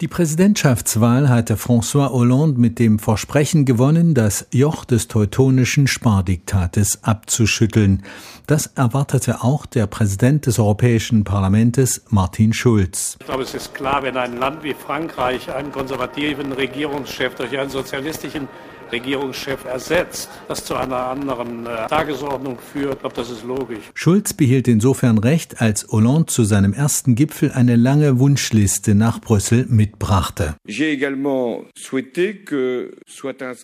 Die 0.00 0.08
Präsidentschaftswahl 0.08 1.28
hatte 1.28 1.56
François 1.56 2.08
Hollande 2.08 2.58
mit 2.58 2.78
dem 2.78 2.98
Versprechen 2.98 3.66
gewonnen, 3.66 4.14
das 4.14 4.46
Joch 4.50 4.86
des 4.86 5.08
teutonischen 5.08 5.86
Spardiktates 5.86 7.04
abzuschütteln. 7.04 8.02
Das 8.46 8.68
erwartete 8.68 9.42
auch 9.42 9.66
der 9.66 9.86
Präsident 9.86 10.46
des 10.46 10.58
Europäischen 10.58 11.24
Parlaments, 11.24 12.02
Martin 12.08 12.54
Schulz. 12.54 13.18
Ich 13.20 13.26
glaube, 13.26 13.42
es 13.42 13.52
ist 13.52 13.74
klar, 13.74 14.02
wenn 14.02 14.16
ein 14.16 14.38
Land 14.38 14.62
wie 14.62 14.72
Frankreich 14.72 15.52
einen 15.52 15.70
konservativen 15.70 16.52
Regierungschef 16.52 17.34
durch 17.34 17.58
einen 17.58 17.68
sozialistischen 17.68 18.48
Regierungschef 18.92 19.64
ersetzt, 19.64 20.28
das 20.48 20.64
zu 20.64 20.74
einer 20.74 20.96
anderen 20.96 21.66
äh, 21.66 21.86
Tagesordnung 21.88 22.58
führt. 22.58 22.94
Ich 22.94 23.00
glaube, 23.00 23.16
das 23.16 23.30
ist 23.30 23.44
logisch. 23.44 23.90
Schulz 23.94 24.32
behielt 24.34 24.68
insofern 24.68 25.18
recht, 25.18 25.60
als 25.60 25.86
Hollande 25.88 26.26
zu 26.26 26.44
seinem 26.44 26.72
ersten 26.72 27.14
Gipfel 27.14 27.52
eine 27.52 27.76
lange 27.76 28.18
Wunschliste 28.18 28.94
nach 28.94 29.20
Brüssel 29.20 29.66
mitbrachte. 29.68 30.56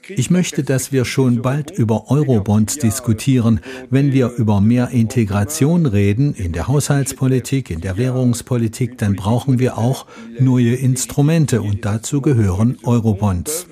Ich 0.09 0.31
möchte, 0.31 0.63
dass 0.65 0.93
wir 0.93 1.05
schon 1.05 1.43
bald 1.43 1.71
über 1.71 2.11
Eurobonds 2.11 2.79
diskutieren, 2.79 3.61
wenn 3.91 4.13
wir 4.13 4.29
über 4.37 4.61
mehr 4.61 4.91
Integration 4.91 5.87
reden, 5.87 6.35
in 6.35 6.53
der 6.53 6.69
Haushaltspolitik, 6.69 7.71
in 7.71 7.81
der 7.81 7.97
Währungspolitik, 7.97 8.99
dann 8.99 9.17
brauchen 9.17 9.59
wir 9.59 9.79
auch 9.79 10.07
neue 10.39 10.75
Instrumente 10.75 11.63
und 11.63 11.85
dazu 11.85 12.21
gehören 12.21 12.79
Eurobonds. 12.83 13.67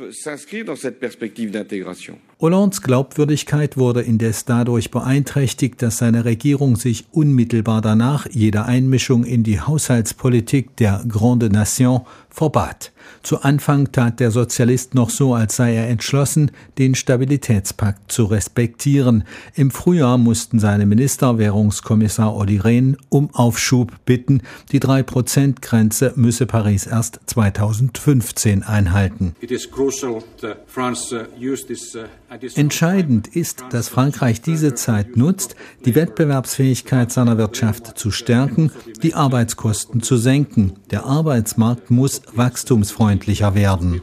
Hollands 2.40 2.82
Glaubwürdigkeit 2.82 3.76
wurde 3.76 4.02
indes 4.02 4.44
dadurch 4.44 4.90
beeinträchtigt, 4.90 5.80
dass 5.80 5.98
seine 5.98 6.24
Regierung 6.24 6.76
sich 6.76 7.06
unmittelbar 7.12 7.80
danach 7.80 8.26
jede 8.30 8.64
Einmischung 8.64 9.24
in 9.24 9.44
die 9.44 9.60
Haushaltspolitik 9.60 10.76
der 10.76 11.04
Grande 11.08 11.48
Nation 11.48 12.02
verbat. 12.34 12.92
Zu 13.22 13.42
Anfang 13.42 13.92
tat 13.92 14.20
der 14.20 14.30
Sozialist 14.30 14.94
noch 14.94 15.08
so, 15.08 15.34
als 15.34 15.56
sei 15.56 15.74
er 15.74 15.88
entschlossen, 15.88 16.50
den 16.78 16.94
Stabilitätspakt 16.94 18.10
zu 18.10 18.24
respektieren. 18.24 19.24
Im 19.54 19.70
Frühjahr 19.70 20.18
mussten 20.18 20.58
seine 20.58 20.84
Minister, 20.84 21.38
Währungskommissar 21.38 22.34
Olli 22.34 22.58
Rehn, 22.58 22.96
um 23.08 23.30
Aufschub 23.32 23.92
bitten. 24.04 24.42
Die 24.72 24.80
3-Prozent-Grenze 24.80 26.12
müsse 26.16 26.46
Paris 26.46 26.86
erst 26.86 27.20
2015 27.26 28.62
einhalten. 28.62 29.36
Uh, 29.40 29.48
Entscheidend 32.56 33.28
ist, 33.28 33.64
dass 33.70 33.88
Frankreich 33.88 34.42
diese 34.42 34.74
Zeit 34.74 35.16
nutzt, 35.16 35.54
die 35.84 35.94
Wettbewerbsfähigkeit 35.94 37.12
seiner 37.12 37.38
Wirtschaft 37.38 37.96
zu 37.96 38.10
stärken, 38.10 38.72
die 39.02 39.14
Arbeitskosten 39.14 40.02
zu 40.02 40.16
senken. 40.16 40.74
Der 40.90 41.04
Arbeitsmarkt 41.04 41.90
muss 41.90 42.23
wachstumsfreundlicher 42.32 43.54
werden. 43.54 44.00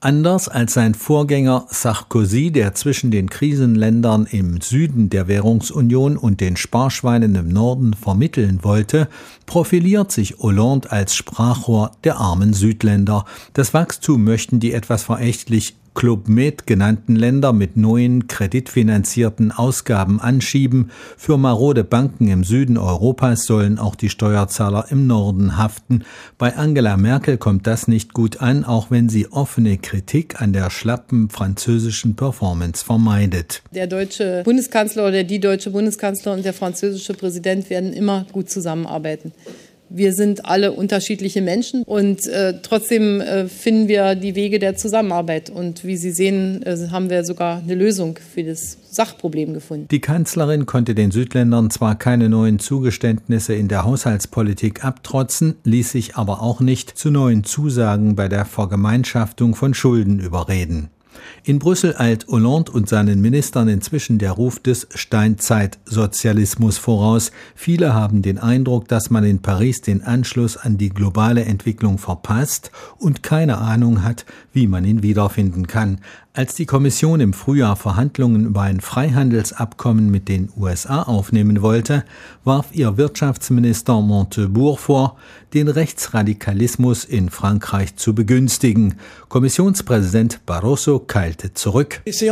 Anders 0.00 0.48
als 0.48 0.74
sein 0.74 0.94
Vorgänger 0.94 1.66
Sarkozy, 1.70 2.50
der 2.50 2.74
zwischen 2.74 3.10
den 3.10 3.28
Krisenländern 3.28 4.26
im 4.30 4.60
Süden 4.60 5.10
der 5.10 5.28
Währungsunion 5.28 6.16
und 6.16 6.40
den 6.40 6.56
Sparschweinen 6.56 7.34
im 7.34 7.48
Norden 7.48 7.94
vermitteln 7.94 8.60
wollte, 8.62 9.08
profiliert 9.46 10.12
sich 10.12 10.38
Hollande 10.38 10.90
als 10.90 11.14
Sprachrohr 11.14 11.92
der 12.04 12.16
armen 12.16 12.54
Südländer. 12.54 13.24
Das 13.52 13.74
Wachstum 13.74 14.24
möchten 14.24 14.60
die 14.60 14.72
etwas 14.72 15.02
verächtlich 15.02 15.76
Club 15.96 16.28
Med 16.28 16.66
genannten 16.66 17.16
Länder 17.16 17.54
mit 17.54 17.78
neuen 17.78 18.28
kreditfinanzierten 18.28 19.50
Ausgaben 19.50 20.20
anschieben. 20.20 20.90
Für 21.16 21.38
marode 21.38 21.84
Banken 21.84 22.28
im 22.28 22.44
Süden 22.44 22.76
Europas 22.76 23.46
sollen 23.46 23.78
auch 23.78 23.94
die 23.94 24.10
Steuerzahler 24.10 24.86
im 24.90 25.06
Norden 25.06 25.56
haften. 25.56 26.04
Bei 26.36 26.54
Angela 26.54 26.98
Merkel 26.98 27.38
kommt 27.38 27.66
das 27.66 27.88
nicht 27.88 28.12
gut 28.12 28.42
an, 28.42 28.64
auch 28.64 28.90
wenn 28.90 29.08
sie 29.08 29.26
offene 29.32 29.78
Kritik 29.78 30.40
an 30.40 30.52
der 30.52 30.68
schlappen 30.70 31.30
französischen 31.30 32.14
Performance 32.14 32.84
vermeidet. 32.84 33.62
Der 33.74 33.86
deutsche 33.86 34.42
Bundeskanzler 34.44 35.08
oder 35.08 35.24
die 35.24 35.40
deutsche 35.40 35.70
Bundeskanzlerin 35.70 36.40
und 36.40 36.44
der 36.44 36.52
französische 36.52 37.14
Präsident 37.14 37.70
werden 37.70 37.94
immer 37.94 38.26
gut 38.32 38.50
zusammenarbeiten. 38.50 39.32
Wir 39.88 40.12
sind 40.12 40.44
alle 40.44 40.72
unterschiedliche 40.72 41.42
Menschen 41.42 41.82
und 41.82 42.26
äh, 42.26 42.54
trotzdem 42.62 43.20
äh, 43.20 43.48
finden 43.48 43.88
wir 43.88 44.14
die 44.14 44.34
Wege 44.34 44.58
der 44.58 44.76
Zusammenarbeit. 44.76 45.50
Und 45.50 45.84
wie 45.84 45.96
Sie 45.96 46.10
sehen, 46.10 46.62
äh, 46.64 46.76
haben 46.90 47.10
wir 47.10 47.24
sogar 47.24 47.62
eine 47.62 47.74
Lösung 47.74 48.18
für 48.34 48.42
das 48.42 48.78
Sachproblem 48.90 49.54
gefunden. 49.54 49.88
Die 49.90 50.00
Kanzlerin 50.00 50.66
konnte 50.66 50.94
den 50.94 51.10
Südländern 51.10 51.70
zwar 51.70 51.96
keine 51.96 52.28
neuen 52.28 52.58
Zugeständnisse 52.58 53.54
in 53.54 53.68
der 53.68 53.84
Haushaltspolitik 53.84 54.84
abtrotzen, 54.84 55.56
ließ 55.64 55.92
sich 55.92 56.16
aber 56.16 56.42
auch 56.42 56.60
nicht 56.60 56.96
zu 56.96 57.10
neuen 57.10 57.44
Zusagen 57.44 58.16
bei 58.16 58.28
der 58.28 58.44
Vergemeinschaftung 58.44 59.54
von 59.54 59.74
Schulden 59.74 60.18
überreden. 60.18 60.90
In 61.44 61.58
Brüssel 61.58 61.94
eilt 61.96 62.26
Hollande 62.28 62.72
und 62.72 62.88
seinen 62.88 63.20
Ministern 63.20 63.68
inzwischen 63.68 64.18
der 64.18 64.32
Ruf 64.32 64.58
des 64.58 64.86
Steinzeitsozialismus 64.94 66.78
voraus. 66.78 67.32
Viele 67.54 67.94
haben 67.94 68.22
den 68.22 68.38
Eindruck, 68.38 68.88
dass 68.88 69.10
man 69.10 69.24
in 69.24 69.42
Paris 69.42 69.80
den 69.80 70.02
Anschluss 70.02 70.56
an 70.56 70.78
die 70.78 70.90
globale 70.90 71.44
Entwicklung 71.44 71.98
verpasst 71.98 72.70
und 72.98 73.22
keine 73.22 73.58
Ahnung 73.58 74.02
hat, 74.02 74.26
wie 74.52 74.66
man 74.66 74.84
ihn 74.84 75.02
wiederfinden 75.02 75.66
kann. 75.66 76.00
Als 76.36 76.54
die 76.54 76.66
Kommission 76.66 77.20
im 77.20 77.32
Frühjahr 77.32 77.76
Verhandlungen 77.76 78.44
über 78.44 78.60
ein 78.60 78.82
Freihandelsabkommen 78.82 80.10
mit 80.10 80.28
den 80.28 80.50
USA 80.54 81.00
aufnehmen 81.04 81.62
wollte, 81.62 82.04
warf 82.44 82.66
ihr 82.72 82.98
Wirtschaftsminister 82.98 84.02
Montebourg 84.02 84.78
vor, 84.78 85.16
den 85.54 85.68
Rechtsradikalismus 85.68 87.06
in 87.06 87.30
Frankreich 87.30 87.96
zu 87.96 88.14
begünstigen. 88.14 88.96
Kommissionspräsident 89.30 90.44
Barroso 90.44 90.98
keilte 90.98 91.54
zurück. 91.54 92.02
Es 92.04 92.24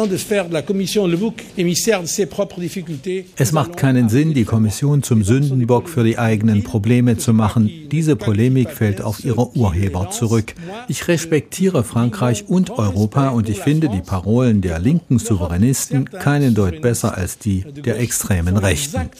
macht 3.53 3.77
keinen 3.79 4.09
Sinn, 4.11 4.35
die 4.35 4.45
Kommission 4.45 5.03
zum 5.03 5.25
Sündenbock 5.25 5.89
für 5.89 6.05
die 6.05 6.19
eigenen 6.19 6.63
Probleme 6.63 7.17
zu 7.17 7.33
machen. 7.33 7.71
Diese 7.91 8.17
Polemik 8.17 8.71
fällt 8.71 9.01
auf 9.01 9.25
ihre 9.25 9.57
Urheber 9.57 10.11
zurück. 10.11 10.55
Ich 10.89 11.09
respektiere 11.09 11.85
Frankreich 11.85 12.45
und 12.47 12.71
Europa 12.71 13.29
und 13.31 13.49
ich 13.49 13.61
finde, 13.61 13.94
die 13.95 14.03
Parolen 14.03 14.61
der 14.61 14.79
linken 14.79 15.19
Souveränisten 15.19 16.07
keinen 16.07 16.55
Deut 16.55 16.81
besser 16.83 17.17
als 17.17 17.39
die 17.39 17.65
der 17.65 18.01
extremen 18.01 18.57
Rechten. 18.57 19.11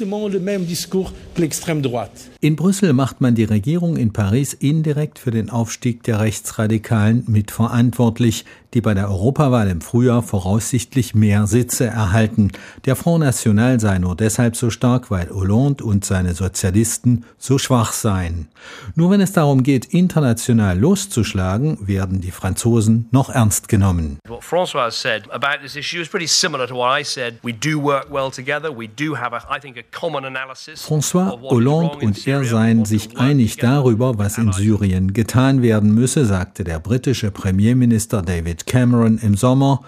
In 2.41 2.57
Brüssel 2.57 2.93
macht 2.93 3.21
man 3.21 3.35
die 3.35 3.45
Regierung 3.45 3.97
in 3.97 4.13
Paris 4.13 4.53
indirekt 4.53 5.19
für 5.19 5.31
den 5.31 5.51
Aufstieg 5.51 6.03
der 6.03 6.21
Rechtsradikalen 6.21 7.25
mitverantwortlich, 7.27 8.45
die 8.75 8.81
bei 8.81 8.95
der 8.95 9.09
Europawahl 9.09 9.69
im 9.69 9.81
Frühjahr 9.81 10.23
voraussichtlich 10.23 11.15
mehr 11.15 11.47
Sitze 11.47 11.87
erhalten. 11.87 12.51
Der 12.85 12.97
Front 12.97 13.25
National 13.25 13.79
sei 13.81 13.99
nur 13.99 14.17
deshalb 14.17 14.57
so 14.57 14.71
stark, 14.71 15.11
weil 15.11 15.31
Hollande 15.31 15.85
und 15.85 16.05
seine 16.05 16.35
Sozialisten 16.35 17.25
so 17.39 17.59
schwach 17.59 17.93
seien. 17.93 18.49
Nur 18.97 19.11
wenn 19.11 19.21
es 19.21 19.33
darum 19.33 19.63
geht, 19.63 19.87
international 19.87 20.79
loszuschlagen, 20.79 21.79
werden 21.87 22.21
die 22.21 22.31
Franzosen 22.31 23.09
noch 23.13 23.31
ernst 23.31 23.69
genommen. 23.69 24.19
François 24.41 24.91
said 24.91 25.31
about 25.31 25.63
this 25.63 25.77
issue 25.77 26.01
is 26.01 26.09
pretty 26.09 26.27
similar 26.27 26.67
to 26.67 26.75
what 26.75 27.01
I 27.01 27.05
said. 27.05 27.35
We 27.43 27.53
do 27.53 27.81
work 27.81 28.11
well 28.11 28.31
together. 28.31 28.77
We 28.77 28.89
do 28.89 29.17
have, 29.17 29.35
a, 29.35 29.57
I 29.57 29.61
think, 29.61 29.77
a 29.77 29.83
common 29.91 30.25
analysis. 30.25 30.85
François 30.85 31.41
Hollande 31.41 31.99
und 31.99 32.27
er 32.27 32.45
seien 32.45 32.85
sich 32.85 33.17
einig 33.19 33.57
darüber, 33.57 34.19
was 34.19 34.39
in 34.39 34.53
Syrien 34.53 35.13
getan 35.13 35.63
werden 35.63 35.95
müsse, 35.95 36.27
sagte 36.27 36.65
der 36.65 36.81
britische 36.81 37.31
Premierminister 37.31 38.23
David 38.23 38.64
Cameron 38.67 39.19
im 39.19 39.37
Sommer, 39.37 39.83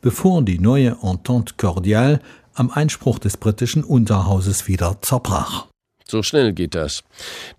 bevor 0.00 0.42
die 0.42 0.58
neue 0.58 0.96
Entente 1.02 1.54
Cordiale 1.56 2.20
am 2.54 2.70
Einspruch 2.70 3.18
des 3.18 3.36
britischen 3.36 3.84
Unterhauses 3.84 4.68
wieder 4.68 4.98
zerbrach. 5.02 5.66
So 6.06 6.22
schnell 6.22 6.52
geht 6.52 6.74
das. 6.74 7.02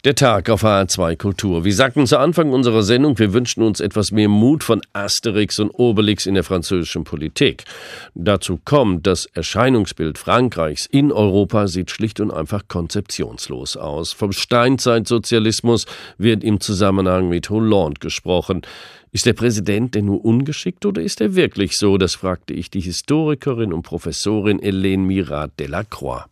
Der 0.04 0.14
Tag 0.14 0.52
auf 0.52 0.64
HR2 0.64 1.18
Kultur. 1.18 1.66
Wir 1.66 1.74
sagten 1.74 2.06
zu 2.06 2.20
Anfang 2.20 2.54
unserer 2.54 2.84
Sendung, 2.84 3.18
wir 3.18 3.34
wünschen 3.34 3.64
uns 3.64 3.80
etwas 3.80 4.12
mehr 4.12 4.30
Mut 4.30 4.64
von 4.64 4.82
Asterix 4.94 5.58
und 5.58 5.72
Obelix 5.72 6.28
in 6.28 6.36
der 6.36 6.44
französischen 6.44 7.06
Politik. 7.06 7.66
Dazu 8.14 8.60
kommt, 8.64 9.08
das 9.08 9.26
Erscheinungsbild 9.26 10.20
Frankreichs 10.20 10.86
in 10.86 11.12
Europa 11.12 11.68
sieht 11.68 11.90
schlicht 11.90 12.20
und 12.20 12.30
einfach 12.30 12.68
konzeptionslos 12.68 13.78
aus. 13.78 14.14
Vom 14.14 14.32
Steinzeitsozialismus 14.32 15.88
wird 16.20 16.44
im 16.44 16.60
Zusammenhang 16.60 17.30
mit 17.30 17.50
Hollande 17.50 18.00
gesprochen. 18.00 18.62
Ist 19.16 19.26
der 19.26 19.32
Präsident 19.32 19.96
denn 19.96 20.08
nur 20.08 20.26
ungeschickt 20.26 20.86
oder 20.86 21.02
ist 21.02 21.22
er 21.22 21.38
wirklich 21.38 21.78
so? 21.78 21.98
Das 21.98 22.16
fragte 22.16 22.54
ich 22.54 22.70
die 22.70 22.82
Historikerin 22.82 23.72
und 23.72 23.84
Professorin 23.84 24.60
Hélène 24.60 25.06
Mirat 25.06 25.58
Delacroix 25.58 26.26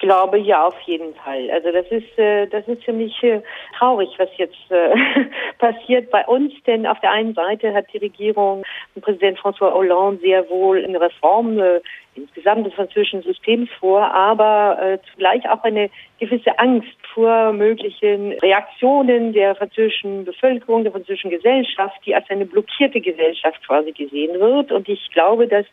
glaube 0.00 0.38
ja 0.38 0.66
auf 0.66 0.80
jeden 0.86 1.14
Fall. 1.14 1.50
Also 1.50 1.70
das 1.70 1.86
ist 1.90 2.18
äh, 2.18 2.46
das 2.48 2.66
ist 2.66 2.82
ziemlich 2.82 3.22
äh, 3.22 3.42
traurig, 3.78 4.08
was 4.18 4.28
jetzt 4.38 4.58
äh, 4.70 4.94
passiert 5.58 6.10
bei 6.10 6.26
uns, 6.26 6.52
denn 6.66 6.86
auf 6.86 6.98
der 7.00 7.12
einen 7.12 7.34
Seite 7.34 7.72
hat 7.72 7.86
die 7.92 7.98
Regierung 7.98 8.64
Präsident 9.00 9.38
François 9.38 9.72
Hollande 9.72 10.20
sehr 10.20 10.48
wohl 10.48 10.84
eine 10.84 11.00
Reform 11.00 11.58
äh, 11.60 11.80
insgesamt 12.22 12.66
des 12.66 12.74
französischen 12.74 13.22
Systems 13.22 13.70
vor, 13.78 14.02
aber 14.02 14.78
äh, 14.80 14.98
zugleich 15.10 15.48
auch 15.48 15.62
eine 15.64 15.90
gewisse 16.18 16.58
Angst 16.58 16.88
vor 17.14 17.52
möglichen 17.52 18.32
Reaktionen 18.34 19.32
der 19.32 19.54
französischen 19.54 20.24
Bevölkerung, 20.24 20.82
der 20.84 20.92
französischen 20.92 21.30
Gesellschaft, 21.30 21.96
die 22.06 22.14
als 22.14 22.28
eine 22.30 22.46
blockierte 22.46 23.00
Gesellschaft 23.00 23.66
quasi 23.66 23.92
gesehen 23.92 24.38
wird. 24.38 24.70
Und 24.70 24.88
ich 24.88 25.10
glaube, 25.12 25.48
dass 25.48 25.66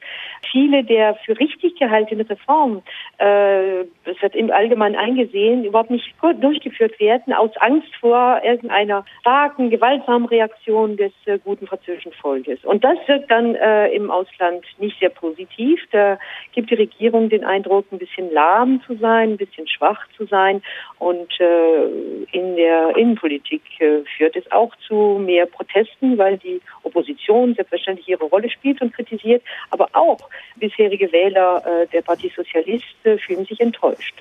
viele 0.51 0.83
der 0.83 1.15
für 1.25 1.37
richtig 1.39 1.77
gehaltenen 1.77 2.25
Reformen, 2.25 2.81
äh, 3.19 3.81
es 3.81 4.21
wird 4.21 4.35
im 4.35 4.51
Allgemeinen 4.51 4.95
eingesehen, 4.95 5.65
überhaupt 5.65 5.91
nicht 5.91 6.13
durchgeführt 6.21 6.99
werden, 6.99 7.33
aus 7.33 7.51
Angst 7.57 7.93
vor 7.99 8.41
irgendeiner 8.43 9.05
starken, 9.21 9.69
gewaltsamen 9.69 10.27
Reaktion 10.27 10.97
des 10.97 11.11
äh, 11.25 11.37
guten 11.39 11.67
französischen 11.67 12.13
Volkes. 12.13 12.63
Und 12.63 12.83
das 12.83 12.97
wirkt 13.07 13.29
dann 13.29 13.55
äh, 13.55 13.89
im 13.89 14.09
Ausland 14.09 14.65
nicht 14.79 14.99
sehr 14.99 15.09
positiv. 15.09 15.79
Da 15.91 16.17
gibt 16.53 16.71
die 16.71 16.75
Regierung 16.75 17.29
den 17.29 17.43
Eindruck, 17.43 17.85
ein 17.91 17.99
bisschen 17.99 18.31
lahm 18.31 18.81
zu 18.85 18.95
sein, 18.97 19.31
ein 19.31 19.37
bisschen 19.37 19.67
schwach 19.67 19.99
zu 20.15 20.25
sein. 20.25 20.61
Und 20.99 21.31
äh, 21.39 21.85
in 22.31 22.55
der 22.55 22.95
Innenpolitik 22.95 23.61
äh, 23.79 24.03
führt 24.17 24.35
es 24.35 24.49
auch 24.51 24.75
zu 24.87 25.21
mehr 25.23 25.45
Protesten, 25.45 26.17
weil 26.17 26.37
die 26.37 26.61
Opposition 26.83 27.53
selbstverständlich 27.55 28.07
ihre 28.07 28.25
Rolle 28.25 28.49
spielt 28.49 28.81
und 28.81 28.93
kritisiert. 28.93 29.43
Aber 29.69 29.87
auch 29.93 30.19
bisherige 30.55 31.11
Wähler 31.11 31.63
äh, 31.65 31.87
der 31.87 32.01
Partie 32.01 32.31
Sozialist 32.35 32.85
äh, 33.03 33.17
fühlen 33.17 33.45
sich 33.45 33.59
enttäuscht. 33.59 34.15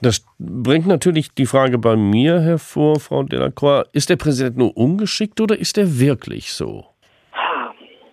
Das 0.00 0.24
bringt 0.38 0.86
natürlich 0.86 1.32
die 1.34 1.46
Frage 1.46 1.78
bei 1.78 1.96
mir 1.96 2.40
hervor, 2.40 3.00
Frau 3.00 3.22
Delacroix, 3.22 3.88
ist 3.92 4.10
der 4.10 4.16
Präsident 4.16 4.56
nur 4.56 4.76
ungeschickt 4.76 5.40
oder 5.40 5.58
ist 5.58 5.78
er 5.78 5.98
wirklich 5.98 6.52
so? 6.52 6.84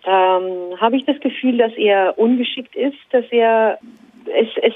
ähm, 0.06 0.61
habe 0.82 0.98
ich 0.98 1.06
das 1.06 1.20
Gefühl, 1.20 1.58
dass 1.58 1.74
er 1.78 2.18
ungeschickt 2.18 2.76
ist, 2.76 2.98
dass 3.12 3.26
er 3.32 3.78
es, 4.26 4.50
es 4.62 4.74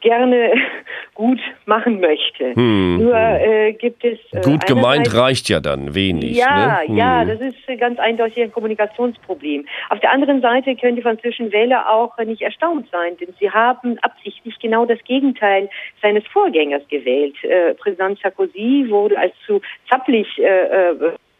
gerne 0.00 0.52
gut 1.14 1.40
machen 1.66 1.98
möchte. 1.98 2.54
Hm, 2.54 2.98
Nur 3.02 3.16
hm. 3.16 3.50
äh, 3.50 3.72
gibt 3.72 4.04
es. 4.04 4.18
Äh, 4.32 4.42
gut 4.42 4.66
gemeint 4.66 5.12
reicht 5.14 5.48
ja 5.48 5.58
dann 5.58 5.94
wenig. 5.94 6.36
Ja, 6.36 6.82
ne? 6.82 6.88
hm. 6.88 6.96
ja, 6.96 7.24
das 7.24 7.40
ist 7.40 7.56
ganz 7.80 7.98
eindeutig 7.98 8.44
ein 8.44 8.52
Kommunikationsproblem. 8.52 9.66
Auf 9.90 10.00
der 10.00 10.12
anderen 10.12 10.40
Seite 10.40 10.76
können 10.76 10.96
die 10.96 11.02
französischen 11.02 11.50
Wähler 11.50 11.90
auch 11.90 12.16
nicht 12.18 12.42
erstaunt 12.42 12.88
sein, 12.92 13.16
denn 13.20 13.34
sie 13.40 13.50
haben 13.50 13.98
absichtlich 14.02 14.58
genau 14.60 14.84
das 14.84 14.98
Gegenteil 15.04 15.68
seines 16.00 16.24
Vorgängers 16.28 16.82
gewählt. 16.88 17.42
Äh, 17.42 17.74
Präsident 17.74 18.20
Sarkozy 18.20 18.86
wurde 18.88 19.18
als 19.18 19.32
zu 19.46 19.60
zappelig 19.88 20.28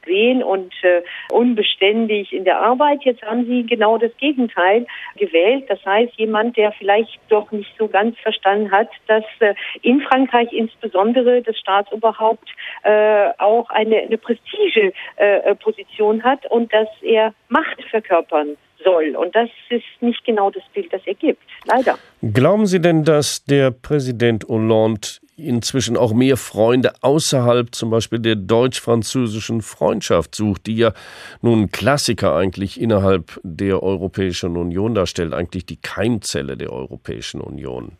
äh, 0.06 0.10
äh 0.10 0.14
sehen 0.14 0.42
und 0.42 0.72
äh, 0.82 1.02
unbeständig 1.32 2.32
in 2.32 2.44
der 2.44 2.60
Arbeit. 2.60 3.00
Jetzt 3.04 3.22
haben 3.22 3.46
sie 3.46 3.64
genau 3.66 3.98
das 3.98 4.10
Gegenteil 4.18 4.86
gewählt. 5.16 5.64
Das 5.68 5.84
heißt, 5.84 6.14
jemand, 6.16 6.56
der 6.56 6.72
vielleicht 6.72 7.18
doch 7.28 7.50
nicht 7.52 7.72
so 7.78 7.88
ganz 7.88 8.18
verstanden 8.18 8.70
hat, 8.70 8.88
dass 9.06 9.24
äh, 9.40 9.54
in 9.82 10.00
Frankreich 10.02 10.52
insbesondere 10.52 11.42
das 11.42 11.58
Staatsoberhaupt 11.58 12.48
äh, 12.82 13.30
auch 13.38 13.70
eine, 13.70 13.98
eine 13.98 14.18
Prestige-Position 14.18 16.20
äh, 16.20 16.22
hat 16.22 16.46
und 16.50 16.72
dass 16.72 16.88
er 17.02 17.34
Macht 17.48 17.82
verkörpern 17.90 18.56
soll. 18.82 19.16
Und 19.16 19.34
das 19.34 19.48
ist 19.70 19.84
nicht 20.00 20.24
genau 20.24 20.50
das 20.50 20.62
Bild, 20.72 20.92
das 20.92 21.02
er 21.06 21.14
gibt. 21.14 21.42
Leider. 21.66 21.98
Glauben 22.22 22.66
Sie 22.66 22.80
denn, 22.80 23.04
dass 23.04 23.44
der 23.44 23.70
Präsident 23.70 24.44
Hollande 24.44 25.23
inzwischen 25.36 25.96
auch 25.96 26.12
mehr 26.12 26.36
Freunde 26.36 26.92
außerhalb 27.00 27.74
zum 27.74 27.90
Beispiel 27.90 28.18
der 28.20 28.36
deutsch-französischen 28.36 29.62
Freundschaft 29.62 30.34
sucht, 30.34 30.66
die 30.66 30.76
ja 30.76 30.92
nun 31.42 31.70
Klassiker 31.70 32.34
eigentlich 32.34 32.80
innerhalb 32.80 33.40
der 33.42 33.82
Europäischen 33.82 34.56
Union 34.56 34.94
darstellt, 34.94 35.34
eigentlich 35.34 35.66
die 35.66 35.80
Keimzelle 35.80 36.56
der 36.56 36.72
Europäischen 36.72 37.40
Union. 37.40 37.92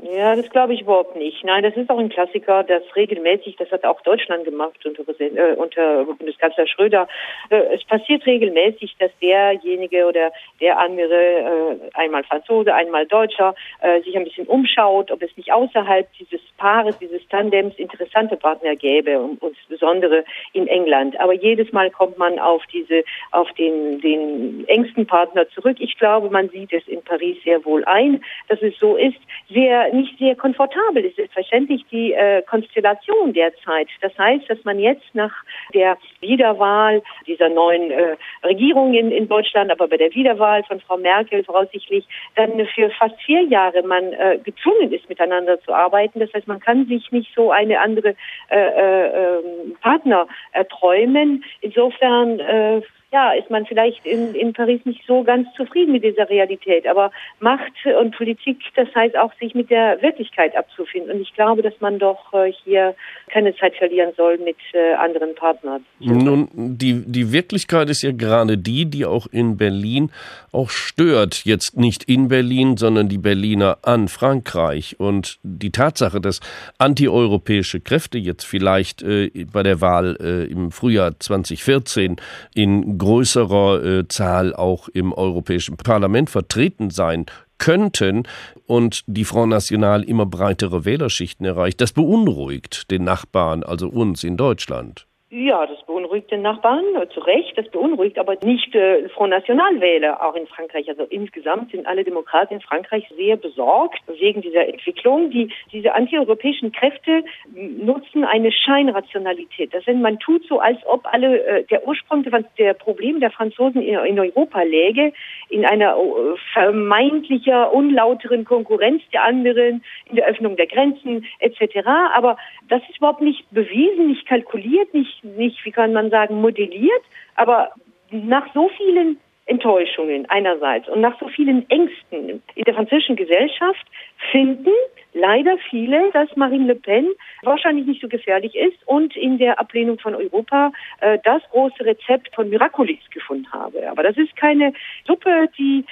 Ja, 0.00 0.36
das 0.36 0.48
glaube 0.50 0.74
ich 0.74 0.82
überhaupt 0.82 1.16
nicht. 1.16 1.42
Nein, 1.42 1.64
das 1.64 1.76
ist 1.76 1.90
auch 1.90 1.98
ein 1.98 2.08
Klassiker, 2.08 2.62
das 2.62 2.82
regelmäßig, 2.94 3.56
das 3.56 3.70
hat 3.72 3.84
auch 3.84 4.00
Deutschland 4.02 4.44
gemacht 4.44 4.78
unter, 4.86 5.02
äh, 5.18 5.54
unter 5.56 6.04
Bundeskanzler 6.04 6.68
Schröder. 6.68 7.08
Äh, 7.50 7.74
es 7.74 7.84
passiert 7.84 8.24
regelmäßig, 8.24 8.94
dass 9.00 9.10
derjenige 9.20 10.06
oder 10.06 10.30
der 10.60 10.78
andere, 10.78 11.14
äh, 11.14 11.76
einmal 11.94 12.22
Franzose, 12.22 12.72
einmal 12.72 13.06
Deutscher, 13.06 13.56
äh, 13.80 14.00
sich 14.02 14.16
ein 14.16 14.22
bisschen 14.22 14.46
umschaut, 14.46 15.10
ob 15.10 15.20
es 15.20 15.36
nicht 15.36 15.52
außerhalb 15.52 16.06
dieses 16.12 16.40
Paares, 16.58 16.96
dieses 16.98 17.26
Tandems 17.28 17.74
interessante 17.76 18.36
Partner 18.36 18.76
gäbe, 18.76 19.18
und 19.18 19.42
insbesondere 19.42 20.24
in 20.52 20.68
England. 20.68 21.18
Aber 21.18 21.32
jedes 21.32 21.72
Mal 21.72 21.90
kommt 21.90 22.18
man 22.18 22.38
auf 22.38 22.62
diese, 22.72 23.02
auf 23.32 23.50
den, 23.54 24.00
den 24.00 24.64
engsten 24.68 25.06
Partner 25.06 25.48
zurück. 25.50 25.78
Ich 25.80 25.98
glaube, 25.98 26.30
man 26.30 26.48
sieht 26.50 26.72
es 26.72 26.86
in 26.86 27.02
Paris 27.02 27.36
sehr 27.42 27.64
wohl 27.64 27.84
ein, 27.84 28.22
dass 28.48 28.62
es 28.62 28.78
so 28.78 28.96
ist. 28.96 29.18
Sehr 29.50 29.87
nicht 29.92 30.18
sehr 30.18 30.34
komfortabel 30.36 31.04
ist 31.04 31.16
selbstverständlich 31.16 31.84
die 31.90 32.12
äh, 32.12 32.42
Konstellation 32.42 33.32
derzeit. 33.32 33.88
Das 34.00 34.16
heißt, 34.18 34.48
dass 34.48 34.62
man 34.64 34.78
jetzt 34.78 35.14
nach 35.14 35.32
der 35.74 35.96
Wiederwahl 36.20 37.02
dieser 37.26 37.48
neuen 37.48 37.90
äh, 37.90 38.16
Regierung 38.44 38.94
in, 38.94 39.10
in 39.10 39.28
Deutschland, 39.28 39.70
aber 39.70 39.88
bei 39.88 39.96
der 39.96 40.14
Wiederwahl 40.14 40.64
von 40.64 40.80
Frau 40.80 40.96
Merkel 40.96 41.44
voraussichtlich 41.44 42.06
dann 42.34 42.66
für 42.74 42.90
fast 42.90 43.20
vier 43.22 43.42
Jahre 43.42 43.82
man 43.82 44.12
äh, 44.12 44.38
gezwungen 44.42 44.92
ist, 44.92 45.08
miteinander 45.08 45.60
zu 45.60 45.72
arbeiten. 45.72 46.20
Das 46.20 46.32
heißt, 46.32 46.46
man 46.46 46.60
kann 46.60 46.86
sich 46.86 47.10
nicht 47.12 47.32
so 47.34 47.50
eine 47.50 47.80
andere 47.80 48.14
äh, 48.50 48.56
äh, 48.58 49.06
ähm, 49.06 49.76
Partner 49.80 50.26
erträumen. 50.52 51.44
Insofern 51.60 52.40
äh, 52.40 52.82
ja, 53.10 53.32
ist 53.32 53.48
man 53.50 53.64
vielleicht 53.64 54.04
in, 54.04 54.34
in 54.34 54.52
Paris 54.52 54.80
nicht 54.84 55.02
so 55.06 55.22
ganz 55.22 55.48
zufrieden 55.56 55.92
mit 55.92 56.04
dieser 56.04 56.28
Realität. 56.28 56.86
Aber 56.86 57.10
Macht 57.40 57.72
und 57.98 58.14
Politik, 58.14 58.58
das 58.76 58.88
heißt 58.94 59.16
auch, 59.16 59.32
sich 59.40 59.54
mit 59.54 59.70
der 59.70 60.02
Wirklichkeit 60.02 60.54
abzufinden. 60.54 61.12
Und 61.12 61.22
ich 61.22 61.32
glaube, 61.32 61.62
dass 61.62 61.72
man 61.80 61.98
doch 61.98 62.34
äh, 62.34 62.52
hier 62.64 62.94
keine 63.30 63.56
Zeit 63.56 63.74
verlieren 63.76 64.12
soll 64.14 64.36
mit 64.38 64.56
äh, 64.74 64.94
anderen 64.94 65.34
Partnern. 65.34 65.86
Nun, 66.00 66.48
die, 66.54 67.02
die 67.06 67.32
Wirklichkeit 67.32 67.88
ist 67.88 68.02
ja 68.02 68.12
gerade 68.12 68.58
die, 68.58 68.84
die 68.84 69.06
auch 69.06 69.26
in 69.26 69.56
Berlin 69.56 70.10
auch 70.52 70.68
stört. 70.68 71.46
Jetzt 71.46 71.78
nicht 71.78 72.04
in 72.04 72.28
Berlin, 72.28 72.76
sondern 72.76 73.08
die 73.08 73.18
Berliner 73.18 73.78
an 73.82 74.08
Frankreich. 74.08 74.96
Und 74.98 75.38
die 75.42 75.70
Tatsache, 75.70 76.20
dass 76.20 76.40
antieuropäische 76.76 77.80
Kräfte 77.80 78.18
jetzt 78.18 78.44
vielleicht 78.44 79.02
äh, 79.02 79.30
bei 79.50 79.62
der 79.62 79.80
Wahl 79.80 80.18
äh, 80.20 80.44
im 80.44 80.72
Frühjahr 80.72 81.18
2014 81.18 82.16
in 82.54 82.97
größerer 82.98 83.84
äh, 83.84 84.08
Zahl 84.08 84.54
auch 84.54 84.88
im 84.88 85.12
Europäischen 85.12 85.76
Parlament 85.76 86.30
vertreten 86.30 86.90
sein 86.90 87.26
könnten 87.58 88.22
und 88.66 89.02
die 89.06 89.24
Front 89.24 89.50
National 89.50 90.04
immer 90.04 90.26
breitere 90.26 90.84
Wählerschichten 90.84 91.44
erreicht. 91.44 91.80
Das 91.80 91.92
beunruhigt 91.92 92.90
den 92.90 93.04
Nachbarn, 93.04 93.64
also 93.64 93.88
uns 93.88 94.22
in 94.22 94.36
Deutschland. 94.36 95.07
Ja, 95.30 95.66
das 95.66 95.84
beunruhigt 95.84 96.30
den 96.30 96.40
Nachbarn, 96.40 96.82
äh, 96.96 97.06
zu 97.10 97.20
Recht. 97.20 97.52
Das 97.58 97.68
beunruhigt 97.68 98.18
aber 98.18 98.36
nicht 98.42 98.74
äh, 98.74 99.10
Front 99.10 99.28
National 99.28 99.78
Wähler, 99.78 100.24
auch 100.26 100.34
in 100.34 100.46
Frankreich. 100.46 100.88
Also 100.88 101.02
insgesamt 101.02 101.70
sind 101.70 101.86
alle 101.86 102.02
Demokraten 102.02 102.54
in 102.54 102.60
Frankreich 102.62 103.06
sehr 103.14 103.36
besorgt 103.36 104.00
wegen 104.06 104.40
dieser 104.40 104.66
Entwicklung. 104.66 105.30
Die, 105.30 105.52
diese 105.70 105.94
antieuropäischen 105.94 106.72
Kräfte 106.72 107.24
nutzen 107.54 108.24
eine 108.24 108.50
Scheinrationalität. 108.50 109.74
Das 109.74 109.86
heißt, 109.86 109.98
man 109.98 110.18
tut 110.18 110.46
so, 110.46 110.60
als 110.60 110.78
ob 110.86 111.04
alle, 111.12 111.44
äh, 111.44 111.64
der 111.64 111.86
Ursprung 111.86 112.24
der 112.56 112.72
Probleme 112.72 113.20
der 113.20 113.30
Franzosen 113.30 113.82
in, 113.82 113.98
in 114.06 114.18
Europa 114.18 114.62
läge, 114.62 115.12
in 115.50 115.66
einer 115.66 115.94
äh, 115.94 116.38
vermeintlicher, 116.54 117.70
unlauteren 117.74 118.46
Konkurrenz 118.46 119.02
der 119.12 119.24
anderen, 119.24 119.84
in 120.06 120.16
der 120.16 120.26
Öffnung 120.26 120.56
der 120.56 120.68
Grenzen 120.68 121.26
etc. 121.40 121.86
Aber 122.14 122.38
das 122.70 122.80
ist 122.88 122.96
überhaupt 122.96 123.20
nicht 123.20 123.44
bewiesen, 123.50 124.06
nicht 124.06 124.26
kalkuliert, 124.26 124.94
nicht 124.94 125.17
nicht, 125.22 125.64
wie 125.64 125.72
kann 125.72 125.92
man 125.92 126.10
sagen, 126.10 126.40
modelliert, 126.40 127.02
aber 127.36 127.70
nach 128.10 128.46
so 128.54 128.70
vielen 128.76 129.18
Enttäuschungen 129.48 130.28
einerseits 130.28 130.88
und 130.88 131.00
nach 131.00 131.18
so 131.18 131.28
vielen 131.28 131.68
Ängsten 131.70 132.42
in 132.54 132.64
der 132.64 132.74
französischen 132.74 133.16
Gesellschaft 133.16 133.86
finden 134.30 134.70
leider 135.14 135.56
viele, 135.70 136.10
dass 136.12 136.34
Marine 136.36 136.66
Le 136.66 136.74
Pen 136.74 137.08
wahrscheinlich 137.42 137.86
nicht 137.86 138.00
so 138.00 138.08
gefährlich 138.08 138.54
ist 138.54 138.76
und 138.86 139.16
in 139.16 139.38
der 139.38 139.58
Ablehnung 139.58 139.98
von 139.98 140.14
Europa 140.14 140.70
äh, 141.00 141.18
das 141.24 141.42
große 141.50 141.84
Rezept 141.84 142.34
von 142.34 142.48
Miraculis 142.48 143.00
gefunden 143.10 143.50
habe. 143.52 143.90
Aber 143.90 144.02
das 144.02 144.16
ist 144.16 144.36
keine 144.36 144.72
Suppe, 145.06 145.48
die, 145.58 145.84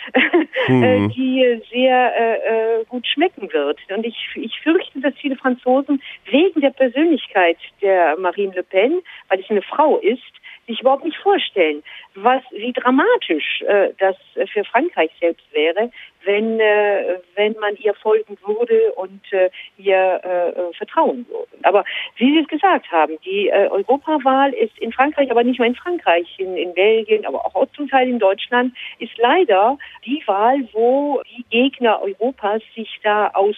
mhm. 0.69 1.11
die 1.17 1.61
sehr 1.73 2.13
äh, 2.17 2.81
äh, 2.81 2.85
gut 2.85 3.07
schmecken 3.07 3.53
wird. 3.53 3.79
Und 3.95 4.05
ich, 4.05 4.17
ich 4.35 4.61
fürchte, 4.61 5.01
dass 5.01 5.15
viele 5.15 5.37
Franzosen 5.37 6.03
wegen 6.31 6.61
der 6.61 6.71
Persönlichkeit 6.71 7.59
der 7.81 8.17
Marine 8.19 8.55
Le 8.55 8.63
Pen, 8.63 9.03
weil 9.29 9.41
es 9.41 9.51
eine 9.51 9.63
Frau 9.63 9.99
ist, 9.99 10.23
sich 10.67 10.81
überhaupt 10.81 11.05
nicht 11.05 11.17
vorstellen, 11.19 11.83
was 12.15 12.43
wie 12.51 12.73
dramatisch 12.73 13.63
äh, 13.63 13.91
das 13.99 14.17
für 14.53 14.65
Frankreich 14.65 15.11
selbst 15.21 15.47
wäre, 15.53 15.91
wenn 16.25 16.59
äh, 16.61 17.19
wenn 17.35 17.55
man 17.61 17.77
ihr 17.77 17.95
folgen 17.95 18.37
würde 18.45 18.93
und 18.95 19.21
äh, 19.33 19.51
ihr 19.79 20.21
äh, 20.25 20.49
äh, 20.51 20.73
vertrauen 20.75 21.27
würde. 21.29 21.47
Aber 21.63 21.85
wie 22.17 22.33
Sie 22.33 22.41
es 22.41 22.49
gesagt 22.49 22.91
haben, 22.91 23.17
die 23.25 23.49
äh, 23.49 23.69
Europawahl 23.69 24.53
ist 24.53 24.77
in 24.79 24.93
Frankreich, 24.93 25.31
aber 25.31 25.45
nicht 25.45 25.59
nur 25.59 25.69
in 25.69 25.75
Frankreich, 25.75 26.27
in, 26.39 26.57
in 26.57 26.75
Belgien, 26.75 27.25
aber 27.27 27.47
auch 27.47 27.67
zum 27.75 27.89
Teil 27.89 28.09
in 28.09 28.19
Deutschland, 28.19 28.75
ist 28.99 29.17
leider 29.19 29.79
die 30.05 30.23
Wahl, 30.27 30.69
wo 30.73 31.23
die 31.37 31.45
Gegner 31.51 32.01
Europas 32.03 32.63
sich 32.75 32.99
da 33.03 33.29
aus 33.29 33.57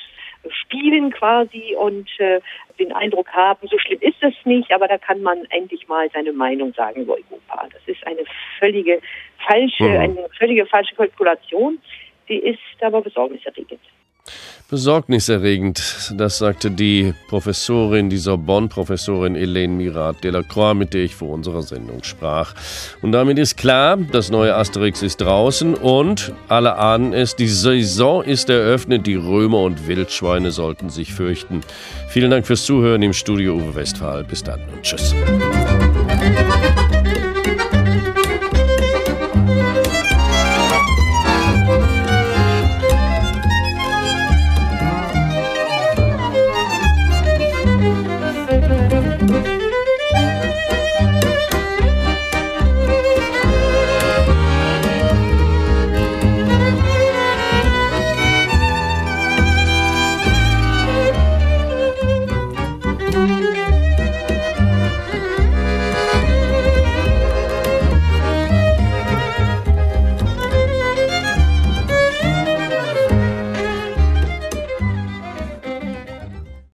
spielen 0.50 1.10
quasi 1.12 1.74
und 1.76 2.08
äh, 2.18 2.40
den 2.78 2.92
Eindruck 2.92 3.28
haben, 3.32 3.66
so 3.68 3.78
schlimm 3.78 4.00
ist 4.00 4.22
es 4.22 4.34
nicht, 4.44 4.72
aber 4.72 4.88
da 4.88 4.98
kann 4.98 5.22
man 5.22 5.44
endlich 5.50 5.88
mal 5.88 6.08
seine 6.12 6.32
Meinung 6.32 6.72
sagen 6.74 7.02
über 7.02 7.14
Europa. 7.14 7.68
Das 7.72 7.82
ist 7.86 8.06
eine 8.06 8.24
völlige 8.58 9.00
falsche, 9.46 9.84
mhm. 9.84 9.96
eine 9.96 10.28
völlige 10.38 10.66
falsche 10.66 10.94
Kalkulation. 10.94 11.78
Die 12.28 12.38
ist 12.38 12.58
aber 12.80 13.00
besorgniserregend. 13.00 13.80
Besorgniserregend, 14.70 16.12
das 16.18 16.36
sagte 16.36 16.70
die 16.70 17.14
Professorin, 17.28 18.10
die 18.10 18.18
Sorbonne-Professorin 18.18 19.34
Helene 19.34 19.72
Mirat 19.72 20.22
Delacroix, 20.22 20.74
mit 20.74 20.92
der 20.92 21.04
ich 21.04 21.14
vor 21.14 21.30
unserer 21.30 21.62
Sendung 21.62 22.02
sprach. 22.02 22.54
Und 23.00 23.12
damit 23.12 23.38
ist 23.38 23.56
klar, 23.56 23.96
das 23.96 24.30
neue 24.30 24.54
Asterix 24.54 25.00
ist 25.00 25.22
draußen 25.22 25.74
und 25.74 26.34
alle 26.48 26.76
ahnen 26.76 27.14
es, 27.14 27.34
die 27.34 27.48
Saison 27.48 28.22
ist 28.22 28.50
eröffnet, 28.50 29.06
die 29.06 29.14
Römer 29.14 29.62
und 29.62 29.88
Wildschweine 29.88 30.50
sollten 30.50 30.90
sich 30.90 31.14
fürchten. 31.14 31.62
Vielen 32.10 32.30
Dank 32.30 32.46
fürs 32.46 32.66
Zuhören 32.66 33.00
im 33.00 33.14
Studio 33.14 33.54
Uwe 33.54 33.74
Westphal. 33.74 34.22
Bis 34.22 34.44
dann 34.44 34.60
und 34.74 34.82
tschüss. 34.82 35.14